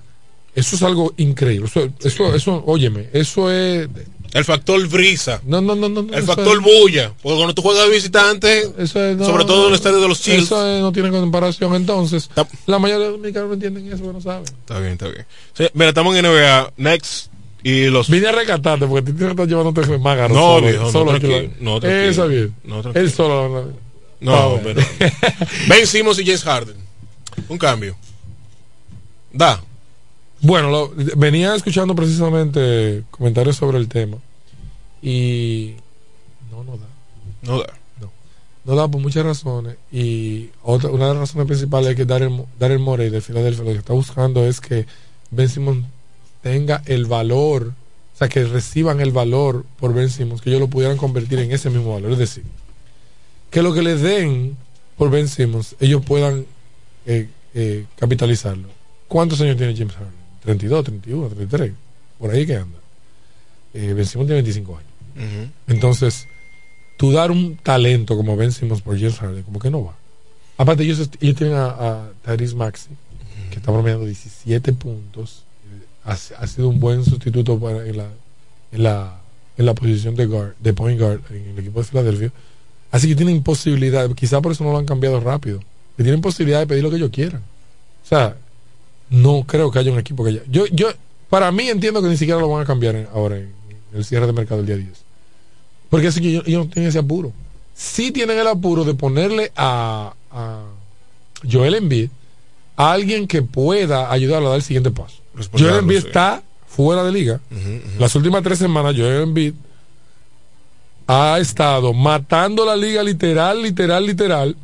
[0.54, 1.66] Eso es algo increíble.
[1.66, 3.88] Eso, eso, eso óyeme, eso es...
[4.32, 5.40] El factor brisa.
[5.44, 6.06] No, no, no, no.
[6.12, 7.12] El factor bulla.
[7.22, 10.44] Porque cuando tú juegas de visitante, sobre todo en el estadio de los Chiefs.
[10.44, 11.74] Eso no tiene comparación.
[11.74, 12.30] Entonces,
[12.66, 14.44] la mayoría de los dominicanos no entienden eso, no saben.
[14.44, 15.26] Está bien, está bien.
[15.74, 16.72] mira, estamos en NBA.
[16.78, 17.32] Next
[17.64, 18.08] y los...
[18.08, 21.12] Vine a rescatarte porque te estás llevando más No, solo, viejo, solo
[21.60, 22.54] no, no, Eso bien.
[22.64, 23.72] No, Él solo.
[24.20, 24.80] No, pero.
[25.68, 26.76] ben Simmons y James Harden.
[27.48, 27.96] Un cambio.
[29.32, 29.62] Da.
[30.42, 34.16] Bueno, lo, venía escuchando precisamente comentarios sobre el tema.
[35.00, 35.76] Y.
[36.50, 36.86] No, no da.
[37.42, 37.72] No da.
[38.00, 38.10] No.
[38.64, 39.76] No da por muchas razones.
[39.92, 43.20] Y otra, una de las razones principales es que dar el, dar el Morey de
[43.20, 44.84] Filadelfia lo que está buscando es que
[45.30, 45.86] Ben Simmons
[46.42, 47.72] tenga el valor,
[48.12, 51.52] o sea, que reciban el valor por Ben Simmons, que ellos lo pudieran convertir en
[51.52, 52.10] ese mismo valor.
[52.10, 52.42] Es decir,
[53.48, 54.56] que lo que les den
[54.96, 56.46] por Ben Simmons, ellos puedan
[57.06, 58.66] eh, eh, capitalizarlo.
[59.06, 60.21] ¿Cuántos años tiene James Harden?
[60.44, 61.72] 32, 31, 33,
[62.18, 62.78] por ahí que anda.
[63.74, 65.50] Eh, ben Simmons tiene 25 años.
[65.66, 66.26] Entonces,
[66.96, 69.96] tú dar un talento como Ben Simmons por James Harden, como que no va.
[70.56, 72.90] Aparte, ellos, ellos tienen a, a Tyrese Maxi,
[73.50, 75.44] que está promediando 17 puntos
[76.04, 78.08] ha, sido un buen sustituto para, en, la,
[78.72, 79.20] en, la,
[79.56, 82.32] en la posición de guard, de point guard en el equipo de Filadelfia.
[82.90, 85.60] Así que tienen posibilidad, quizá por eso no lo han cambiado rápido,
[85.96, 87.42] que tienen posibilidad de pedir lo que ellos quieran.
[88.04, 88.36] O sea,
[89.12, 90.40] no creo que haya un equipo que ya.
[90.48, 90.88] Yo, yo,
[91.28, 93.52] para mí entiendo que ni siquiera lo van a cambiar ahora en,
[93.94, 94.88] el cierre de mercado del día 10.
[95.90, 97.32] Porque que ellos, no tienen ese apuro.
[97.74, 100.62] Sí tienen el apuro de ponerle a, a
[101.50, 102.08] Joel Embiid
[102.76, 105.18] a alguien que pueda ayudarlo a dar el siguiente paso.
[105.52, 107.40] Joel Embiid está fuera de liga.
[107.98, 109.52] Las últimas tres semanas, Joel Embiid
[111.06, 114.56] ha estado matando la liga literal, literal, literal,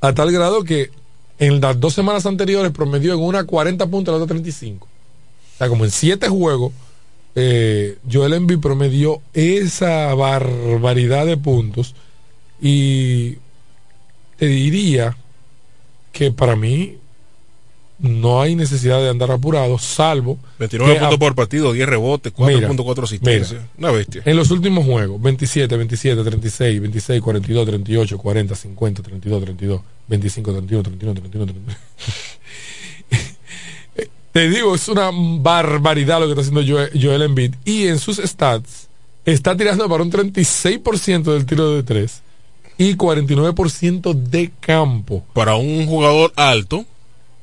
[0.00, 0.90] a tal grado que
[1.40, 4.86] en las dos semanas anteriores promedió en una 40 puntos, la otra 35.
[4.86, 6.72] O sea, como en siete juegos,
[7.34, 11.94] eh, Joel Embiid promedió esa barbaridad de puntos
[12.60, 13.38] y
[14.36, 15.16] te diría
[16.12, 16.98] que para mí
[17.98, 20.38] no hay necesidad de andar apurado, salvo.
[20.58, 23.62] 29 puntos por partido, 10 rebotes, 4.4 asistencias.
[23.78, 24.22] Una bestia.
[24.26, 29.80] En los últimos juegos, 27, 27, 36, 26, 42, 38, 40, 50, 32, 32,
[30.10, 31.78] 25, 31, 31, 31, 31.
[34.32, 37.54] Te digo, es una barbaridad lo que está haciendo Joel, Joel Embiid.
[37.64, 38.88] Y en sus stats,
[39.24, 42.22] está tirando para un 36% del tiro de 3
[42.78, 45.24] y 49% de campo.
[45.32, 46.84] Para un jugador alto.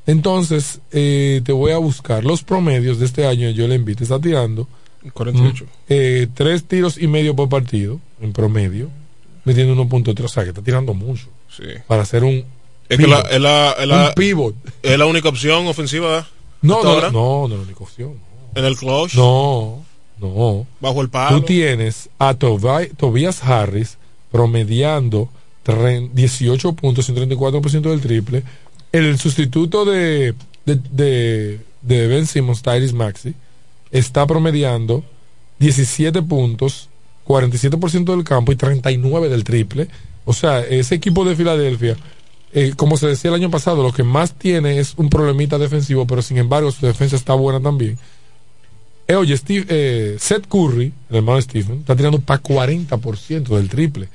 [0.06, 3.50] Entonces, eh, te voy a buscar los promedios de este año.
[3.50, 4.68] Le invito, está tirando
[5.14, 5.66] 48.
[5.66, 8.90] Mm, eh, tres tiros y medio por partido, en promedio,
[9.44, 10.24] metiendo 1.3.
[10.24, 11.28] O sea, que está tirando mucho.
[11.56, 11.66] Sí.
[11.88, 12.46] Para hacer un.
[12.90, 14.56] Es que la, es la, un pivot.
[14.82, 16.28] Es la única opción ofensiva.
[16.62, 18.14] No, no, no, no, no, es la única opción.
[18.56, 19.16] En el clutch.
[19.16, 19.84] No,
[20.20, 20.66] no.
[20.80, 21.40] Bajo el palo.
[21.40, 23.98] Tú tienes a Tobias Harris
[24.32, 25.30] promediando
[25.66, 28.44] 18 puntos y 34% del triple.
[28.92, 30.34] El sustituto de,
[30.66, 33.34] de, de, Ben Simmons, Tyrese Maxi,
[33.92, 35.04] está promediando
[35.60, 36.90] 17 puntos,
[37.26, 39.88] 47% del campo y 39 del triple.
[40.24, 41.98] O sea, ese equipo de Filadelfia,
[42.54, 46.08] eh, como se decía el año pasado, lo que más tiene es un problemita defensivo,
[46.08, 47.98] pero sin embargo su defensa está buena también.
[49.08, 53.70] Eh, oye, Steve, eh, Seth Curry, el hermano de Stephen, está tirando para 40% del
[53.70, 54.10] triple,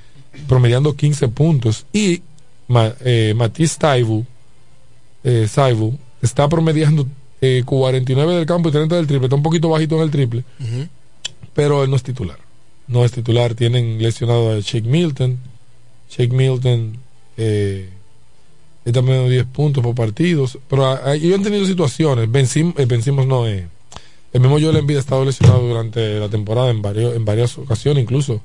[0.47, 1.87] promediando 15 puntos.
[1.93, 2.23] Y
[3.01, 4.25] eh, Matisse Taibu,
[5.25, 7.07] eh, Saibu, está promediando
[7.65, 9.27] 49 del campo y 30 del triple.
[9.27, 10.45] Está un poquito bajito en el triple,
[11.55, 12.39] pero él no es titular.
[12.87, 13.55] No es titular.
[13.55, 15.39] Tienen lesionado a Shake Milton.
[16.09, 16.99] Shake Milton
[17.37, 17.89] eh,
[18.85, 20.59] está promediando 10 puntos por partidos.
[20.69, 22.31] Pero ellos han tenido situaciones.
[22.31, 23.65] Vencimos, no es.
[24.33, 28.03] El mismo Joel Embiid ha estado lesionado durante la temporada en, varios, en varias ocasiones,
[28.03, 28.41] incluso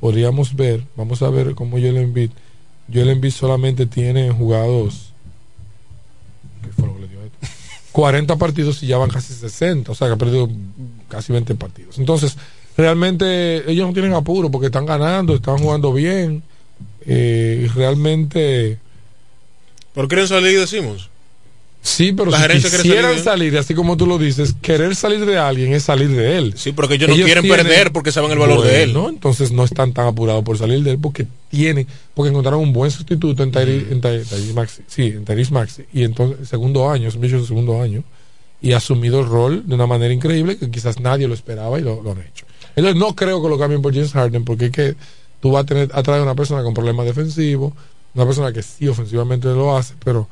[0.00, 2.30] podríamos ver, vamos a ver cómo Joel Embiid,
[2.92, 5.12] Joel Embiid solamente tiene jugados
[6.66, 7.38] ¿qué fue lo que le dio esto?
[7.92, 10.50] 40 partidos y ya van casi 60, o sea que ha perdido
[11.08, 11.98] casi 20 partidos.
[11.98, 12.36] Entonces,
[12.76, 16.42] realmente ellos no tienen apuro porque están ganando, están jugando bien,
[17.06, 18.78] eh, realmente...
[19.96, 21.08] ¿Por qué quieren salir, decimos?
[21.80, 25.84] Sí, pero si quisieran salir, así como tú lo dices, querer salir de alguien es
[25.84, 26.52] salir de él.
[26.54, 28.92] Sí, porque ellos no quieren perder porque saben el valor de él.
[28.92, 29.08] ¿no?
[29.08, 32.90] Entonces no están tan apurados por salir de él porque tienen, porque encontraron un buen
[32.90, 34.82] sustituto en Tyrese Maxi.
[34.86, 35.84] Sí, en Tyrese Maxi.
[35.94, 38.04] Y entonces, segundo año, es de segundo año.
[38.60, 41.82] Y ha asumido el rol de una manera increíble que quizás nadie lo esperaba y
[41.82, 42.44] lo, han hecho.
[42.74, 44.94] Entonces no creo que lo cambien por James Harden porque es que
[45.40, 47.72] tú vas a tener a traer una persona con problemas defensivos,
[48.16, 50.26] una persona que sí ofensivamente lo hace, pero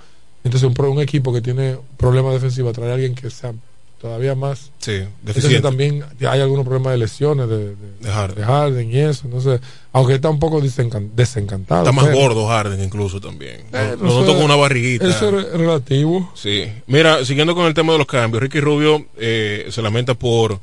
[0.44, 3.54] entonces, un, un equipo que tiene problemas defensivos, traer a alguien que sea
[3.98, 4.70] todavía más.
[4.78, 8.90] Sí, Entonces, también hay algunos problemas de lesiones de, de, Harden.
[8.92, 9.22] y eso.
[9.24, 9.60] Entonces,
[9.94, 11.88] aunque está un poco desencantado.
[11.88, 13.62] Está más gordo Harden, incluso también.
[13.72, 15.08] Eh, no, con una barriguita.
[15.08, 16.30] Eso es relativo.
[16.34, 16.70] Sí.
[16.86, 20.60] Mira, siguiendo con el tema de los cambios, Ricky Rubio eh, se lamenta por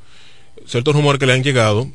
[0.68, 1.88] ciertos rumores que le han llegado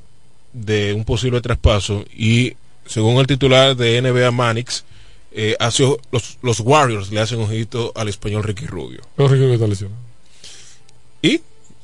[0.52, 4.84] de un posible traspaso y según el titular de NBA Manix
[5.36, 5.56] eh,
[6.10, 9.02] los, los, Warriors le hacen ojito al español Ricky Rubio.
[9.16, 10.00] Pero Ricky Rubio está lesionado.
[11.22, 11.40] ¿Y?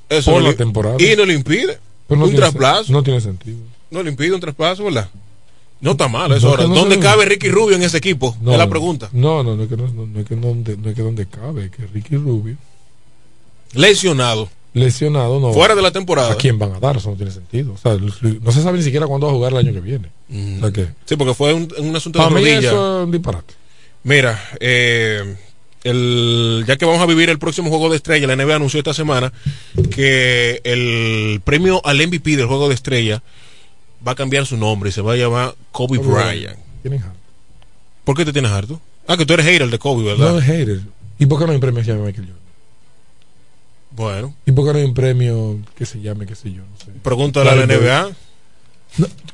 [0.08, 0.96] Eso Por la temporada.
[0.98, 2.92] Y no le impide un traspaso.
[2.92, 3.58] No tiene sentido.
[3.90, 5.08] No le impide un traspaso, ¿verdad?
[5.80, 6.48] No está mal eso.
[6.48, 8.36] ahora, ¿dónde cabe Ricky Rubio en ese equipo?
[8.40, 9.10] es la pregunta.
[9.12, 11.66] No, no, no es que no, no, es que no, no es que donde cabe,
[11.66, 12.56] es que Ricky Rubio.
[13.72, 15.52] Lesionado lesionado, no.
[15.52, 16.32] Fuera de la temporada.
[16.32, 16.96] ¿A quién van a dar?
[16.96, 17.74] Eso no tiene sentido.
[17.74, 20.08] O sea, no se sabe ni siquiera cuándo va a jugar el año que viene.
[20.28, 20.64] Mm.
[21.04, 22.60] Sí, porque fue un, un asunto de rodilla.
[22.60, 23.54] Mí eso es un disparate.
[24.04, 25.36] Mira, eh,
[25.84, 28.94] el, ya que vamos a vivir el próximo juego de estrella, la NBA anunció esta
[28.94, 29.32] semana
[29.90, 33.22] que el premio al MVP del juego de estrella
[34.06, 36.58] va a cambiar su nombre y se va a llamar Kobe, Bryant.
[38.04, 38.80] ¿Por qué te tienes harto?
[39.06, 40.34] Ah, que tú eres hater de Kobe, ¿verdad?
[40.34, 40.80] No, hater.
[41.18, 42.41] ¿Y por qué no hay un premio se llama Michael Jordan?
[43.94, 44.34] Bueno.
[44.46, 46.62] ¿Y por qué no hay un premio que se llame, qué sé yo?
[46.62, 46.92] No sé.
[47.02, 48.10] Pregúntale a la NBA.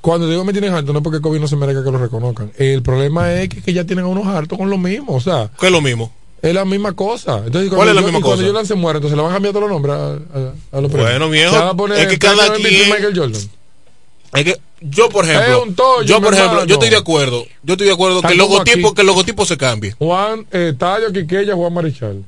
[0.01, 2.53] cuando digo me tienen harto, no es porque Kobe no se merezca que lo reconozcan.
[2.57, 5.15] El problema es que, ya tienen a unos hartos con lo mismo.
[5.15, 6.13] O sea, ¿qué es lo mismo?
[6.41, 7.43] Es la misma cosa.
[7.45, 8.35] Entonces, ¿Cuál es la misma cosa?
[8.35, 10.91] Cuando Jordan se muere, entonces le van a cambiar todos los nombres a, a, los
[10.93, 11.87] Bueno, viejo.
[11.95, 12.91] es que cada quien.
[12.91, 13.43] Michael Jordan.
[14.35, 17.45] Es que yo, por ejemplo, yo, por ejemplo, yo estoy de acuerdo.
[17.63, 19.95] Yo estoy de acuerdo que el logotipo, que el logotipo se cambie.
[19.99, 22.25] Juan eh, Tallo, Quiqueya, Juan Marichal.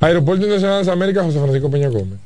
[0.00, 2.18] Aeropuerto Internacional de América, José Francisco Peña Gómez.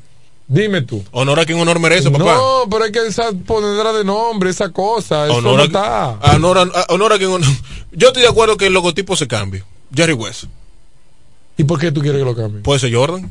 [0.47, 1.03] Dime tú.
[1.13, 2.35] Honor a quien honor merece, papá.
[2.35, 5.25] No, pero hay que esa ponerla de nombre, esa cosa.
[5.25, 6.35] Eso honor no a, está.
[6.35, 7.49] Honor a, honor a quien honor.
[7.93, 9.65] Yo estoy de acuerdo que el logotipo se cambie.
[9.95, 10.45] Jerry West.
[11.57, 12.61] ¿Y por qué tú quieres que lo cambie?
[12.61, 13.31] Puede ser Jordan.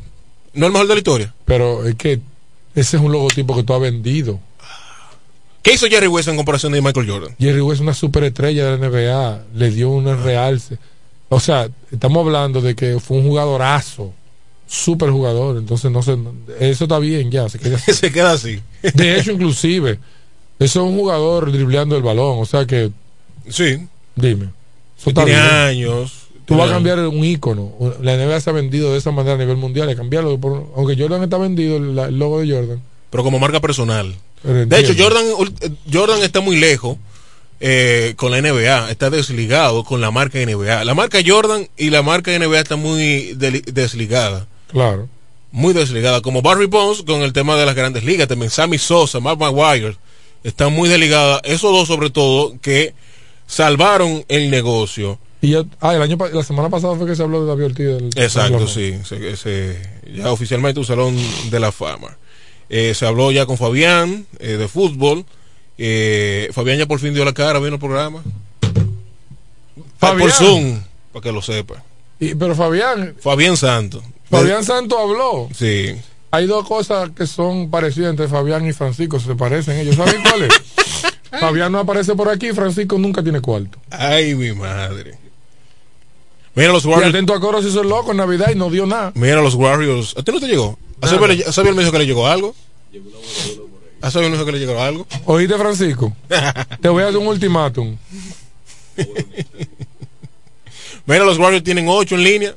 [0.54, 1.34] No el mejor de la historia.
[1.44, 2.20] Pero es que
[2.74, 4.40] ese es un logotipo que tú has vendido.
[5.62, 7.36] ¿Qué hizo Jerry West en comparación de Michael Jordan?
[7.38, 9.42] Jerry West es una superestrella de la NBA.
[9.54, 10.78] Le dio un realce.
[11.28, 14.12] O sea, estamos hablando de que fue un jugadorazo
[14.66, 16.16] super jugador, entonces no sé,
[16.60, 18.60] eso está bien ya, se queda, se queda así.
[18.94, 19.98] De hecho, inclusive,
[20.58, 22.90] eso es un jugador dribleando el balón, o sea que...
[23.48, 23.86] Sí.
[24.14, 24.48] Dime.
[25.02, 26.22] tiene años.
[26.44, 27.72] Tú vas a cambiar un icono.
[28.00, 30.38] La NBA se ha vendido de esa manera a nivel mundial, y cambiarlo,
[30.76, 32.82] aunque Jordan está vendido, el, logo de Jordan.
[33.10, 34.14] Pero como marca personal.
[34.42, 35.24] De hecho, Jordan,
[35.92, 36.96] Jordan está muy lejos
[37.60, 40.84] eh, con la NBA, está desligado con la marca NBA.
[40.84, 44.48] La marca Jordan y la marca NBA está muy desligada.
[44.72, 45.08] Claro.
[45.50, 46.22] Muy desligada.
[46.22, 49.96] Como Barry Bonds con el tema de las grandes ligas, también Sammy Sosa, Mark McGuire,
[50.42, 51.40] están muy desligadas.
[51.44, 52.94] Esos dos sobre todo que
[53.46, 55.18] salvaron el negocio.
[55.42, 58.16] Y ya, ah, el año, la semana pasada fue que se habló de David Ortiz.
[58.16, 58.94] Exacto, sí.
[60.14, 61.16] ya oficialmente un salón
[61.50, 62.16] de la fama.
[62.68, 65.26] Eh, se habló ya con Fabián eh, de fútbol.
[65.76, 68.22] Eh, Fabián ya por fin dio la cara, vino el programa.
[69.98, 70.20] Fabián.
[70.20, 70.80] Por Zoom,
[71.12, 71.82] para que lo sepa.
[72.18, 73.14] Y, pero Fabián.
[73.20, 74.02] Fabián Santos.
[74.32, 75.48] Fabián Santos habló.
[75.54, 75.94] Sí.
[76.30, 79.96] Hay dos cosas que son parecidas entre Fabián y Francisco, se parecen ellos.
[79.96, 80.50] ¿Saben cuáles?
[81.40, 83.78] Fabián no aparece por aquí, Francisco nunca tiene cuarto.
[83.90, 85.18] Ay, mi madre.
[86.54, 87.08] Mira los Warriors.
[87.08, 89.12] Y atento a Coro se hizo loco en Navidad y no dio nada.
[89.14, 90.16] Mira los Warriors.
[90.16, 90.78] ¿A ti no te llegó?
[91.02, 92.54] ¿A Xavier me dijo que le llegó algo?
[94.00, 95.06] ¿A Xavier me dijo que le llegó algo?
[95.26, 96.16] Oíste, Francisco.
[96.80, 97.98] te voy a dar un ultimátum.
[101.04, 102.54] Mira, los Warriors tienen 8 en línea.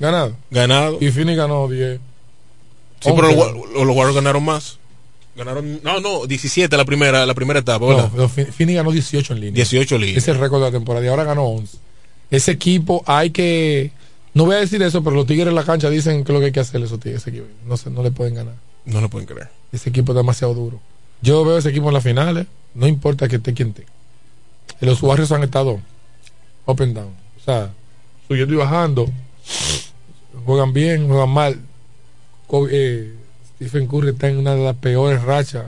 [0.00, 0.34] Ganado.
[0.50, 0.98] Ganado.
[1.00, 2.00] Y Phoenix ganó 10.
[3.00, 4.78] Sí, pero los, Warriors ganaron más.
[5.36, 7.86] Ganaron, no, no, 17 la primera, la primera etapa.
[7.86, 8.10] ¿verdad?
[8.12, 9.54] No, Phoenix ganó 18 en línea.
[9.54, 10.18] 18 en línea.
[10.18, 11.78] Ese es el récord de la temporada y ahora ganó 11.
[12.30, 13.92] Ese equipo hay que
[14.32, 16.46] no voy a decir eso, pero los Tigres en la cancha dicen que lo que
[16.46, 17.46] hay que hacer esos Tigres, ese equipo.
[17.66, 18.54] No, se, no le pueden ganar.
[18.84, 19.50] No le pueden creer.
[19.72, 20.80] Ese equipo es demasiado duro.
[21.20, 23.86] Yo veo ese equipo en las finales, no importa que esté quien esté.
[24.80, 25.80] Los Warriors han estado
[26.64, 27.12] up and down.
[27.40, 27.70] O sea,
[28.28, 29.10] subiendo y bajando.
[30.50, 31.60] Juegan bien, juegan mal.
[32.72, 33.14] Eh,
[33.54, 35.66] Stephen Curry está en una de las peores rachas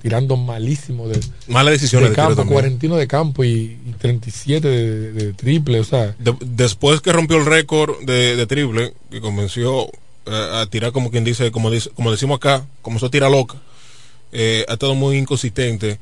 [0.00, 1.18] tirando malísimo de,
[1.48, 6.14] Malas decisiones de campo, 41 de campo y, 37 de, triple, o sea.
[6.40, 9.86] después que rompió el récord de, triple, que convenció
[10.26, 13.56] eh, a tirar como quien dice, como dice, como decimos acá, comenzó a tirar loca,
[14.30, 15.98] eh, ha estado muy inconsistente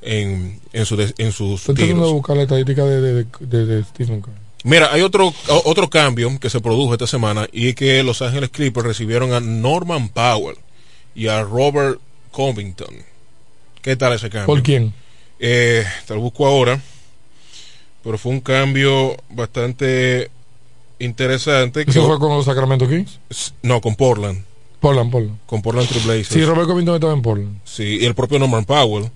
[0.00, 2.12] en, en, su, en sus tiros.
[2.12, 4.41] buscar la estadística de, Stephen Curry.
[4.64, 5.34] Mira, hay otro,
[5.64, 9.40] otro cambio que se produjo esta semana y es que Los Ángeles Clippers recibieron a
[9.40, 10.56] Norman Powell
[11.14, 12.94] y a Robert Covington.
[13.80, 14.46] ¿Qué tal ese cambio?
[14.46, 14.94] ¿Por quién?
[15.40, 16.80] Eh, te lo busco ahora.
[18.04, 20.30] Pero fue un cambio bastante
[20.98, 21.84] interesante.
[21.86, 23.18] ¿Eso fue con los Sacramento Kings?
[23.62, 24.44] No, con Portland.
[24.80, 25.38] Portland, Portland.
[25.46, 26.28] Con Portland Trailblazers.
[26.28, 27.60] Sí, Robert Covington estaba en Portland.
[27.64, 29.10] Sí, y el propio Norman Powell.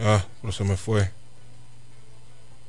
[0.00, 1.10] Ah, pero se me fue.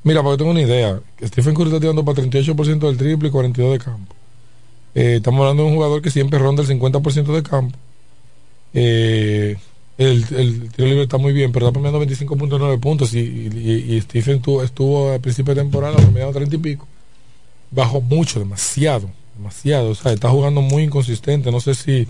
[0.03, 0.99] Mira, porque tengo una idea.
[1.23, 4.15] Stephen Curry está tirando para 38% del triple y 42% de campo.
[4.95, 7.77] Eh, estamos hablando de un jugador que siempre ronda el 50% de campo.
[8.73, 9.57] Eh,
[9.97, 15.13] el, tiro libre está muy bien, pero está promediando 25.9 puntos y, y, Stephen estuvo
[15.13, 16.87] a principio de temporada promediando 30 y pico.
[17.71, 19.91] Bajó mucho, demasiado, demasiado.
[19.91, 21.51] O sea, está jugando muy inconsistente.
[21.51, 22.07] No sé si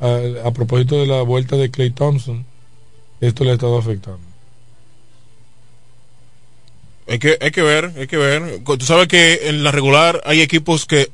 [0.00, 2.44] a, propósito de la vuelta de Clay Thompson,
[3.20, 4.27] esto le ha estado afectando.
[7.08, 8.62] Hay que, hay que ver, hay que ver.
[8.64, 11.10] Tú sabes que en la regular hay equipos que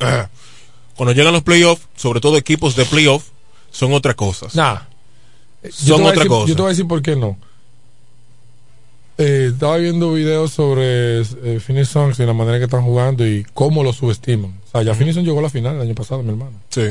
[0.96, 3.26] cuando llegan los playoffs, sobre todo equipos de playoffs,
[3.70, 4.54] son otras cosas.
[4.54, 4.80] Nah.
[5.70, 6.48] Son otra cosa.
[6.48, 7.38] Yo te voy a decir por qué no.
[9.16, 13.46] Eh, estaba viendo videos sobre eh, Phoenix Suns y la manera que están jugando y
[13.54, 14.58] cómo lo subestiman.
[14.66, 16.60] O sea, ya uh llegó a la final el año pasado, mi hermano.
[16.70, 16.88] Sí.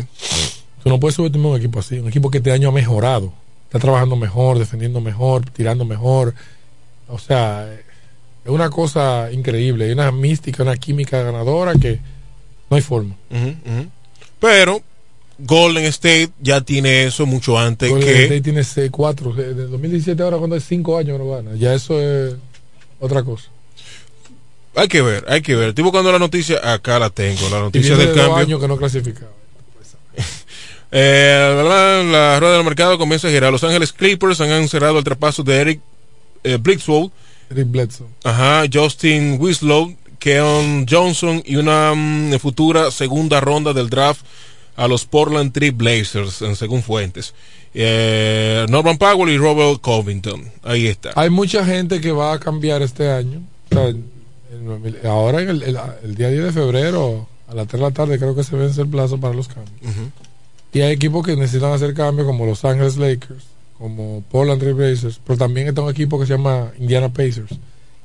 [0.82, 2.00] Tú no puedes subestimar un equipo así.
[2.00, 3.34] Un equipo que este año ha mejorado.
[3.66, 6.34] Está trabajando mejor, defendiendo mejor, tirando mejor.
[7.10, 7.70] O sea,
[8.44, 9.86] es una cosa increíble.
[9.86, 12.00] Hay una mística, una química ganadora que
[12.70, 13.16] no hay forma.
[14.40, 14.82] Pero
[15.40, 18.24] Golden State ya tiene eso mucho antes Golden que.
[18.24, 19.34] State tiene 6, 4.
[19.34, 21.56] De 2017 ahora cuando hay 5 años no gana.
[21.56, 22.36] Ya eso es
[23.00, 23.50] otra cosa.
[24.76, 25.70] Hay que ver, hay que ver.
[25.70, 28.36] Estoy buscando la noticia, acá la tengo, la noticia del cambio.
[28.36, 29.32] años que no clasificaba.
[30.92, 31.64] eh,
[32.12, 33.52] la, rueda del mercado comienza a girar.
[33.52, 35.82] Los Ángeles Clippers han cerrado el traspaso de Eric
[36.44, 36.58] eh,
[37.54, 38.08] Eric Bledsoe.
[38.24, 44.26] Ajá, Justin Winslow, Keon Johnson y una mm, futura segunda ronda del draft
[44.76, 47.34] a los Portland Tree Blazers, según fuentes.
[47.74, 50.52] Eh, Norman Powell y Robert Covington.
[50.64, 51.12] Ahí está.
[51.16, 53.42] Hay mucha gente que va a cambiar este año.
[55.04, 58.44] ahora, en el, día 10 de febrero, a las 3 de la tarde, creo que
[58.44, 59.80] se vence el plazo para los cambios.
[60.72, 63.46] Y hay equipos que necesitan hacer cambios, como Los Angeles Lakers,
[63.84, 67.52] como Portland Tree Blazers, pero también está un equipo que se llama Indiana Pacers,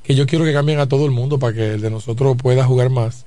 [0.03, 2.65] que yo quiero que cambien a todo el mundo para que el de nosotros pueda
[2.65, 3.25] jugar más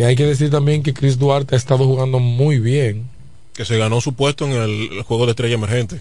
[0.00, 3.10] y hay que decir también que Chris Duarte ha estado jugando muy bien.
[3.52, 6.00] Que se ganó su puesto en el, juego de estrella emergente,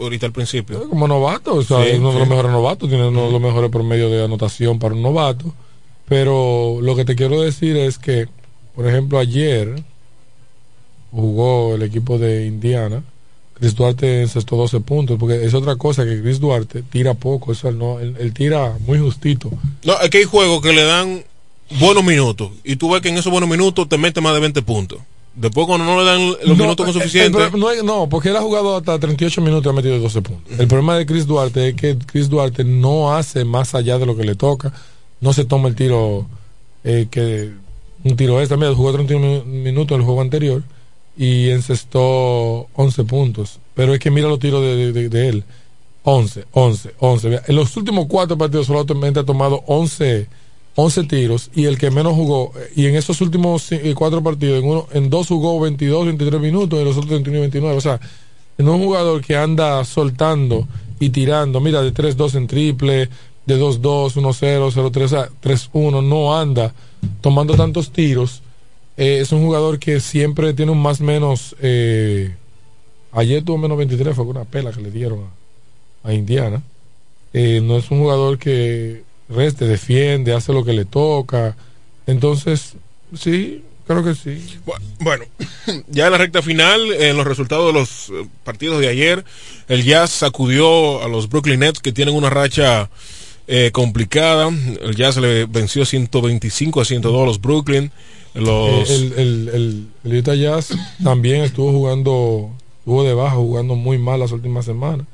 [0.00, 0.88] ahorita al principio.
[0.88, 3.70] Como novato, o sea, es uno de los mejores novatos, tiene uno de los mejores
[3.70, 5.52] promedios de anotación para un novato.
[6.08, 8.28] Pero lo que te quiero decir es que,
[8.74, 9.82] por ejemplo, ayer
[11.10, 13.02] jugó el equipo de Indiana,
[13.62, 17.70] Chris Duarte encestó 12 puntos, porque es otra cosa que Chris Duarte tira poco, eso
[17.70, 19.52] no, él, tira muy justito.
[19.84, 21.22] No, es que hay juegos que le dan
[21.78, 24.62] buenos minutos y tú ves que en esos buenos minutos te mete más de 20
[24.62, 24.98] puntos.
[25.36, 27.38] Después cuando no le dan los minutos con suficiente.
[27.56, 30.58] no, no, porque él ha jugado hasta 38 minutos y ha metido 12 puntos.
[30.58, 34.16] El problema de Chris Duarte es que Chris Duarte no hace más allá de lo
[34.16, 34.72] que le toca.
[35.20, 36.26] No se toma el tiro
[36.82, 37.52] eh, que
[38.02, 40.64] un tiro es también jugó 31 minutos en el juego anterior
[41.16, 43.58] y encestó 11 puntos.
[43.74, 45.44] Pero es que mira los tiros de, él.
[46.04, 47.40] 11, 11, 11.
[47.46, 50.26] En los últimos cuatro partidos solamente ha tomado 11
[50.74, 54.68] 11 tiros y el que menos jugó, y en esos últimos eh, cuatro partidos, en,
[54.68, 57.76] uno, en dos jugó 22, 23 minutos y en los otros 21 y 29.
[57.76, 58.00] O sea,
[58.56, 60.66] es un jugador que anda soltando
[60.98, 63.08] y tirando, mira, de 3-2 en triple,
[63.44, 66.72] de 2-2, 1-0, 0-3, 3-1, no anda
[67.20, 68.41] tomando tantos tiros.
[68.96, 71.56] Eh, es un jugador que siempre tiene un más menos.
[71.60, 72.34] Eh,
[73.12, 75.26] ayer tuvo menos 23, fue una pela que le dieron
[76.02, 76.62] a, Indiana.
[77.32, 81.56] no es un jugador que reste, defiende, hace lo que le toca.
[82.06, 82.74] Entonces,
[83.16, 84.58] sí, creo que sí.
[85.00, 85.24] Bueno,
[85.88, 89.24] ya en la recta final, en los resultados de los eh, partidos de ayer,
[89.68, 92.90] el Jazz sacudió a los Brooklyn Nets que tienen una racha
[93.46, 94.48] eh, complicada.
[94.48, 97.90] El Jazz le venció 125 a 102 a los Brooklyn.
[98.34, 98.90] Los...
[98.90, 104.32] El, el, el, Utah Jazz también estuvo jugando, estuvo de baja, jugando muy mal las
[104.32, 105.06] últimas semanas.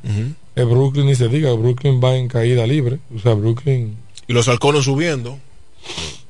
[0.54, 2.98] El Brooklyn ni se diga, Brooklyn va en caída libre.
[3.14, 3.96] O sea, Brooklyn
[4.28, 5.38] y los halcones subiendo.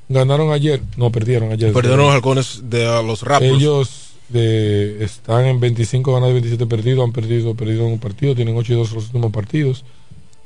[0.09, 1.73] Ganaron ayer, no perdieron ayer.
[1.73, 3.53] Perdieron los halcones de los Raptors.
[3.53, 8.57] Ellos de, están en 25 ganados y 27 perdidos, han perdido, perdido un partido, tienen
[8.57, 9.85] 8 y 2 los últimos partidos.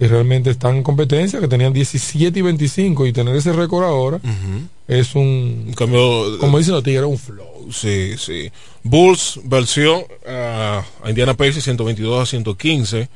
[0.03, 4.21] Y realmente están en competencia, que tenían 17 y 25, y tener ese récord ahora
[4.89, 6.39] es un, cambio.
[6.41, 7.69] Como dicen los tigres, un flow.
[7.71, 8.51] Sí, sí.
[8.83, 13.09] Bulls venció a Indiana Pacers 122 a 115.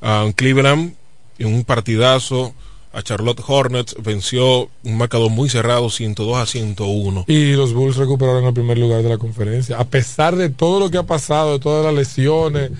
[0.00, 0.94] A Cleveland
[1.38, 2.54] en un partidazo
[2.94, 7.26] a Charlotte Hornets, venció un marcador muy cerrado, 102 a 101.
[7.28, 9.76] Y los Bulls recuperaron el primer lugar de la conferencia.
[9.76, 12.70] A pesar de todo lo que ha pasado, de todas las lesiones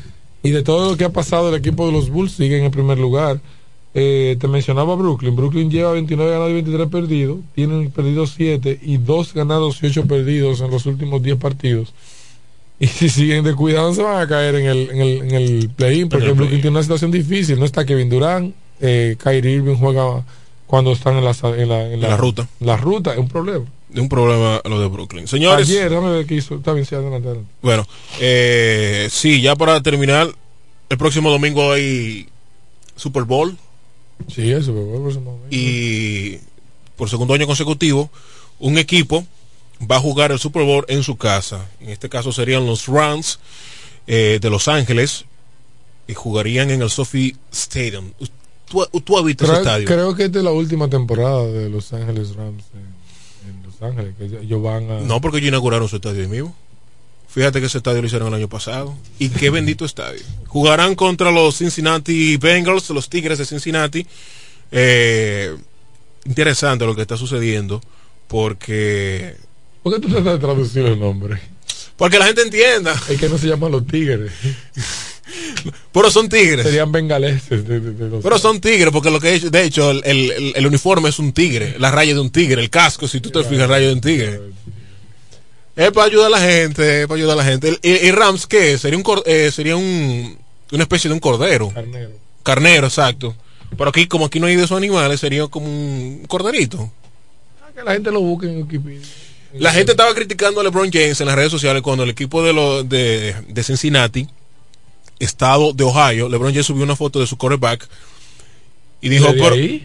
[0.42, 2.70] y de todo lo que ha pasado, el equipo de los Bulls sigue en el
[2.70, 3.40] primer lugar.
[3.94, 5.36] Eh, te mencionaba Brooklyn.
[5.36, 7.38] Brooklyn lleva 29 ganados y 23 perdidos.
[7.54, 11.92] Tienen perdidos 7 y 2 ganados y 8 perdidos en los últimos 10 partidos.
[12.80, 15.70] Y si siguen de cuidado se van a caer en el, en el, en el
[15.70, 17.58] play-in porque Brooklyn tiene una situación difícil.
[17.58, 20.24] No está Kevin Durant, eh, Kyrie Irving juega
[20.66, 22.48] cuando están en la, en la, ruta.
[22.58, 23.64] La ruta es un problema.
[23.92, 25.28] Es un problema lo de Brooklyn.
[25.28, 25.68] Señores.
[25.68, 26.56] Ayer, déjame ver qué hizo.
[26.56, 27.28] Está bien, sí, adelante,
[27.60, 27.86] Bueno,
[28.20, 30.34] eh, sí, ya para terminar,
[30.88, 32.28] el próximo domingo hay
[32.96, 33.56] Super Bowl.
[34.28, 35.12] Sí, el Super Bowl.
[35.50, 36.38] Y
[36.96, 38.10] por segundo año consecutivo,
[38.58, 39.26] un equipo
[39.90, 41.68] va a jugar el Super Bowl en su casa.
[41.80, 43.40] En este caso serían los Rams
[44.06, 45.26] eh, de Los Ángeles
[46.06, 48.12] y jugarían en el Sophie Stadium.
[48.68, 48.86] ¿Tú,
[49.24, 49.86] visto creo, ese estadio?
[49.86, 52.91] Creo que es la última temporada de Los Ángeles Rams Los
[53.82, 54.14] Ángeles.
[54.16, 55.00] Que ellos van a...
[55.00, 56.54] No, porque ellos inauguraron su estadio mismo.
[57.28, 58.96] Fíjate que ese estadio lo hicieron el año pasado.
[59.18, 60.20] Y qué bendito estadio.
[60.46, 64.06] Jugarán contra los Cincinnati Bengals, los Tigres de Cincinnati.
[64.70, 65.56] Eh,
[66.26, 67.80] interesante lo que está sucediendo.
[68.28, 69.36] Porque.
[69.82, 71.40] ¿Por qué tú tratas de traducir el nombre?
[71.96, 72.94] Porque la gente entienda.
[73.08, 74.32] Es que no se llaman los Tigres.
[75.92, 76.64] Pero son tigres.
[76.66, 77.62] Serían bengaleses.
[78.22, 82.14] Pero son tigres, porque lo que de hecho, el, uniforme es un tigre, la raya
[82.14, 84.40] de un tigre, el casco, si tú te fijas, raya de un tigre.
[85.74, 87.78] Es para ayudar a la gente, para ayudar a la gente.
[87.82, 88.76] ¿Y, Rams qué?
[88.76, 90.36] Sería un eh, sería un,
[90.70, 91.70] una especie de un cordero.
[91.70, 92.10] Carnero.
[92.42, 93.34] Carnero, exacto.
[93.76, 96.92] Pero aquí, como aquí no hay de esos animales, sería como un corderito.
[97.62, 99.00] Ah, que la gente lo busque en Wikipedia.
[99.54, 102.52] La gente estaba criticando a LeBron James en las redes sociales cuando el equipo de,
[102.52, 104.26] lo, de, de Cincinnati
[105.22, 107.88] estado de Ohio, LeBron James subió una foto de su quarterback
[109.02, 109.26] y dijo,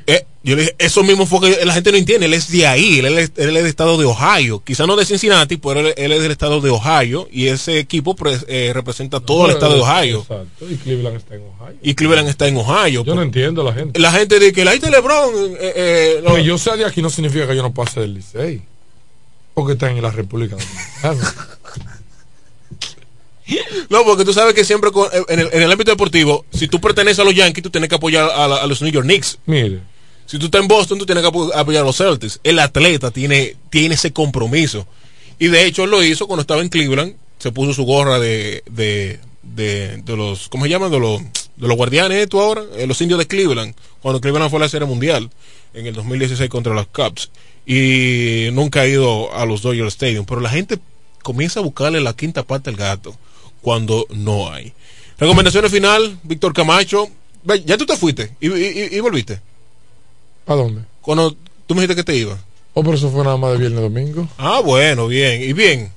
[0.05, 2.67] eh, yo le dije, eso mismo fue que la gente no entiende, él es de
[2.67, 6.31] ahí, él es, del estado de Ohio, quizá no de Cincinnati, pero él, es del
[6.31, 8.15] estado de Ohio y ese equipo
[8.47, 10.19] eh, representa todo el estado de Ohio.
[10.19, 11.77] Exacto, y Cleveland está en Ohio.
[11.81, 13.03] Y Cleveland está en Ohio.
[13.03, 13.99] Yo no entiendo la gente.
[13.99, 15.33] La gente dice que la de LeBron...
[15.59, 18.61] Eh, que yo sea de aquí no significa que yo no pase del Licey,
[19.55, 21.35] porque está en la República Dominicana.
[23.89, 27.23] No, porque tú sabes que siempre eh, en el, ámbito deportivo, si tú perteneces a
[27.23, 29.39] los Yankees, tú tienes que apoyar a, los New York Knicks.
[29.45, 29.79] Mire.
[30.25, 32.39] Si tú estás en Boston, tú tienes que apoyar a los Celtics.
[32.43, 34.85] El atleta tiene, tiene ese compromiso.
[35.39, 37.15] Y de hecho él lo hizo cuando estaba en Cleveland.
[37.39, 40.89] Se puso su gorra de, de, de, los, ¿cómo se llama?
[40.89, 43.73] De los, de los guardianes, tú ahora, eh, los indios de Cleveland.
[44.01, 45.29] Cuando Cleveland fue a la Serie Mundial
[45.73, 47.29] en el 2016 contra los Cubs.
[47.65, 50.25] Y nunca ha ido a los Dodger Stadium.
[50.25, 50.77] Pero la gente
[51.23, 53.17] comienza a buscarle la quinta parte al gato
[53.61, 54.73] cuando no hay.
[55.17, 57.09] Recomendaciones final, Víctor Camacho.
[57.65, 59.39] Ya tú te fuiste y, volviste.
[60.45, 60.81] ¿A dónde?
[61.01, 61.35] Cuando
[61.65, 62.39] tú me dijiste que te ibas.
[62.73, 64.27] Oh, pero eso fue nada más de viernes domingo.
[64.37, 65.41] Ah, bueno, bien.
[65.41, 65.91] ¿Y bien?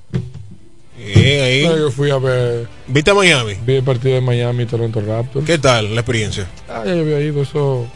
[0.96, 1.62] Bien, ahí.
[1.62, 2.68] yo fui a ver.
[2.86, 3.54] ¿Viste a Miami?
[3.66, 5.44] Vi el partido de Miami Toronto Raptors.
[5.44, 6.48] ¿Qué tal la experiencia?
[6.68, 7.86] Ah, ya había ido eso.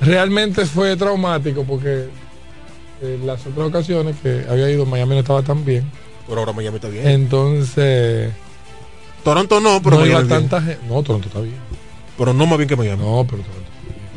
[0.00, 2.08] Realmente fue traumático porque
[3.02, 5.90] en las otras ocasiones que había ido Miami no estaba tan bien.
[6.28, 7.08] Pero ahora Miami está bien.
[7.08, 8.32] Entonces.
[9.24, 10.86] Toronto no, pero no iba tanta gente.
[10.88, 11.56] No, Toronto está bien.
[12.16, 13.02] Pero no más bien que Miami.
[13.02, 13.70] No, pero Toronto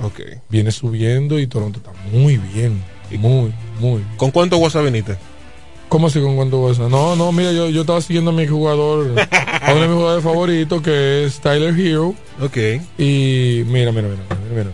[0.08, 0.42] está bien.
[0.50, 2.84] Viene subiendo y Toronto está muy bien.
[3.12, 4.04] Muy, muy.
[4.18, 5.18] ¿Con cuánto WhatsApp viniste?
[5.90, 6.90] ¿Cómo así con cuánto WhatsApp?
[6.90, 10.24] No, no, mira, yo, yo estaba siguiendo a mi jugador, a uno de mis jugadores
[10.24, 12.16] favoritos, que es Tyler Hero.
[12.42, 12.58] Ok.
[12.98, 14.24] Y mira, mira, mira,
[14.54, 14.72] mira,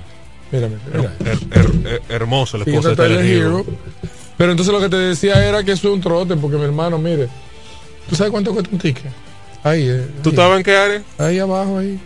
[0.52, 0.70] mira.
[0.70, 2.00] mira, mira.
[2.10, 3.66] hermoso el esposo de Tyler, Hero.
[4.38, 6.98] Pero entonces lo que te decía era que eso es un trote, porque mi hermano,
[6.98, 7.28] mire,
[8.10, 9.12] ¿tú sabes cuánto cuesta un ticket?
[9.64, 11.04] Ahí, eh, ¿Tú estabas en qué área?
[11.18, 12.00] Ahí abajo, ahí.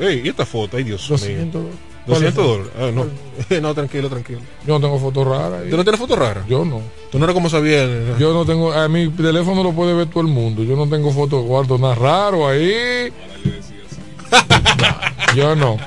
[0.00, 0.76] Eh, ¿Y esta foto?
[0.76, 1.70] Ay, Dios 200 mío.
[2.06, 2.72] 200 dólares.
[2.78, 3.60] Ah, no.
[3.60, 4.40] no, tranquilo, tranquilo.
[4.66, 5.62] Yo no tengo fotos raras.
[5.70, 6.46] ¿Tú no tienes fotos raras?
[6.48, 6.80] Yo no.
[7.10, 7.86] ¿Tú no eres como sabía?
[8.18, 8.72] Yo no tengo.
[8.72, 10.64] A mi teléfono lo puede ver todo el mundo.
[10.64, 13.12] Yo no tengo fotos, guardo nada raro ahí.
[15.36, 15.78] yo no.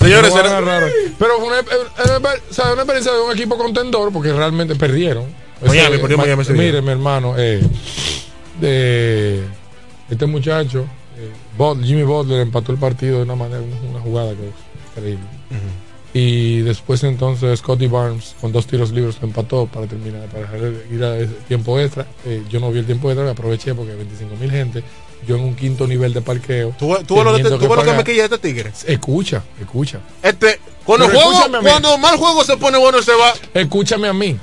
[0.00, 0.86] Señores, raro.
[1.18, 5.26] Pero fue una, una, una, experiencia de un equipo contendor porque realmente perdieron.
[5.66, 7.60] Miami, Ese, Miami mire, mi hermano, eh,
[8.60, 9.44] de
[10.08, 10.86] este muchacho,
[11.18, 14.54] eh, Jimmy Butler empató el partido de una manera, una jugada que es
[14.96, 15.26] increíble.
[16.12, 20.58] Y después entonces Scotty Barnes con dos tiros libres lo empató para terminar, para
[20.90, 22.06] ir a tiempo extra.
[22.24, 24.82] Eh, yo no vi el tiempo extra, me aproveché porque 25 mil gente.
[25.26, 26.74] Yo en un quinto nivel de parqueo.
[26.78, 28.72] ¿Tú, tú lo, que, tú lo que me quilla este tigre?
[28.86, 30.00] Escucha, escucha.
[30.22, 31.32] Este, cuando, juego,
[31.62, 33.32] cuando mal juego se pone bueno, se va.
[33.52, 34.38] Escúchame a mí.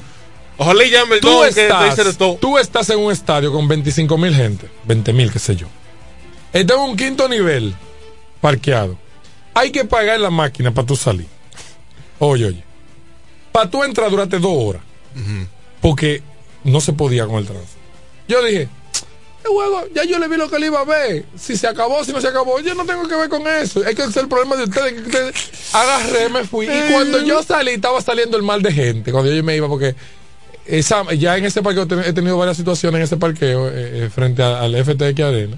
[0.58, 5.14] Ojalá y llame tú, estás, tú estás en un estadio con 25 mil gente, 20
[5.14, 5.68] mil, qué sé yo.
[6.52, 7.76] Estás en un quinto nivel,
[8.42, 8.98] parqueado
[9.58, 11.26] hay que pagar la máquina para tú salir.
[12.20, 12.64] Oye, oye.
[13.52, 14.84] Para tú entrar durante dos horas.
[15.82, 16.22] Porque
[16.64, 17.80] no se podía con el tránsito.
[18.28, 18.70] Yo dije,
[19.48, 21.26] el juego, ya yo le vi lo que le iba a ver.
[21.38, 23.84] Si se acabó, si no se acabó, yo no tengo que ver con eso.
[23.86, 25.74] Es que es el problema de ustedes.
[25.74, 26.68] agarré, me fui.
[26.68, 29.12] Y cuando yo salí, estaba saliendo el mal de gente.
[29.12, 29.96] Cuando yo me iba, porque
[30.66, 34.44] esa, ya en ese parqueo he tenido varias situaciones en ese parqueo eh, eh, frente
[34.44, 35.58] al FTX Arena.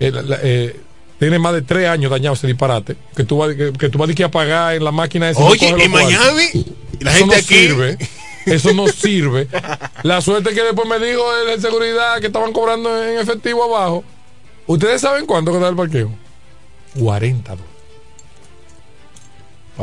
[0.00, 0.76] Eh,
[1.18, 2.96] tiene más de tres años dañado ese disparate.
[3.14, 5.40] Que tú vas, que, tú vas a, pagar en la máquina esa.
[5.40, 6.66] Oye, en Miami,
[7.00, 7.54] la gente aquí.
[7.54, 7.98] Sirve.
[8.46, 9.48] Eso no sirve.
[10.02, 14.04] La suerte que después me dijo el de seguridad que estaban cobrando en efectivo abajo.
[14.66, 16.10] ¿Ustedes saben cuánto queda el parqueo?
[16.98, 17.72] 40 dólares.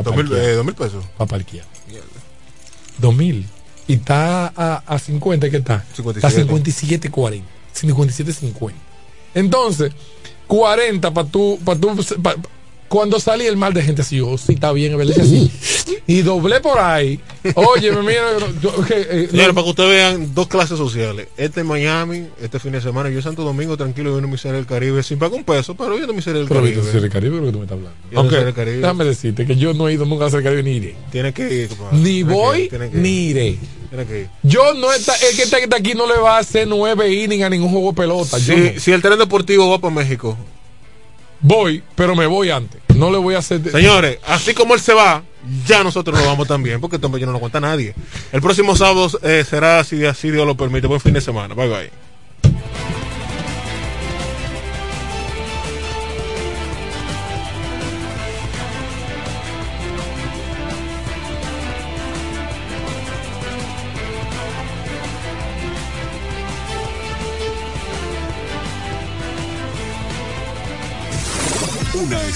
[0.02, 1.04] ¿Dos mil, eh, mil pesos?
[1.16, 1.66] Para parquear.
[2.98, 3.46] Dos mil.
[3.86, 5.84] Y está a, a 50, ¿qué está?
[5.94, 6.18] 57.
[6.26, 7.48] Está 57, 40.
[7.72, 8.78] 57, 50.
[9.34, 9.92] Entonces,
[10.46, 11.96] 40 para tú, para tú,
[12.90, 15.20] cuando salí el mal de gente así, yo, sí, está bien, ¿verdad?
[15.20, 15.48] Así.
[16.08, 17.20] Y doblé por ahí.
[17.54, 18.32] Oye, mira,
[18.90, 21.28] eh, para que ustedes vean dos clases sociales.
[21.36, 24.56] Este en Miami, este fin de semana, yo en Santo Domingo tranquilo viendo mi serie
[24.56, 26.82] del Caribe sin pagar un peso, pero viendo mi serie del Caribe.
[26.84, 27.96] Pero del Caribe, lo que tú me estás hablando.
[28.16, 30.96] Aunque, déjame decirte que yo no he ido nunca a el Caribe ni iré.
[31.12, 31.70] Tiene que ir.
[31.92, 33.56] Ni voy, ni iré.
[34.42, 37.50] Yo no está, el que está aquí no le va a hacer nueve innings a
[37.50, 38.40] ningún juego de pelota.
[38.40, 40.36] Si, si el tren deportivo va para México.
[41.40, 42.80] Voy, pero me voy antes.
[42.94, 43.68] No le voy a hacer.
[43.70, 45.22] Señores, así como él se va,
[45.66, 47.94] ya nosotros nos vamos también, porque esto no lo cuenta nadie.
[48.32, 51.54] El próximo sábado eh, será, si así Dios lo permite, buen fin de semana.
[51.54, 52.09] Bye bye.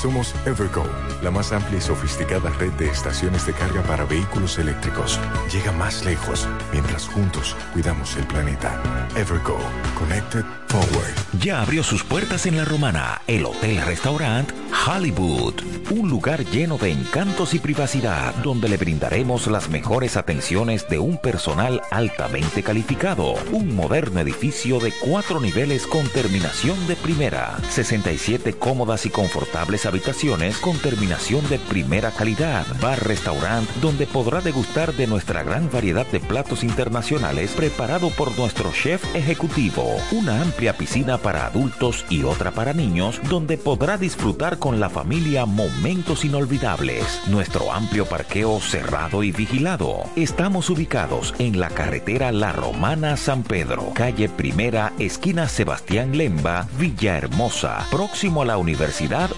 [0.00, 0.84] Somos Evergo,
[1.24, 5.18] la más amplia y sofisticada red de estaciones de carga para vehículos eléctricos.
[5.52, 8.80] Llega más lejos mientras juntos cuidamos el planeta.
[9.16, 9.58] Evergo,
[9.98, 11.14] Connected Forward.
[11.40, 14.52] Ya abrió sus puertas en La Romana, el Hotel Restaurant
[14.86, 15.54] Hollywood.
[15.90, 21.18] Un lugar lleno de encantos y privacidad, donde le brindaremos las mejores atenciones de un
[21.18, 23.34] personal altamente calificado.
[23.52, 27.58] Un moderno edificio de cuatro niveles con terminación de primera.
[27.70, 32.64] 67 cómodas y confortables habitaciones con terminación de primera calidad.
[32.80, 39.02] Bar-restaurant donde podrá degustar de nuestra gran variedad de platos internacionales preparado por nuestro chef
[39.14, 39.96] ejecutivo.
[40.12, 45.46] Una amplia piscina para adultos y otra para niños donde podrá disfrutar con la familia
[45.46, 47.22] momentos inolvidables.
[47.26, 50.04] Nuestro amplio parqueo cerrado y vigilado.
[50.16, 57.86] Estamos ubicados en la carretera La Romana San Pedro, calle Primera, esquina Sebastián Lemba, Villahermosa,
[57.90, 59.30] próximo a la Universidad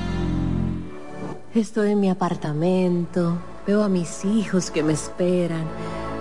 [1.55, 5.65] Estoy en mi apartamento, veo a mis hijos que me esperan,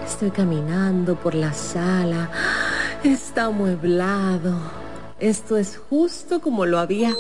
[0.06, 2.30] estoy caminando por la sala,
[3.04, 4.83] está amueblado.
[5.24, 7.14] Esto es justo como lo había...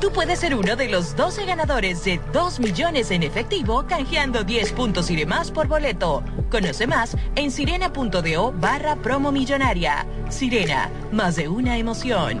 [0.00, 4.72] Tú puedes ser uno de los 12 ganadores de 2 millones en efectivo canjeando 10
[4.72, 6.24] puntos y demás por boleto.
[6.50, 10.04] Conoce más en sirena.do barra promo millonaria.
[10.30, 12.40] Sirena, más de una emoción.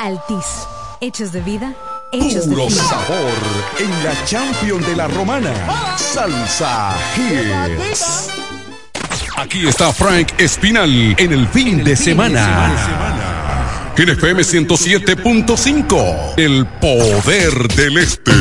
[0.00, 0.66] Altis.
[1.02, 1.74] Hechos de vida.
[2.10, 2.84] Hechos Puro de vida.
[2.84, 3.32] sabor
[3.78, 5.52] en la Champion de la Romana.
[5.98, 8.28] Salsa Hits.
[9.36, 12.72] Aquí está Frank Espinal en el fin de semana.
[13.96, 18.32] En FM 107.5, el poder del este.